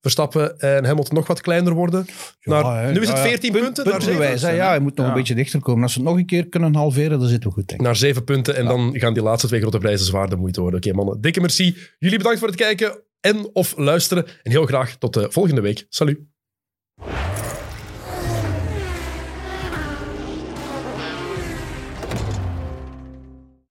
[0.00, 2.06] Verstappen en Hamilton nog wat kleiner worden.
[2.40, 3.28] Ja, Naar- nu is het Ja, ja.
[3.28, 3.84] 14 punten.
[3.84, 3.96] naar.
[3.96, 4.50] Puntenwijs, hè.
[4.50, 5.82] Ja, je moet nog een beetje dichter komen.
[5.82, 7.86] Als ze het nog een keer kunnen halveren, dan zitten we goed, denk ik.
[7.86, 8.56] naar zeven punten.
[8.56, 10.80] En dan gaan die laatste twee grote prijzen zwaar de moeite worden.
[10.80, 11.20] Oké, mannen.
[11.20, 11.76] Dikke merci.
[11.98, 14.26] Jullie bedankt voor het kijken en of luisteren.
[14.42, 15.86] En heel graag tot de volgende week.
[15.88, 16.18] Salut.